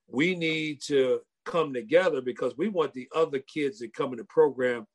We 0.08 0.34
need 0.34 0.80
to 0.86 1.20
come 1.44 1.74
together 1.74 2.20
because 2.20 2.56
we 2.56 2.68
want 2.68 2.92
the 2.94 3.08
other 3.14 3.40
kids 3.40 3.78
that 3.80 3.94
come 3.94 4.12
in 4.12 4.18
the 4.18 4.24
program 4.24 4.86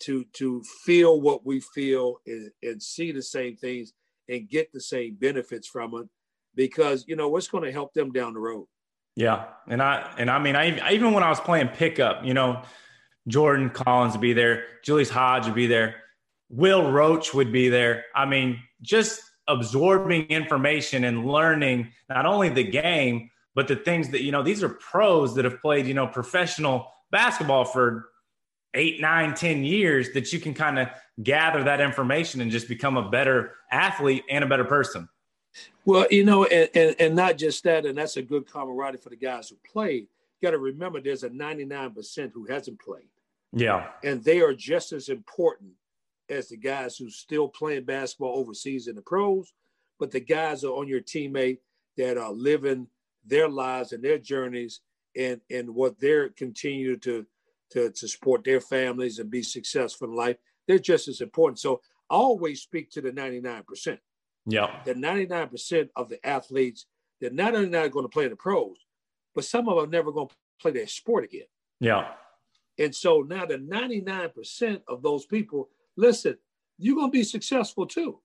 to 0.00 0.24
to 0.32 0.62
feel 0.84 1.20
what 1.20 1.44
we 1.44 1.60
feel 1.60 2.20
and, 2.26 2.50
and 2.62 2.82
see 2.82 3.12
the 3.12 3.22
same 3.22 3.56
things 3.56 3.92
and 4.28 4.48
get 4.48 4.72
the 4.72 4.80
same 4.80 5.14
benefits 5.14 5.68
from 5.68 5.94
it 5.94 6.08
because 6.54 7.04
you 7.06 7.16
know 7.16 7.28
what's 7.28 7.48
going 7.48 7.64
to 7.64 7.72
help 7.72 7.92
them 7.92 8.10
down 8.10 8.32
the 8.32 8.40
road 8.40 8.66
yeah 9.14 9.44
and 9.68 9.82
i 9.82 10.10
and 10.16 10.30
i 10.30 10.38
mean 10.38 10.56
i 10.56 10.90
even 10.90 11.12
when 11.12 11.22
i 11.22 11.28
was 11.28 11.40
playing 11.40 11.68
pickup 11.68 12.24
you 12.24 12.32
know 12.32 12.62
jordan 13.30 13.70
collins 13.70 14.12
would 14.12 14.20
be 14.20 14.32
there. 14.32 14.64
Julius 14.84 15.10
hodge 15.10 15.46
would 15.46 15.54
be 15.54 15.66
there. 15.66 15.96
Will 16.48 16.90
roach 16.90 17.32
would 17.32 17.52
be 17.52 17.68
there. 17.68 18.04
I 18.14 18.26
mean 18.26 18.60
just 18.82 19.22
absorbing 19.48 20.26
information 20.26 21.04
and 21.04 21.26
learning 21.26 21.92
not 22.08 22.26
only 22.26 22.48
the 22.48 22.64
game 22.64 23.30
but 23.54 23.68
the 23.68 23.76
things 23.76 24.08
that 24.10 24.22
you 24.22 24.32
know 24.32 24.42
these 24.42 24.62
are 24.62 24.68
pros 24.68 25.34
that 25.34 25.44
have 25.44 25.60
played 25.60 25.86
you 25.86 25.94
know 25.94 26.06
professional 26.06 26.86
basketball 27.10 27.64
for 27.64 28.08
eight 28.74 29.00
nine 29.00 29.34
ten 29.34 29.64
years 29.64 30.12
that 30.12 30.32
you 30.32 30.38
can 30.38 30.54
kind 30.54 30.78
of 30.78 30.88
gather 31.22 31.64
that 31.64 31.80
information 31.80 32.40
and 32.40 32.50
just 32.50 32.68
become 32.68 32.96
a 32.96 33.10
better 33.10 33.54
athlete 33.72 34.22
and 34.30 34.44
a 34.44 34.46
better 34.46 34.64
person. 34.64 35.08
Well 35.84 36.06
you 36.10 36.24
know 36.24 36.44
and, 36.44 36.70
and, 36.74 36.96
and 36.98 37.16
not 37.16 37.36
just 37.36 37.64
that 37.64 37.84
and 37.86 37.98
that's 37.98 38.16
a 38.16 38.22
good 38.22 38.50
camaraderie 38.50 39.00
for 39.00 39.10
the 39.10 39.16
guys 39.16 39.48
who 39.48 39.56
played. 39.70 40.06
Got 40.42 40.52
to 40.52 40.58
remember 40.58 41.02
there's 41.02 41.22
a 41.22 41.28
99% 41.28 42.32
who 42.32 42.46
hasn't 42.46 42.80
played 42.80 43.09
yeah. 43.52 43.88
And 44.04 44.22
they 44.22 44.40
are 44.40 44.54
just 44.54 44.92
as 44.92 45.08
important 45.08 45.72
as 46.28 46.48
the 46.48 46.56
guys 46.56 46.96
who 46.96 47.10
still 47.10 47.48
playing 47.48 47.84
basketball 47.84 48.38
overseas 48.38 48.86
in 48.86 48.94
the 48.94 49.02
pros 49.02 49.52
but 50.00 50.10
the 50.10 50.20
guys 50.20 50.64
are 50.64 50.72
on 50.72 50.88
your 50.88 51.02
teammate 51.02 51.58
that 51.96 52.16
are 52.16 52.32
living 52.32 52.88
their 53.24 53.48
lives 53.48 53.92
and 53.92 54.02
their 54.02 54.18
journeys 54.18 54.80
and 55.16 55.40
and 55.50 55.72
what 55.72 56.00
they're 56.00 56.30
continue 56.30 56.96
to 56.96 57.26
to, 57.70 57.90
to 57.90 58.08
support 58.08 58.42
their 58.42 58.60
families 58.60 59.20
and 59.20 59.30
be 59.30 59.44
successful 59.44 60.08
in 60.08 60.16
life. 60.16 60.36
They're 60.66 60.80
just 60.80 61.06
as 61.06 61.20
important. 61.20 61.60
So 61.60 61.82
i 62.10 62.14
always 62.16 62.60
speak 62.60 62.90
to 62.90 63.00
the 63.00 63.12
99% 63.12 63.98
yeah. 64.46 64.80
The 64.84 64.94
99% 64.94 65.90
of 65.94 66.08
the 66.08 66.26
athletes 66.26 66.86
they're 67.20 67.30
not 67.30 67.54
only 67.54 67.68
not 67.68 67.90
going 67.90 68.06
to 68.06 68.08
play 68.08 68.24
in 68.24 68.30
the 68.30 68.36
pros 68.36 68.78
but 69.34 69.44
some 69.44 69.68
of 69.68 69.76
them 69.76 69.84
are 69.84 69.88
never 69.88 70.10
going 70.10 70.28
to 70.28 70.34
play 70.60 70.72
their 70.72 70.86
sport 70.86 71.24
again. 71.24 71.46
Yeah 71.78 72.08
and 72.80 72.94
so 72.94 73.20
now 73.20 73.46
the 73.46 73.58
99% 73.58 74.82
of 74.88 75.02
those 75.02 75.26
people 75.26 75.68
listen 75.96 76.36
you're 76.78 76.96
going 76.96 77.08
to 77.08 77.12
be 77.12 77.22
successful 77.22 77.86
too 77.86 78.18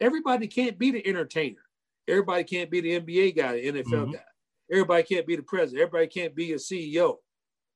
everybody 0.00 0.46
can't 0.46 0.78
be 0.78 0.92
the 0.92 1.04
entertainer 1.04 1.62
Everybody 2.08 2.44
can't 2.44 2.70
be 2.70 2.80
the 2.80 3.00
NBA 3.00 3.36
guy, 3.36 3.52
the 3.52 3.72
NFL 3.72 3.84
mm-hmm. 3.84 4.12
guy. 4.12 4.24
Everybody 4.70 5.02
can't 5.02 5.26
be 5.26 5.36
the 5.36 5.42
president. 5.42 5.82
Everybody 5.82 6.08
can't 6.08 6.34
be 6.34 6.52
a 6.52 6.56
CEO. 6.56 7.16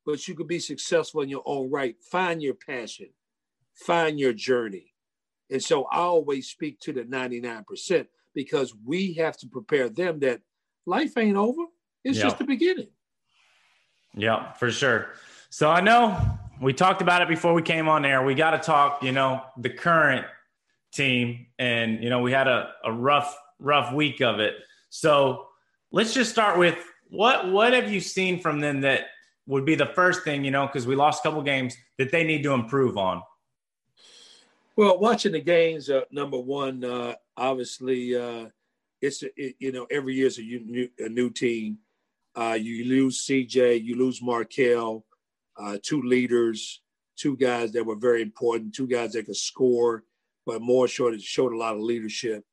But 0.05 0.27
you 0.27 0.35
can 0.35 0.47
be 0.47 0.59
successful 0.59 1.23
in 1.23 1.29
your 1.29 1.43
own 1.47 1.71
right. 1.71 1.97
Find 2.11 2.43
your 2.43 2.55
passion, 2.55 3.09
find 3.75 4.19
your 4.19 4.33
journey. 4.33 4.95
And 5.51 5.63
so 5.63 5.85
I 5.85 5.99
always 5.99 6.49
speak 6.49 6.81
to 6.81 6.93
the 6.93 7.03
99% 7.03 8.07
because 8.35 8.75
we 8.85 9.15
have 9.15 9.37
to 9.39 9.49
prepare 9.49 9.89
them 9.89 10.21
that 10.21 10.41
life 10.87 11.17
ain't 11.17 11.37
over. 11.37 11.63
It's 12.05 12.19
yeah. 12.19 12.25
just 12.25 12.39
the 12.39 12.45
beginning. 12.45 12.89
Yeah, 14.15 14.53
for 14.55 14.71
sure. 14.71 15.11
So 15.51 15.71
I 15.71 15.81
know 15.81 16.19
we 16.61 16.73
talked 16.73 17.03
about 17.03 17.23
it 17.23 17.29
before 17.29 17.55
we 17.55 17.63
came 17.63 17.89
on 17.89 18.05
air. 18.05 18.23
We 18.23 18.35
got 18.35 18.51
to 18.51 18.59
talk, 18.59 19.03
you 19.03 19.13
know, 19.13 19.43
the 19.57 19.71
current 19.71 20.27
team. 20.93 21.47
And, 21.59 22.03
you 22.03 22.11
know, 22.11 22.21
we 22.21 22.33
had 22.33 22.49
a, 22.49 22.73
a 22.85 22.93
rough 22.93 23.37
rough 23.59 23.93
week 23.93 24.21
of 24.21 24.41
it. 24.41 24.55
So 24.91 25.47
let's 25.91 26.15
just 26.15 26.31
start 26.31 26.59
with 26.59 26.79
what 27.09 27.51
what 27.51 27.73
have 27.73 27.91
you 27.91 28.01
seen 28.01 28.41
from 28.41 28.61
them 28.61 28.81
that 28.83 29.07
would 29.47 29.65
be 29.65 29.75
the 29.75 29.87
first 29.87 30.25
thing 30.25 30.45
you 30.45 30.51
know 30.51 30.67
because 30.67 30.87
we 30.87 30.97
lost 30.97 31.25
a 31.25 31.29
couple 31.29 31.43
games 31.43 31.77
that 31.99 32.11
they 32.11 32.25
need 32.25 32.43
to 32.43 32.53
improve 32.53 32.97
on. 32.99 33.23
Well, 34.75 34.99
watching 34.99 35.33
the 35.33 35.41
games, 35.41 35.89
uh, 35.89 36.03
number 36.11 36.39
one, 36.39 36.85
uh, 36.85 37.15
obviously, 37.35 38.15
uh, 38.15 38.47
it's 39.01 39.23
it, 39.23 39.57
you 39.59 39.73
know 39.73 39.87
every 39.91 40.15
year 40.15 40.27
is 40.27 40.39
a 40.39 40.43
new, 40.43 40.89
a 40.99 41.09
new 41.09 41.31
team. 41.31 41.79
Uh, 42.35 42.59
you 42.61 42.85
lose 42.85 43.25
CJ, 43.27 43.83
you 43.83 43.97
lose 43.97 44.21
Markell, 44.21 45.05
uh, 45.59 45.79
two 45.83 46.03
leaders, 46.03 46.83
two 47.17 47.37
guys 47.37 47.73
that 47.73 47.85
were 47.85 47.97
very 47.97 48.23
important, 48.23 48.75
two 48.75 48.87
guys 48.87 49.13
that 49.13 49.27
could 49.27 49.37
score, 49.37 50.05
but 50.45 50.63
more 50.63 50.87
showed 50.87 51.21
showed 51.21 51.53
a 51.53 51.57
lot 51.57 51.75
of 51.75 51.81
leadership. 51.81 52.45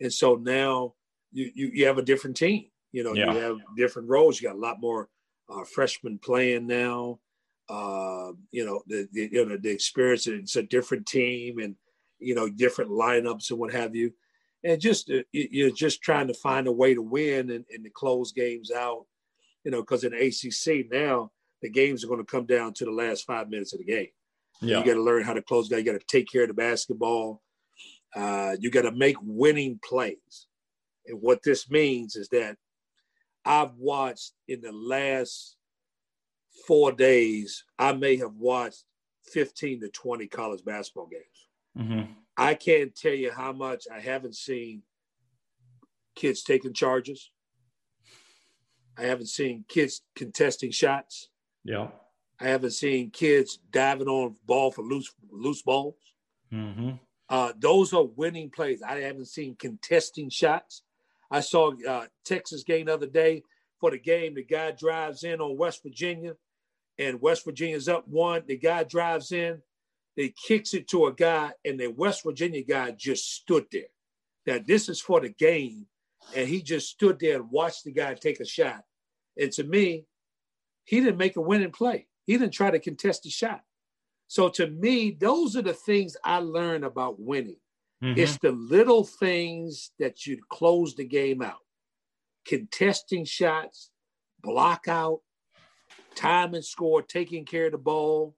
And 0.00 0.12
so 0.12 0.36
now 0.36 0.94
you, 1.32 1.50
you, 1.54 1.70
you 1.72 1.86
have 1.86 1.98
a 1.98 2.02
different 2.02 2.36
team. 2.36 2.66
You 2.92 3.04
know, 3.04 3.14
yeah. 3.14 3.32
you 3.32 3.38
have 3.38 3.56
different 3.76 4.08
roles. 4.08 4.40
You 4.40 4.48
got 4.48 4.56
a 4.56 4.58
lot 4.58 4.80
more 4.80 5.08
uh, 5.48 5.64
freshmen 5.64 6.18
playing 6.18 6.66
now. 6.66 7.20
Uh, 7.68 8.32
you 8.50 8.66
know, 8.66 8.82
the, 8.86 9.08
the 9.12 9.30
you 9.32 9.46
know 9.46 9.56
the 9.56 9.70
experience. 9.70 10.26
It's 10.26 10.56
a 10.56 10.62
different 10.62 11.06
team, 11.06 11.58
and 11.58 11.74
you 12.18 12.34
know 12.34 12.48
different 12.48 12.90
lineups 12.90 13.50
and 13.50 13.58
what 13.58 13.72
have 13.72 13.94
you. 13.94 14.12
And 14.64 14.80
just 14.80 15.10
uh, 15.10 15.22
you're 15.32 15.70
just 15.70 16.02
trying 16.02 16.28
to 16.28 16.34
find 16.34 16.66
a 16.66 16.72
way 16.72 16.94
to 16.94 17.02
win 17.02 17.50
and, 17.50 17.64
and 17.72 17.84
to 17.84 17.90
close 17.90 18.32
games 18.32 18.70
out. 18.70 19.06
You 19.64 19.70
know, 19.70 19.80
because 19.80 20.04
in 20.04 20.12
ACC 20.12 20.90
now 20.90 21.30
the 21.62 21.70
games 21.70 22.04
are 22.04 22.08
going 22.08 22.20
to 22.20 22.26
come 22.26 22.44
down 22.44 22.74
to 22.74 22.84
the 22.84 22.90
last 22.90 23.24
five 23.24 23.48
minutes 23.48 23.72
of 23.72 23.78
the 23.78 23.84
game. 23.84 24.08
Yeah. 24.60 24.78
You 24.78 24.84
got 24.84 24.94
to 24.94 25.02
learn 25.02 25.24
how 25.24 25.32
to 25.32 25.42
close. 25.42 25.68
Down. 25.68 25.78
You 25.78 25.84
got 25.84 26.00
to 26.00 26.06
take 26.06 26.30
care 26.30 26.42
of 26.42 26.48
the 26.48 26.54
basketball. 26.54 27.40
Uh, 28.14 28.56
you 28.60 28.70
got 28.70 28.82
to 28.82 28.92
make 28.92 29.16
winning 29.22 29.80
plays. 29.82 30.46
And 31.06 31.20
what 31.20 31.40
this 31.42 31.70
means 31.70 32.16
is 32.16 32.28
that 32.28 32.56
I've 33.44 33.74
watched 33.76 34.32
in 34.46 34.60
the 34.60 34.72
last 34.72 35.56
four 36.66 36.92
days, 36.92 37.64
I 37.78 37.92
may 37.92 38.16
have 38.16 38.34
watched 38.34 38.84
15 39.32 39.80
to 39.80 39.88
20 39.88 40.26
college 40.28 40.64
basketball 40.64 41.08
games. 41.08 41.48
Mm-hmm. 41.78 42.12
I 42.36 42.54
can't 42.54 42.94
tell 42.94 43.14
you 43.14 43.32
how 43.32 43.52
much 43.52 43.84
I 43.92 44.00
haven't 44.00 44.36
seen 44.36 44.82
kids 46.14 46.42
taking 46.42 46.72
charges. 46.72 47.30
I 48.98 49.02
haven't 49.02 49.28
seen 49.28 49.64
kids 49.68 50.02
contesting 50.14 50.70
shots. 50.70 51.30
Yeah. 51.64 51.88
I 52.40 52.48
haven't 52.48 52.72
seen 52.72 53.10
kids 53.10 53.58
diving 53.70 54.08
on 54.08 54.36
ball 54.46 54.72
for 54.72 54.82
loose 54.82 55.14
loose 55.30 55.62
balls. 55.62 55.94
Mm-hmm. 56.52 56.92
Uh, 57.28 57.52
those 57.58 57.92
are 57.92 58.04
winning 58.04 58.50
plays. 58.50 58.82
I 58.82 59.00
haven't 59.00 59.28
seen 59.28 59.54
contesting 59.56 60.28
shots. 60.28 60.82
I 61.30 61.40
saw 61.40 61.72
uh, 61.88 62.06
Texas 62.24 62.62
game 62.62 62.86
the 62.86 62.94
other 62.94 63.06
day 63.06 63.42
for 63.80 63.90
the 63.90 63.98
game. 63.98 64.34
The 64.34 64.44
guy 64.44 64.72
drives 64.72 65.24
in 65.24 65.40
on 65.40 65.56
West 65.56 65.82
Virginia, 65.82 66.34
and 66.98 67.22
West 67.22 67.44
Virginia's 67.44 67.88
up 67.88 68.06
one. 68.06 68.42
The 68.46 68.58
guy 68.58 68.84
drives 68.84 69.32
in, 69.32 69.62
they 70.16 70.34
kicks 70.46 70.74
it 70.74 70.88
to 70.88 71.06
a 71.06 71.12
guy, 71.12 71.52
and 71.64 71.80
the 71.80 71.86
West 71.86 72.22
Virginia 72.24 72.62
guy 72.62 72.90
just 72.90 73.32
stood 73.32 73.66
there. 73.72 73.90
Now 74.46 74.58
this 74.66 74.88
is 74.88 75.00
for 75.00 75.20
the 75.20 75.30
game, 75.30 75.86
and 76.36 76.48
he 76.48 76.60
just 76.60 76.90
stood 76.90 77.18
there 77.18 77.36
and 77.36 77.50
watched 77.50 77.84
the 77.84 77.92
guy 77.92 78.14
take 78.14 78.40
a 78.40 78.44
shot. 78.44 78.84
And 79.38 79.50
to 79.52 79.64
me, 79.64 80.04
he 80.84 81.00
didn't 81.00 81.18
make 81.18 81.36
a 81.36 81.40
winning 81.40 81.70
play. 81.70 82.06
He 82.24 82.36
didn't 82.36 82.52
try 82.52 82.70
to 82.70 82.78
contest 82.78 83.24
the 83.24 83.30
shot. 83.30 83.62
So 84.28 84.48
to 84.50 84.66
me, 84.66 85.10
those 85.18 85.56
are 85.56 85.62
the 85.62 85.74
things 85.74 86.16
I 86.24 86.38
learned 86.38 86.84
about 86.84 87.20
winning. 87.20 87.58
Mm-hmm. 88.02 88.18
It's 88.18 88.38
the 88.38 88.52
little 88.52 89.04
things 89.04 89.90
that 89.98 90.26
you 90.26 90.38
close 90.48 90.94
the 90.94 91.04
game 91.04 91.42
out. 91.42 91.58
Contesting 92.46 93.24
shots, 93.24 93.90
block 94.42 94.88
out, 94.88 95.20
time 96.14 96.54
and 96.54 96.64
score, 96.64 97.02
taking 97.02 97.44
care 97.44 97.66
of 97.66 97.72
the 97.72 97.78
ball, 97.78 98.34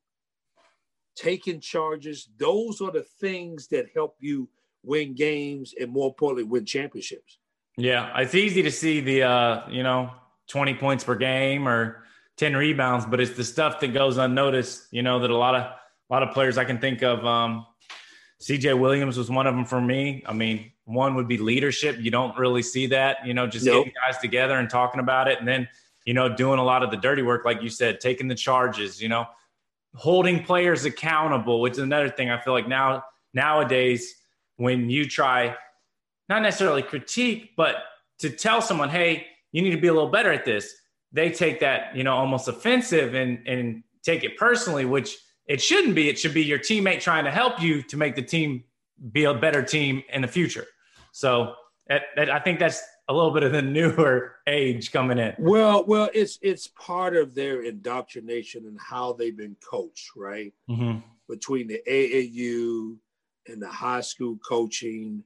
taking 1.16 1.61
charges. 1.61 2.28
Those 2.38 2.80
are 2.80 2.90
the 2.90 3.07
things 3.20 3.68
that 3.68 3.86
help 3.95 4.16
you 4.20 4.49
win 4.82 5.14
games 5.14 5.74
and 5.80 5.90
more 5.90 6.09
importantly, 6.09 6.45
win 6.45 6.66
championships. 6.66 7.38
Yeah, 7.76 8.18
it's 8.18 8.34
easy 8.34 8.62
to 8.62 8.70
see 8.70 9.01
the 9.01 9.22
uh, 9.22 9.68
you 9.68 9.82
know, 9.82 10.11
20 10.49 10.74
points 10.74 11.05
per 11.05 11.14
game 11.14 11.66
or 11.66 12.05
10 12.37 12.57
rebounds, 12.57 13.07
but 13.07 13.20
it's 13.20 13.37
the 13.37 13.45
stuff 13.45 13.80
that 13.80 13.89
goes 13.89 14.18
unnoticed, 14.18 14.89
you 14.91 15.03
know, 15.03 15.20
that 15.20 15.30
a 15.30 15.37
lot 15.37 15.55
of 15.55 15.62
a 15.62 16.12
lot 16.12 16.22
of 16.22 16.35
players 16.35 16.59
I 16.59 16.64
can 16.64 16.78
think 16.78 17.03
of. 17.03 17.24
Um, 17.24 17.66
CJ 18.43 18.78
Williams 18.78 19.16
was 19.16 19.30
one 19.30 19.47
of 19.47 19.55
them 19.55 19.64
for 19.64 19.80
me. 19.80 20.22
I 20.26 20.32
mean, 20.32 20.70
one 20.85 21.14
would 21.14 21.28
be 21.28 21.39
leadership. 21.39 21.97
You 21.99 22.11
don't 22.11 22.37
really 22.37 22.62
see 22.62 22.87
that, 22.89 23.26
you 23.26 23.32
know, 23.32 23.47
just 23.47 23.64
nope. 23.64 23.87
getting 23.87 23.93
guys 24.07 24.18
together 24.20 24.59
and 24.59 24.68
talking 24.68 25.01
about 25.01 25.28
it. 25.28 25.39
And 25.39 25.49
then, 25.49 25.68
you 26.05 26.12
know, 26.12 26.28
doing 26.28 26.59
a 26.59 26.64
lot 26.64 26.82
of 26.82 26.91
the 26.91 26.97
dirty 26.97 27.22
work, 27.22 27.45
like 27.45 27.62
you 27.62 27.70
said, 27.70 28.01
taking 28.01 28.28
the 28.28 28.35
charges, 28.35 29.01
you 29.01 29.09
know, 29.09 29.26
holding 29.95 30.43
players 30.43 30.85
accountable, 30.85 31.61
which 31.61 31.72
is 31.72 31.78
another 31.78 32.11
thing 32.11 32.28
I 32.30 32.39
feel 32.41 32.53
like 32.53 32.68
now, 32.68 33.05
nowadays, 33.32 34.14
when 34.57 34.91
you 34.91 35.09
try 35.09 35.57
not 36.28 36.43
necessarily 36.43 36.82
critique, 36.82 37.53
but 37.57 37.76
to 38.18 38.30
tell 38.30 38.61
someone, 38.61 38.89
hey, 38.89 39.26
you 39.53 39.62
need 39.62 39.70
to 39.70 39.80
be 39.80 39.89
a 39.89 39.93
little 39.93 40.09
better 40.09 40.32
at 40.32 40.45
this, 40.45 40.74
they 41.14 41.30
take 41.30 41.60
that, 41.60 41.96
you 41.96 42.02
know, 42.02 42.12
almost 42.12 42.48
offensive 42.48 43.14
and, 43.14 43.46
and 43.46 43.84
take 44.02 44.24
it 44.24 44.36
personally, 44.36 44.84
which 44.84 45.16
it 45.46 45.62
shouldn't 45.62 45.94
be. 45.94 46.08
It 46.08 46.18
should 46.18 46.34
be 46.34 46.42
your 46.42 46.58
teammate 46.58 47.00
trying 47.00 47.24
to 47.24 47.30
help 47.30 47.62
you 47.62 47.82
to 47.84 47.96
make 47.96 48.16
the 48.16 48.22
team 48.22 48.64
be 49.12 49.24
a 49.24 49.32
better 49.32 49.62
team 49.62 50.02
in 50.12 50.22
the 50.22 50.28
future. 50.28 50.66
So 51.12 51.54
I 51.88 52.40
think 52.40 52.58
that's 52.58 52.82
a 53.08 53.14
little 53.14 53.30
bit 53.30 53.44
of 53.44 53.52
the 53.52 53.62
newer 53.78 54.36
age 54.46 54.90
coming 54.90 55.18
in. 55.18 55.34
Well, 55.38 55.84
well, 55.86 56.10
it's 56.12 56.38
it's 56.42 56.66
part 56.66 57.14
of 57.16 57.34
their 57.34 57.62
indoctrination 57.62 58.66
and 58.66 58.78
how 58.80 59.12
they've 59.12 59.36
been 59.36 59.56
coached, 59.64 60.10
right? 60.16 60.52
Mm-hmm. 60.68 60.98
Between 61.28 61.68
the 61.68 61.80
AAU 61.88 62.96
and 63.46 63.62
the 63.62 63.68
high 63.68 64.00
school 64.00 64.36
coaching, 64.46 65.22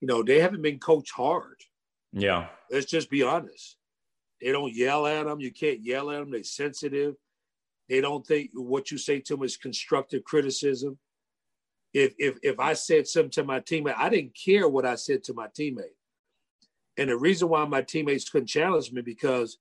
you 0.00 0.08
know, 0.08 0.22
they 0.22 0.40
haven't 0.40 0.62
been 0.62 0.78
coached 0.78 1.12
hard. 1.12 1.56
Yeah, 2.12 2.48
let's 2.70 2.86
just 2.86 3.08
be 3.08 3.22
honest. 3.22 3.76
They 4.40 4.52
don't 4.52 4.74
yell 4.74 5.06
at 5.06 5.26
them. 5.26 5.40
You 5.40 5.52
can't 5.52 5.84
yell 5.84 6.10
at 6.10 6.18
them. 6.18 6.30
They're 6.30 6.44
sensitive. 6.44 7.14
They 7.88 8.00
don't 8.00 8.26
think 8.26 8.50
what 8.54 8.90
you 8.90 8.98
say 8.98 9.20
to 9.20 9.36
them 9.36 9.44
is 9.44 9.56
constructive 9.56 10.24
criticism. 10.24 10.98
If 11.92 12.14
if 12.18 12.38
if 12.42 12.58
I 12.58 12.72
said 12.72 13.06
something 13.06 13.30
to 13.32 13.44
my 13.44 13.60
teammate, 13.60 13.94
I 13.96 14.08
didn't 14.08 14.36
care 14.42 14.68
what 14.68 14.84
I 14.84 14.96
said 14.96 15.22
to 15.24 15.34
my 15.34 15.48
teammate. 15.48 15.94
And 16.96 17.10
the 17.10 17.16
reason 17.16 17.48
why 17.48 17.64
my 17.64 17.82
teammates 17.82 18.28
couldn't 18.28 18.48
challenge 18.48 18.92
me 18.92 19.02
because 19.02 19.58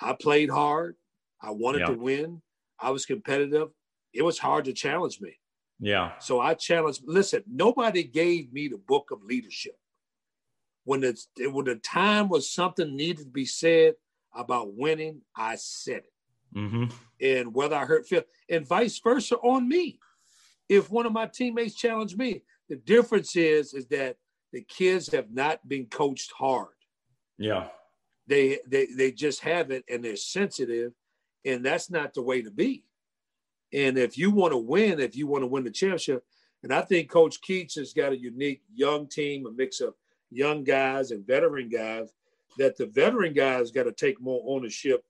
I 0.00 0.12
played 0.14 0.50
hard. 0.50 0.96
I 1.40 1.50
wanted 1.50 1.80
yeah. 1.80 1.86
to 1.86 1.94
win. 1.94 2.42
I 2.80 2.90
was 2.90 3.06
competitive. 3.06 3.68
It 4.12 4.22
was 4.22 4.38
hard 4.38 4.64
to 4.66 4.72
challenge 4.72 5.20
me. 5.20 5.38
Yeah. 5.78 6.12
So 6.18 6.40
I 6.40 6.54
challenged. 6.54 7.02
Listen, 7.04 7.42
nobody 7.46 8.02
gave 8.02 8.52
me 8.52 8.68
the 8.68 8.78
book 8.78 9.10
of 9.12 9.22
leadership. 9.22 9.76
When 10.84 11.00
the 11.00 11.16
when 11.50 11.66
the 11.66 11.76
time 11.76 12.28
was 12.28 12.50
something 12.50 12.96
needed 12.96 13.24
to 13.24 13.30
be 13.30 13.44
said 13.44 13.94
about 14.36 14.74
winning, 14.74 15.22
I 15.36 15.56
said 15.56 16.02
it. 16.04 16.12
Mm-hmm. 16.56 16.84
And 17.20 17.54
whether 17.54 17.76
I 17.76 17.84
hurt 17.84 18.06
feel, 18.06 18.22
and 18.48 18.66
vice 18.66 18.98
versa 18.98 19.36
on 19.38 19.68
me. 19.68 19.98
If 20.68 20.90
one 20.90 21.06
of 21.06 21.12
my 21.12 21.26
teammates 21.26 21.74
challenged 21.74 22.18
me, 22.18 22.42
the 22.68 22.76
difference 22.76 23.36
is 23.36 23.72
is 23.72 23.86
that 23.88 24.16
the 24.52 24.62
kids 24.62 25.12
have 25.12 25.30
not 25.32 25.66
been 25.68 25.86
coached 25.86 26.32
hard. 26.32 26.74
Yeah. 27.38 27.68
They 28.26 28.58
they 28.66 28.86
they 28.86 29.12
just 29.12 29.40
haven't 29.40 29.84
and 29.88 30.04
they're 30.04 30.16
sensitive 30.16 30.92
and 31.44 31.64
that's 31.64 31.90
not 31.90 32.12
the 32.12 32.22
way 32.22 32.42
to 32.42 32.50
be. 32.50 32.84
And 33.72 33.96
if 33.96 34.18
you 34.18 34.30
want 34.30 34.52
to 34.52 34.58
win, 34.58 35.00
if 35.00 35.16
you 35.16 35.26
want 35.26 35.42
to 35.42 35.48
win 35.48 35.64
the 35.64 35.70
championship, 35.70 36.24
and 36.62 36.72
I 36.72 36.82
think 36.82 37.10
Coach 37.10 37.40
Keatts 37.40 37.76
has 37.76 37.92
got 37.92 38.12
a 38.12 38.18
unique 38.18 38.62
young 38.74 39.08
team, 39.08 39.46
a 39.46 39.52
mix 39.52 39.80
of 39.80 39.94
young 40.30 40.64
guys 40.64 41.10
and 41.10 41.26
veteran 41.26 41.68
guys, 41.68 42.12
that 42.58 42.76
the 42.76 42.86
veteran 42.86 43.32
guys 43.32 43.70
got 43.70 43.84
to 43.84 43.92
take 43.92 44.20
more 44.20 44.42
ownership 44.46 45.04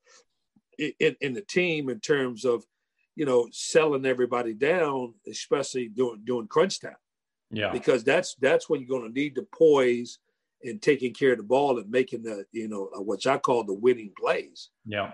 in, 0.79 1.17
in 1.21 1.33
the 1.35 1.43
team 1.43 1.89
in 1.89 2.01
terms 2.01 2.45
of, 2.45 2.65
you 3.15 3.25
know, 3.25 3.49
selling 3.53 4.07
everybody 4.07 4.55
down, 4.55 5.15
especially 5.29 5.89
during 5.89 6.23
during 6.25 6.49
crunch 6.49 6.81
time. 6.81 6.97
Yeah. 7.51 7.71
Because 7.73 8.05
that's 8.05 8.35
that's 8.41 8.69
when 8.69 8.81
you're 8.81 8.99
going 8.99 9.13
to 9.13 9.21
need 9.21 9.35
the 9.35 9.47
poise 9.55 10.19
and 10.63 10.83
taking 10.83 11.15
care 11.15 11.33
of 11.33 11.39
the 11.39 11.45
ball 11.45 11.79
and 11.79 11.91
making 11.91 12.23
the, 12.23 12.45
you 12.53 12.69
know, 12.69 12.91
uh, 12.97 13.01
what 13.01 13.27
I 13.27 13.39
call 13.39 13.65
the 13.65 13.75
winning 13.75 14.13
plays. 14.19 14.71
Yeah. 14.85 15.13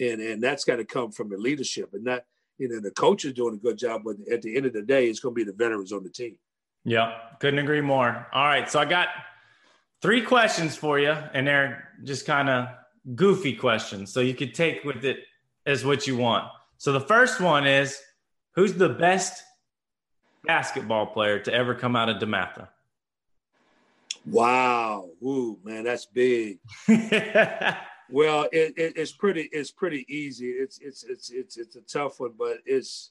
And 0.00 0.20
and 0.20 0.42
that's 0.42 0.64
got 0.64 0.76
to 0.76 0.84
come 0.84 1.12
from 1.12 1.28
the 1.28 1.36
leadership 1.36 1.90
and 1.92 2.06
that, 2.06 2.24
you 2.58 2.68
know, 2.68 2.80
the 2.80 2.90
coach 2.90 3.24
is 3.24 3.34
doing 3.34 3.54
a 3.54 3.58
good 3.58 3.76
job, 3.76 4.02
but 4.04 4.16
at 4.32 4.42
the 4.42 4.56
end 4.56 4.66
of 4.66 4.72
the 4.72 4.82
day, 4.82 5.08
it's 5.08 5.20
going 5.20 5.34
to 5.34 5.38
be 5.38 5.44
the 5.44 5.52
veterans 5.56 5.92
on 5.92 6.02
the 6.02 6.08
team. 6.08 6.36
Yeah, 6.84 7.18
couldn't 7.40 7.58
agree 7.58 7.80
more. 7.80 8.26
All 8.32 8.46
right, 8.46 8.70
so 8.70 8.78
I 8.78 8.84
got 8.84 9.08
three 10.02 10.22
questions 10.22 10.76
for 10.76 10.98
you, 10.98 11.14
and 11.34 11.46
they're 11.46 11.88
just 12.04 12.26
kind 12.26 12.48
of 12.48 12.68
goofy 13.14 13.54
questions. 13.54 14.12
So 14.12 14.20
you 14.20 14.34
could 14.34 14.54
take 14.54 14.84
with 14.84 15.04
it 15.04 15.18
as 15.64 15.84
what 15.84 16.06
you 16.06 16.16
want. 16.16 16.48
So 16.78 16.92
the 16.92 17.00
first 17.00 17.40
one 17.40 17.66
is 17.66 18.00
who's 18.52 18.74
the 18.74 18.88
best 18.88 19.42
basketball 20.44 21.06
player 21.06 21.38
to 21.40 21.52
ever 21.52 21.74
come 21.74 21.96
out 21.96 22.08
of 22.08 22.16
DeMatha? 22.16 22.68
Wow. 24.24 25.10
Ooh, 25.22 25.58
man, 25.64 25.84
that's 25.84 26.06
big. 26.06 26.58
well, 26.88 28.48
it, 28.52 28.74
it, 28.76 28.92
it's 28.96 29.12
pretty 29.12 29.48
it's 29.52 29.70
pretty 29.70 30.04
easy. 30.08 30.50
It's 30.50 30.78
it's 30.80 31.04
it's 31.04 31.30
it's 31.30 31.56
it's 31.56 31.76
a 31.76 31.80
tough 31.82 32.18
one, 32.20 32.32
but 32.36 32.58
it's 32.66 33.10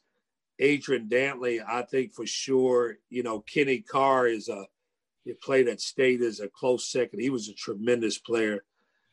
Adrian 0.59 1.07
Dantley, 1.07 1.63
I 1.65 1.83
think 1.83 2.13
for 2.13 2.25
sure. 2.25 2.97
You 3.09 3.23
know, 3.23 3.39
Kenny 3.41 3.79
Carr 3.79 4.27
is 4.27 4.49
a 4.49 4.65
he 5.25 5.33
played 5.33 5.67
at 5.67 5.81
state 5.81 6.21
as 6.21 6.39
a 6.39 6.47
close 6.47 6.89
second. 6.89 7.19
He 7.19 7.31
was 7.31 7.49
a 7.49 7.53
tremendous 7.53 8.17
player. 8.17 8.63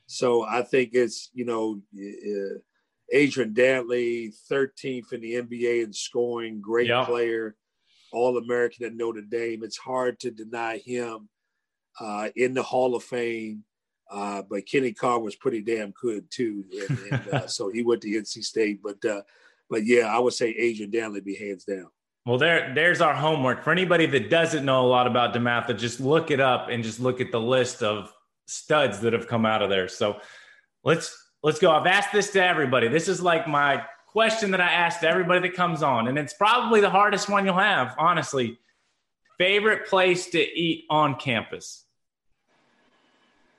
So 0.06 0.44
I 0.44 0.62
think 0.62 0.90
it's, 0.92 1.30
you 1.32 1.46
know, 1.46 1.80
uh, 1.96 2.58
Adrian 3.10 3.54
Dantley, 3.54 4.34
13th 4.50 5.12
in 5.12 5.20
the 5.22 5.34
NBA 5.34 5.84
in 5.84 5.92
scoring, 5.92 6.60
great 6.60 6.88
yeah. 6.88 7.04
player, 7.04 7.56
All 8.12 8.36
American 8.36 8.84
at 8.84 8.94
Notre 8.94 9.22
Dame. 9.22 9.64
It's 9.64 9.78
hard 9.78 10.20
to 10.20 10.30
deny 10.30 10.78
him 10.78 11.30
uh, 11.98 12.28
in 12.36 12.52
the 12.52 12.62
Hall 12.62 12.94
of 12.94 13.02
Fame. 13.02 13.64
Uh, 14.10 14.42
but 14.42 14.66
Kenny 14.66 14.92
Carr 14.92 15.20
was 15.20 15.36
pretty 15.36 15.62
damn 15.62 15.92
good 15.92 16.30
too, 16.30 16.64
and, 16.86 16.98
and 17.10 17.28
uh, 17.32 17.46
so 17.46 17.70
he 17.70 17.82
went 17.82 18.02
to 18.02 18.08
NC 18.08 18.44
State. 18.44 18.80
But 18.82 19.02
uh, 19.10 19.22
but 19.70 19.86
yeah, 19.86 20.14
I 20.14 20.18
would 20.18 20.34
say 20.34 20.50
Adrian 20.50 20.90
Dantley 20.90 21.24
be 21.24 21.34
hands 21.34 21.64
down. 21.64 21.88
Well, 22.24 22.38
there, 22.38 22.72
there's 22.74 23.00
our 23.00 23.14
homework 23.14 23.64
for 23.64 23.72
anybody 23.72 24.06
that 24.06 24.30
doesn't 24.30 24.64
know 24.64 24.86
a 24.86 24.88
lot 24.88 25.08
about 25.08 25.34
DeMatha. 25.34 25.76
Just 25.76 25.98
look 25.98 26.30
it 26.30 26.38
up 26.38 26.68
and 26.68 26.84
just 26.84 27.00
look 27.00 27.20
at 27.20 27.32
the 27.32 27.40
list 27.40 27.82
of 27.82 28.12
studs 28.46 29.00
that 29.00 29.12
have 29.12 29.26
come 29.26 29.44
out 29.44 29.60
of 29.60 29.70
there. 29.70 29.88
So 29.88 30.20
let's 30.84 31.16
let's 31.42 31.58
go. 31.58 31.72
I've 31.72 31.86
asked 31.86 32.12
this 32.12 32.30
to 32.32 32.44
everybody. 32.44 32.86
This 32.86 33.08
is 33.08 33.20
like 33.20 33.48
my 33.48 33.84
question 34.06 34.52
that 34.52 34.60
I 34.60 34.70
asked 34.70 35.02
everybody 35.02 35.48
that 35.48 35.56
comes 35.56 35.82
on, 35.82 36.06
and 36.06 36.16
it's 36.16 36.34
probably 36.34 36.80
the 36.80 36.90
hardest 36.90 37.28
one 37.28 37.44
you'll 37.44 37.58
have, 37.58 37.94
honestly. 37.98 38.58
Favorite 39.38 39.88
place 39.88 40.30
to 40.30 40.38
eat 40.38 40.84
on 40.88 41.16
campus? 41.16 41.84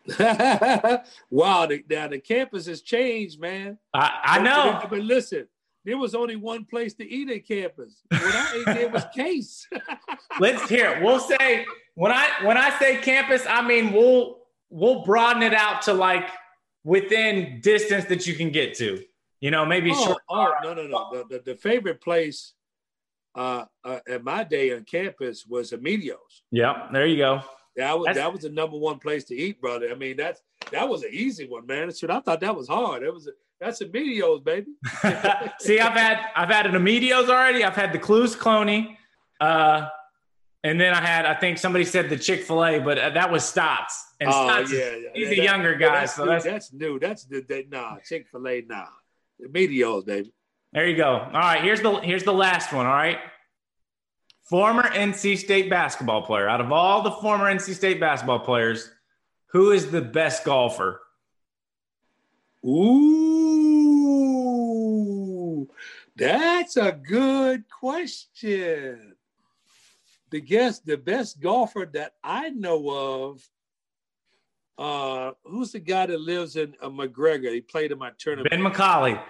wow, 0.19 1.65
the, 1.65 1.83
now 1.89 2.07
the 2.07 2.19
campus 2.19 2.67
has 2.67 2.81
changed, 2.81 3.39
man. 3.39 3.77
I, 3.93 4.19
I 4.23 4.39
know. 4.39 4.85
But 4.89 4.99
listen, 4.99 5.47
there 5.85 5.97
was 5.97 6.15
only 6.15 6.35
one 6.35 6.65
place 6.65 6.93
to 6.95 7.07
eat 7.07 7.29
at 7.29 7.47
campus. 7.47 8.01
When 8.09 8.21
I 8.21 8.53
ate 8.55 8.65
there 8.75 8.89
was 8.89 9.05
Case. 9.15 9.67
Let's 10.39 10.67
hear 10.69 10.91
it. 10.91 11.03
We'll 11.03 11.19
say 11.19 11.65
when 11.95 12.11
I 12.11 12.29
when 12.43 12.57
I 12.57 12.77
say 12.79 12.97
campus, 12.97 13.45
I 13.47 13.61
mean 13.61 13.91
we'll 13.91 14.39
we'll 14.69 15.03
broaden 15.03 15.43
it 15.43 15.53
out 15.53 15.81
to 15.83 15.93
like 15.93 16.29
within 16.83 17.59
distance 17.61 18.05
that 18.05 18.25
you 18.27 18.35
can 18.35 18.49
get 18.49 18.73
to. 18.75 19.03
You 19.41 19.51
know, 19.51 19.65
maybe 19.65 19.91
oh, 19.93 20.05
short. 20.05 20.23
Oh 20.29 20.53
no 20.63 20.73
no 20.73 20.87
no. 20.87 21.09
The, 21.11 21.37
the, 21.37 21.43
the 21.53 21.55
favorite 21.55 22.01
place 22.01 22.53
uh, 23.35 23.65
uh, 23.83 23.99
at 24.07 24.23
my 24.23 24.43
day 24.43 24.73
on 24.73 24.83
campus 24.85 25.45
was 25.45 25.73
Emilio's. 25.73 26.43
Yeah, 26.51 26.87
there 26.91 27.05
you 27.05 27.17
go. 27.17 27.41
That 27.75 27.97
was 27.97 28.05
that's, 28.05 28.19
that 28.19 28.31
was 28.31 28.41
the 28.41 28.49
number 28.49 28.77
one 28.77 28.99
place 28.99 29.23
to 29.25 29.35
eat, 29.35 29.59
brother. 29.59 29.89
I 29.89 29.95
mean, 29.95 30.17
that's 30.17 30.41
that 30.71 30.87
was 30.87 31.03
an 31.03 31.09
easy 31.11 31.47
one, 31.47 31.65
man. 31.65 31.91
Shit, 31.93 32.09
I 32.09 32.19
thought 32.19 32.39
that 32.41 32.55
was 32.55 32.67
hard. 32.67 33.03
It 33.03 33.13
was 33.13 33.27
a, 33.27 33.31
that's 33.63 33.81
Emilio's, 33.81 34.41
baby. 34.41 34.67
See, 35.59 35.79
I've 35.79 35.93
had 35.93 36.25
I've 36.35 36.49
had 36.49 36.65
an 36.65 36.75
Emilio's 36.75 37.29
already. 37.29 37.63
I've 37.63 37.75
had 37.75 37.93
the 37.93 37.99
Clues 37.99 38.35
Cloney, 38.35 38.97
uh, 39.39 39.87
and 40.63 40.79
then 40.79 40.93
I 40.93 41.01
had 41.01 41.25
I 41.25 41.33
think 41.33 41.57
somebody 41.57 41.85
said 41.85 42.09
the 42.09 42.17
Chick 42.17 42.43
Fil 42.43 42.63
A, 42.65 42.79
but 42.79 42.97
uh, 42.97 43.09
that 43.11 43.31
was 43.31 43.45
Stotts. 43.45 44.05
And 44.19 44.29
oh 44.29 44.47
Stotts, 44.47 44.71
yeah, 44.71 44.95
yeah. 44.95 45.09
he's 45.13 45.29
that, 45.29 45.39
a 45.39 45.43
younger 45.43 45.75
guy, 45.75 46.01
that's 46.01 46.15
so 46.15 46.25
new, 46.25 46.31
that's 46.31 46.45
that's 46.45 46.73
new. 46.73 46.99
That's 46.99 47.25
the 47.25 47.41
that, 47.47 47.69
nah 47.69 47.97
Chick 48.05 48.27
Fil 48.29 48.47
A 48.47 48.61
nah. 48.67 48.85
Emilio's, 49.43 50.03
baby. 50.03 50.33
There 50.73 50.87
you 50.87 50.97
go. 50.97 51.19
All 51.19 51.31
right, 51.31 51.61
here's 51.63 51.81
the 51.81 51.99
here's 52.01 52.23
the 52.23 52.33
last 52.33 52.73
one. 52.73 52.85
All 52.85 52.93
right. 52.93 53.19
Former 54.49 54.83
NC 54.83 55.37
State 55.37 55.69
basketball 55.69 56.23
player. 56.23 56.49
Out 56.49 56.59
of 56.59 56.71
all 56.71 57.01
the 57.01 57.11
former 57.11 57.45
NC 57.45 57.75
State 57.75 57.99
basketball 57.99 58.39
players, 58.39 58.91
who 59.47 59.71
is 59.71 59.89
the 59.89 60.01
best 60.01 60.43
golfer? 60.43 60.99
Ooh, 62.65 63.42
that's 66.15 66.77
a 66.77 66.91
good 66.91 67.63
question. 67.69 69.15
The 70.31 70.41
guess 70.41 70.79
the 70.79 70.97
best 70.97 71.41
golfer 71.41 71.89
that 71.93 72.13
I 72.23 72.49
know 72.49 72.89
of. 72.89 73.47
Uh, 74.75 75.33
who's 75.43 75.71
the 75.71 75.79
guy 75.79 76.07
that 76.07 76.19
lives 76.19 76.55
in 76.55 76.75
uh, 76.81 76.89
MacGregor? 76.89 77.51
He 77.51 77.61
played 77.61 77.91
in 77.91 77.99
my 77.99 78.11
tournament. 78.17 78.49
Ben 78.49 78.59
McCauley. 78.59 79.21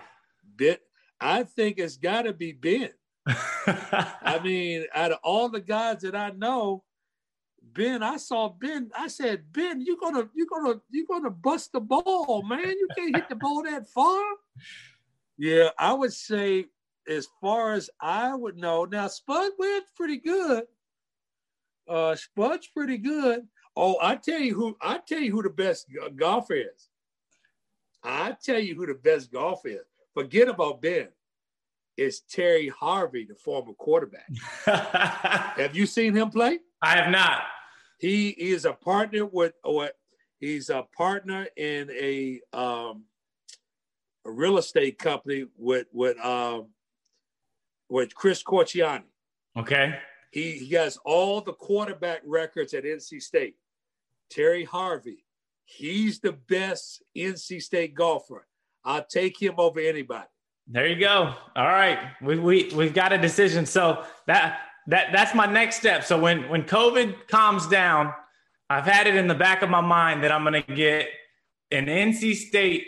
Bit. 0.55 0.81
I 1.19 1.43
think 1.43 1.79
it's 1.79 1.97
got 1.97 2.23
to 2.23 2.34
be 2.34 2.53
Ben. 2.53 2.91
I 3.27 4.39
mean, 4.43 4.86
out 4.93 5.11
of 5.11 5.19
all 5.23 5.49
the 5.49 5.61
guys 5.61 6.01
that 6.01 6.15
I 6.15 6.31
know, 6.31 6.84
Ben, 7.61 8.03
I 8.03 8.17
saw 8.17 8.49
Ben. 8.49 8.91
I 8.97 9.07
said, 9.07 9.51
Ben, 9.51 9.81
you're 9.81 9.97
gonna, 9.97 10.29
you're 10.34 10.47
gonna, 10.47 10.79
you're 10.91 11.07
gonna 11.07 11.29
bust 11.29 11.71
the 11.71 11.79
ball, 11.79 12.43
man. 12.43 12.59
You 12.67 12.88
can't 12.95 13.15
hit 13.15 13.29
the 13.29 13.36
ball 13.36 13.63
that 13.63 13.88
far. 13.89 14.21
Yeah, 15.36 15.69
I 15.79 15.93
would 15.93 16.13
say, 16.13 16.67
as 17.08 17.28
far 17.41 17.74
as 17.74 17.89
I 18.01 18.36
would 18.36 18.58
know, 18.58 18.86
now 18.86 19.08
Spud 19.08 19.51
went 19.58 19.86
pretty 19.95 20.18
good. 20.18 20.64
Uh, 21.88 22.16
Spud's 22.16 22.68
pretty 22.68 22.97
good. 22.97 23.47
Oh, 23.76 23.97
I 24.01 24.16
tell 24.16 24.39
you 24.39 24.54
who, 24.54 24.78
I 24.82 24.99
tell 24.99 25.20
you 25.20 25.32
who 25.32 25.43
the 25.43 25.49
best 25.49 25.88
golfer 26.16 26.54
is. 26.54 26.89
I 28.04 28.36
tell 28.43 28.60
you 28.60 28.76
who 28.76 28.86
the 28.86 28.93
best 28.93 29.32
golfer 29.32 29.70
is. 29.70 29.86
Forget 30.14 30.47
about 30.47 30.82
Ben. 30.82 31.08
It's 31.95 32.22
Terry 32.22 32.70
Harvey, 32.70 33.26
the 33.26 33.36
former 33.36 33.74
quarterback. 33.74 34.28
have 34.66 35.76
you 35.76 35.86
seen 35.86 36.16
him 36.16 36.30
play? 36.30 36.60
I 36.82 36.97
have 36.97 37.12
not. 37.12 37.43
He 37.99 38.30
is 38.30 38.66
a 38.66 38.74
partner 38.74 39.26
with 39.26 39.54
what 39.62 39.95
he's 40.39 40.70
a 40.70 40.86
partner 40.95 41.47
in 41.56 41.89
a 41.91 42.41
um, 42.51 43.04
a 44.26 44.32
real 44.32 44.58
estate 44.58 44.97
company 44.97 45.45
with 45.58 45.88
with 45.93 46.20
um, 46.20 46.68
with 47.94 48.16
Chris 48.16 48.41
Corchiani. 48.41 49.04
Okay. 49.56 49.96
He, 50.32 50.54
he 50.54 50.74
has 50.74 50.98
all 51.06 51.41
the 51.41 51.54
quarterback 51.54 52.22
records 52.26 52.74
at 52.74 52.86
NC 52.86 53.22
State. 53.22 53.56
Terry 54.32 54.64
Harvey, 54.64 55.24
he's 55.66 56.20
the 56.20 56.32
best 56.32 57.04
NC 57.16 57.62
State 57.62 57.94
golfer. 57.94 58.48
I'll 58.84 59.06
take 59.06 59.39
him 59.39 59.54
over 59.60 59.80
anybody. 59.80 60.26
There 60.66 60.88
you 60.88 61.00
go. 61.00 61.36
All 61.56 61.68
right, 61.68 62.00
we 62.22 62.39
we 62.39 62.72
we've 62.74 62.94
got 62.94 63.14
a 63.14 63.18
decision. 63.18 63.66
So 63.66 64.04
that 64.28 64.62
that 64.88 65.12
that's 65.12 65.36
my 65.36 65.46
next 65.46 65.76
step. 65.76 66.04
So 66.04 66.18
when 66.18 66.50
when 66.50 66.64
COVID 66.64 67.28
calms 67.28 67.68
down, 67.68 68.14
I've 68.70 68.86
had 68.86 69.06
it 69.08 69.16
in 69.16 69.28
the 69.28 69.36
back 69.36 69.62
of 69.62 69.70
my 69.70 69.82
mind 69.82 70.24
that 70.24 70.32
I'm 70.32 70.44
going 70.44 70.64
to 70.64 70.74
get 70.74 71.10
an 71.70 71.86
NC 71.86 72.36
State 72.36 72.88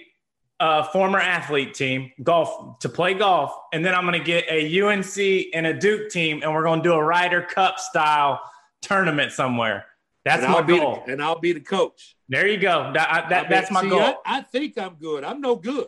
uh, 0.60 0.84
former 0.84 1.20
athlete 1.20 1.74
team 1.74 2.12
golf 2.24 2.80
to 2.80 2.90
play 2.90 3.14
golf, 3.14 3.52
and 3.74 3.84
then 3.84 3.94
I'm 3.94 4.06
going 4.06 4.20
to 4.20 4.26
get 4.26 4.46
a 4.50 4.82
UNC 4.82 5.18
and 5.54 5.68
a 5.68 5.74
Duke 5.74 6.10
team, 6.10 6.42
and 6.44 6.54
we're 6.54 6.64
going 6.64 6.82
to 6.82 6.90
do 6.90 6.94
a 6.94 7.04
Ryder 7.04 7.42
Cup 7.42 7.80
style 7.80 8.42
tournament 8.82 9.32
somewhere. 9.32 9.86
That's 10.24 10.44
and 10.44 10.52
my 10.52 10.62
goal. 10.62 11.04
The, 11.06 11.14
and 11.14 11.24
I'll 11.24 11.40
be 11.40 11.54
the 11.54 11.60
coach. 11.60 12.16
There 12.30 12.48
you 12.48 12.58
go. 12.58 12.92
That, 12.94 13.28
that 13.30 13.50
that's 13.50 13.70
my 13.70 13.82
see, 13.82 13.90
goal. 13.90 14.00
I, 14.02 14.16
I, 14.26 14.42
think 14.42 14.78
I'm 14.78 14.96
good. 14.96 15.24
I'm 15.24 15.40
no 15.40 15.56
good. 15.56 15.88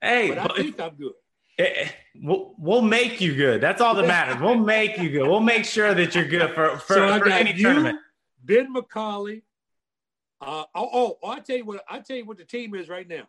Hey, 0.00 0.28
but 0.28 0.50
I 0.50 0.56
think 0.56 0.78
I'm 0.78 0.94
good. 0.94 1.12
It, 1.56 1.94
we'll, 2.20 2.54
we'll 2.58 2.82
make 2.82 3.20
you 3.20 3.34
good. 3.34 3.60
That's 3.60 3.80
all 3.80 3.94
that 3.94 4.06
matters. 4.06 4.40
We'll 4.40 4.58
make 4.58 4.98
you 4.98 5.08
good. 5.08 5.26
We'll 5.26 5.40
make 5.40 5.64
sure 5.64 5.94
that 5.94 6.14
you're 6.14 6.26
good 6.26 6.50
for, 6.50 6.76
for, 6.78 6.94
so 6.94 7.18
for 7.18 7.28
any 7.28 7.52
you, 7.54 7.62
tournament. 7.62 7.98
Ben 8.42 8.74
McCauley. 8.74 9.42
Uh, 10.40 10.64
oh, 10.74 10.90
oh, 10.92 11.18
oh, 11.22 11.28
I 11.30 11.40
tell 11.40 11.56
you 11.56 11.64
what. 11.64 11.82
I 11.88 12.00
tell 12.00 12.16
you 12.16 12.26
what 12.26 12.36
the 12.36 12.44
team 12.44 12.74
is 12.74 12.90
right 12.90 13.08
now. 13.08 13.26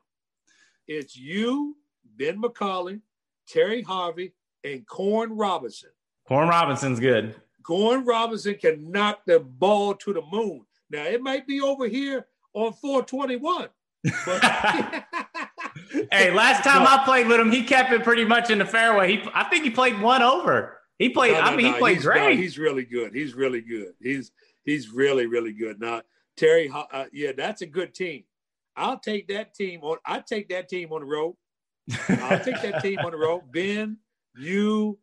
It's 0.88 1.18
you, 1.18 1.76
Ben 2.18 2.42
McCauley, 2.42 3.02
Terry 3.48 3.82
Harvey, 3.82 4.34
and 4.64 4.86
Corn 4.88 5.36
Robinson. 5.36 5.90
Corn 6.28 6.48
Robinson's 6.48 7.00
good. 7.00 7.36
Corn 7.64 8.06
Robinson 8.06 8.56
can 8.56 8.92
knock 8.92 9.22
the 9.26 9.40
ball 9.40 9.96
to 9.96 10.14
the 10.14 10.22
moon. 10.32 10.66
Now 10.90 11.04
it 11.04 11.22
might 11.22 11.48
be 11.48 11.62
over 11.62 11.88
here 11.88 12.28
on 12.54 12.74
421. 12.74 13.70
But 14.26 14.44
hey, 16.12 16.32
last 16.32 16.64
time 16.64 16.84
no. 16.84 16.90
I 16.90 17.02
played 17.04 17.28
with 17.28 17.40
him, 17.40 17.52
he 17.52 17.64
kept 17.64 17.92
it 17.92 18.04
pretty 18.04 18.26
much 18.26 18.52
in 18.52 18.60
the 18.60 18.66
fairway. 18.66 19.18
He, 19.18 19.30
I 19.34 19.46
think 19.46 19.64
he 19.64 19.72
played 19.72 20.00
one 20.00 20.22
over. 20.22 20.78
He 21.00 21.10
played. 21.10 21.34
No, 21.34 21.42
no, 21.42 21.46
I 21.46 21.56
mean, 21.56 21.74
he 21.74 21.80
played 21.80 21.98
he's, 21.98 22.06
great. 22.06 22.40
he's 22.40 22.58
really 22.58 22.86
good. 22.86 23.14
He's 23.14 23.34
really 23.34 23.62
good. 23.62 23.94
He's 24.00 24.32
he's 24.64 24.90
really 24.90 25.26
really 25.26 25.52
good. 25.52 25.80
Now 25.80 26.04
Terry, 26.38 26.72
uh, 26.74 27.06
yeah, 27.12 27.32
that's 27.36 27.62
a 27.62 27.66
good 27.66 27.94
team. 27.94 28.24
I'll 28.76 29.00
take 29.00 29.28
that 29.30 29.54
team 29.54 29.82
on. 29.84 29.98
I 30.06 30.20
take 30.20 30.50
that 30.50 30.70
team 30.70 30.92
on 30.92 31.02
the 31.02 31.08
road. 31.08 31.36
I'll 32.10 32.40
take 32.40 32.62
that 32.62 32.82
team 32.82 33.00
on 33.00 33.12
the 33.12 33.18
road. 33.18 33.44
Ben, 33.52 33.98
you, 34.38 35.00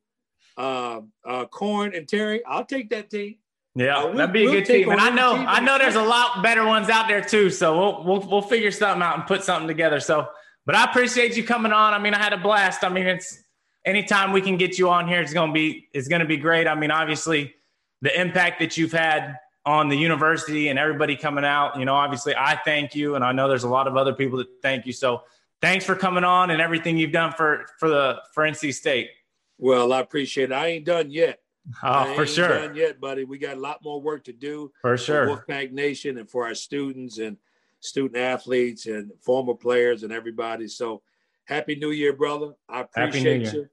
uh, 0.56 1.00
uh, 1.26 1.44
Corn, 1.46 1.94
and 1.94 2.08
Terry. 2.08 2.44
I'll 2.44 2.64
take 2.64 2.90
that 2.90 3.10
team. 3.10 3.36
Yeah, 3.74 3.96
uh, 3.96 4.06
we'll, 4.06 4.16
that'd 4.16 4.32
be 4.32 4.42
a 4.42 4.44
we'll 4.44 4.54
good 4.54 4.66
team. 4.66 4.90
And 4.90 5.00
I 5.00 5.10
know, 5.10 5.34
I 5.34 5.60
know, 5.60 5.78
there's 5.78 5.94
a 5.94 6.02
lot 6.02 6.42
better 6.42 6.66
ones 6.66 6.90
out 6.90 7.08
there 7.08 7.22
too. 7.22 7.48
So 7.48 7.78
we'll 7.78 8.04
we'll 8.04 8.28
we'll 8.28 8.42
figure 8.42 8.70
something 8.70 9.02
out 9.02 9.16
and 9.16 9.26
put 9.26 9.42
something 9.42 9.68
together. 9.68 10.00
So 10.00 10.28
but 10.64 10.74
I 10.74 10.84
appreciate 10.84 11.36
you 11.36 11.44
coming 11.44 11.72
on. 11.72 11.92
I 11.92 11.98
mean, 11.98 12.14
I 12.14 12.22
had 12.22 12.32
a 12.32 12.38
blast. 12.38 12.84
I 12.84 12.88
mean, 12.88 13.06
it's 13.06 13.42
anytime 13.84 14.32
we 14.32 14.40
can 14.40 14.56
get 14.56 14.78
you 14.78 14.90
on 14.90 15.08
here, 15.08 15.20
it's 15.20 15.32
gonna 15.32 15.52
be 15.52 15.88
it's 15.92 16.08
gonna 16.08 16.26
be 16.26 16.36
great. 16.36 16.68
I 16.68 16.74
mean, 16.74 16.90
obviously, 16.90 17.54
the 18.00 18.18
impact 18.20 18.60
that 18.60 18.76
you've 18.76 18.92
had 18.92 19.38
on 19.64 19.88
the 19.88 19.96
university 19.96 20.68
and 20.68 20.78
everybody 20.78 21.16
coming 21.16 21.44
out. 21.44 21.78
You 21.78 21.84
know, 21.84 21.94
obviously, 21.94 22.34
I 22.36 22.58
thank 22.64 22.94
you, 22.94 23.14
and 23.14 23.24
I 23.24 23.32
know 23.32 23.48
there's 23.48 23.64
a 23.64 23.68
lot 23.68 23.86
of 23.86 23.96
other 23.96 24.12
people 24.12 24.38
that 24.38 24.48
thank 24.62 24.86
you. 24.86 24.92
So, 24.92 25.22
thanks 25.60 25.84
for 25.84 25.94
coming 25.94 26.24
on 26.24 26.50
and 26.50 26.60
everything 26.60 26.98
you've 26.98 27.12
done 27.12 27.32
for 27.32 27.66
for 27.78 27.88
the 27.88 28.20
for 28.32 28.44
NC 28.44 28.74
State. 28.74 29.10
Well, 29.58 29.92
I 29.92 30.00
appreciate 30.00 30.50
it. 30.50 30.54
I 30.54 30.68
ain't 30.68 30.84
done 30.84 31.10
yet. 31.10 31.40
Oh, 31.82 32.12
for 32.14 32.26
sure. 32.26 32.48
Done 32.48 32.74
yet, 32.74 33.00
buddy. 33.00 33.24
We 33.24 33.38
got 33.38 33.56
a 33.56 33.60
lot 33.60 33.84
more 33.84 34.00
work 34.00 34.24
to 34.24 34.32
do 34.32 34.72
for 34.80 34.96
sure. 34.96 35.26
For 35.26 35.44
Wolfpack 35.44 35.70
Nation 35.70 36.18
and 36.18 36.28
for 36.28 36.44
our 36.44 36.54
students 36.54 37.18
and 37.18 37.36
student 37.80 38.16
athletes 38.16 38.86
and 38.86 39.12
former 39.20 39.54
players 39.54 40.02
and 40.02 40.12
everybody. 40.12 40.68
So 40.68 41.02
happy 41.44 41.76
new 41.76 41.90
year, 41.90 42.12
brother. 42.12 42.54
I 42.68 42.80
appreciate 42.80 43.52
you. 43.52 43.68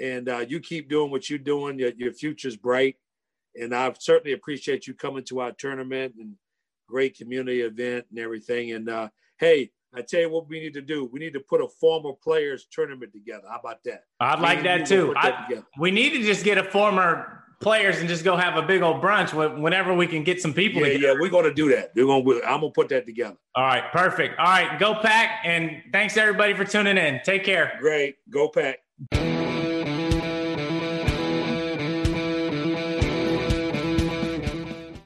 And 0.00 0.28
uh, 0.28 0.38
you 0.38 0.60
keep 0.60 0.88
doing 0.88 1.10
what 1.10 1.30
you're 1.30 1.38
doing. 1.38 1.78
Your, 1.78 1.90
your 1.96 2.12
future's 2.12 2.56
bright. 2.56 2.96
And 3.60 3.74
I 3.74 3.92
certainly 3.98 4.32
appreciate 4.32 4.86
you 4.86 4.94
coming 4.94 5.24
to 5.24 5.40
our 5.40 5.52
tournament 5.52 6.14
and 6.18 6.34
great 6.88 7.16
community 7.16 7.62
event 7.62 8.06
and 8.10 8.18
everything. 8.18 8.72
And 8.72 8.88
uh, 8.88 9.08
hey, 9.38 9.70
I 9.94 10.02
tell 10.02 10.20
you 10.20 10.30
what 10.30 10.48
we 10.48 10.60
need 10.60 10.74
to 10.74 10.80
do. 10.80 11.08
We 11.12 11.20
need 11.20 11.34
to 11.34 11.40
put 11.40 11.60
a 11.60 11.68
former 11.68 12.12
players 12.12 12.66
tournament 12.70 13.12
together. 13.12 13.44
How 13.48 13.58
about 13.58 13.84
that? 13.84 14.04
I'd 14.20 14.38
we 14.38 14.42
like 14.42 14.62
that 14.62 14.86
too. 14.86 15.12
That 15.20 15.64
we 15.78 15.90
need 15.90 16.10
to 16.10 16.22
just 16.22 16.44
get 16.44 16.56
a 16.56 16.64
former 16.64 17.42
players 17.60 18.00
and 18.00 18.08
just 18.08 18.24
go 18.24 18.36
have 18.36 18.56
a 18.56 18.62
big 18.62 18.82
old 18.82 19.02
brunch 19.02 19.32
whenever 19.60 19.94
we 19.94 20.06
can 20.06 20.24
get 20.24 20.40
some 20.40 20.52
people. 20.54 20.82
Yeah, 20.82 20.94
together. 20.94 21.14
yeah, 21.14 21.20
we're 21.20 21.30
gonna 21.30 21.54
do 21.54 21.70
that. 21.70 21.92
We're 21.94 22.06
gonna. 22.06 22.40
I'm 22.44 22.60
gonna 22.60 22.70
put 22.70 22.88
that 22.88 23.06
together. 23.06 23.36
All 23.54 23.64
right, 23.64 23.84
perfect. 23.92 24.38
All 24.38 24.46
right, 24.46 24.78
go 24.78 24.94
pack, 24.94 25.40
and 25.44 25.82
thanks 25.92 26.16
everybody 26.16 26.54
for 26.54 26.64
tuning 26.64 26.96
in. 26.96 27.20
Take 27.24 27.44
care. 27.44 27.78
Great, 27.80 28.16
go 28.30 28.48
pack. 28.48 28.80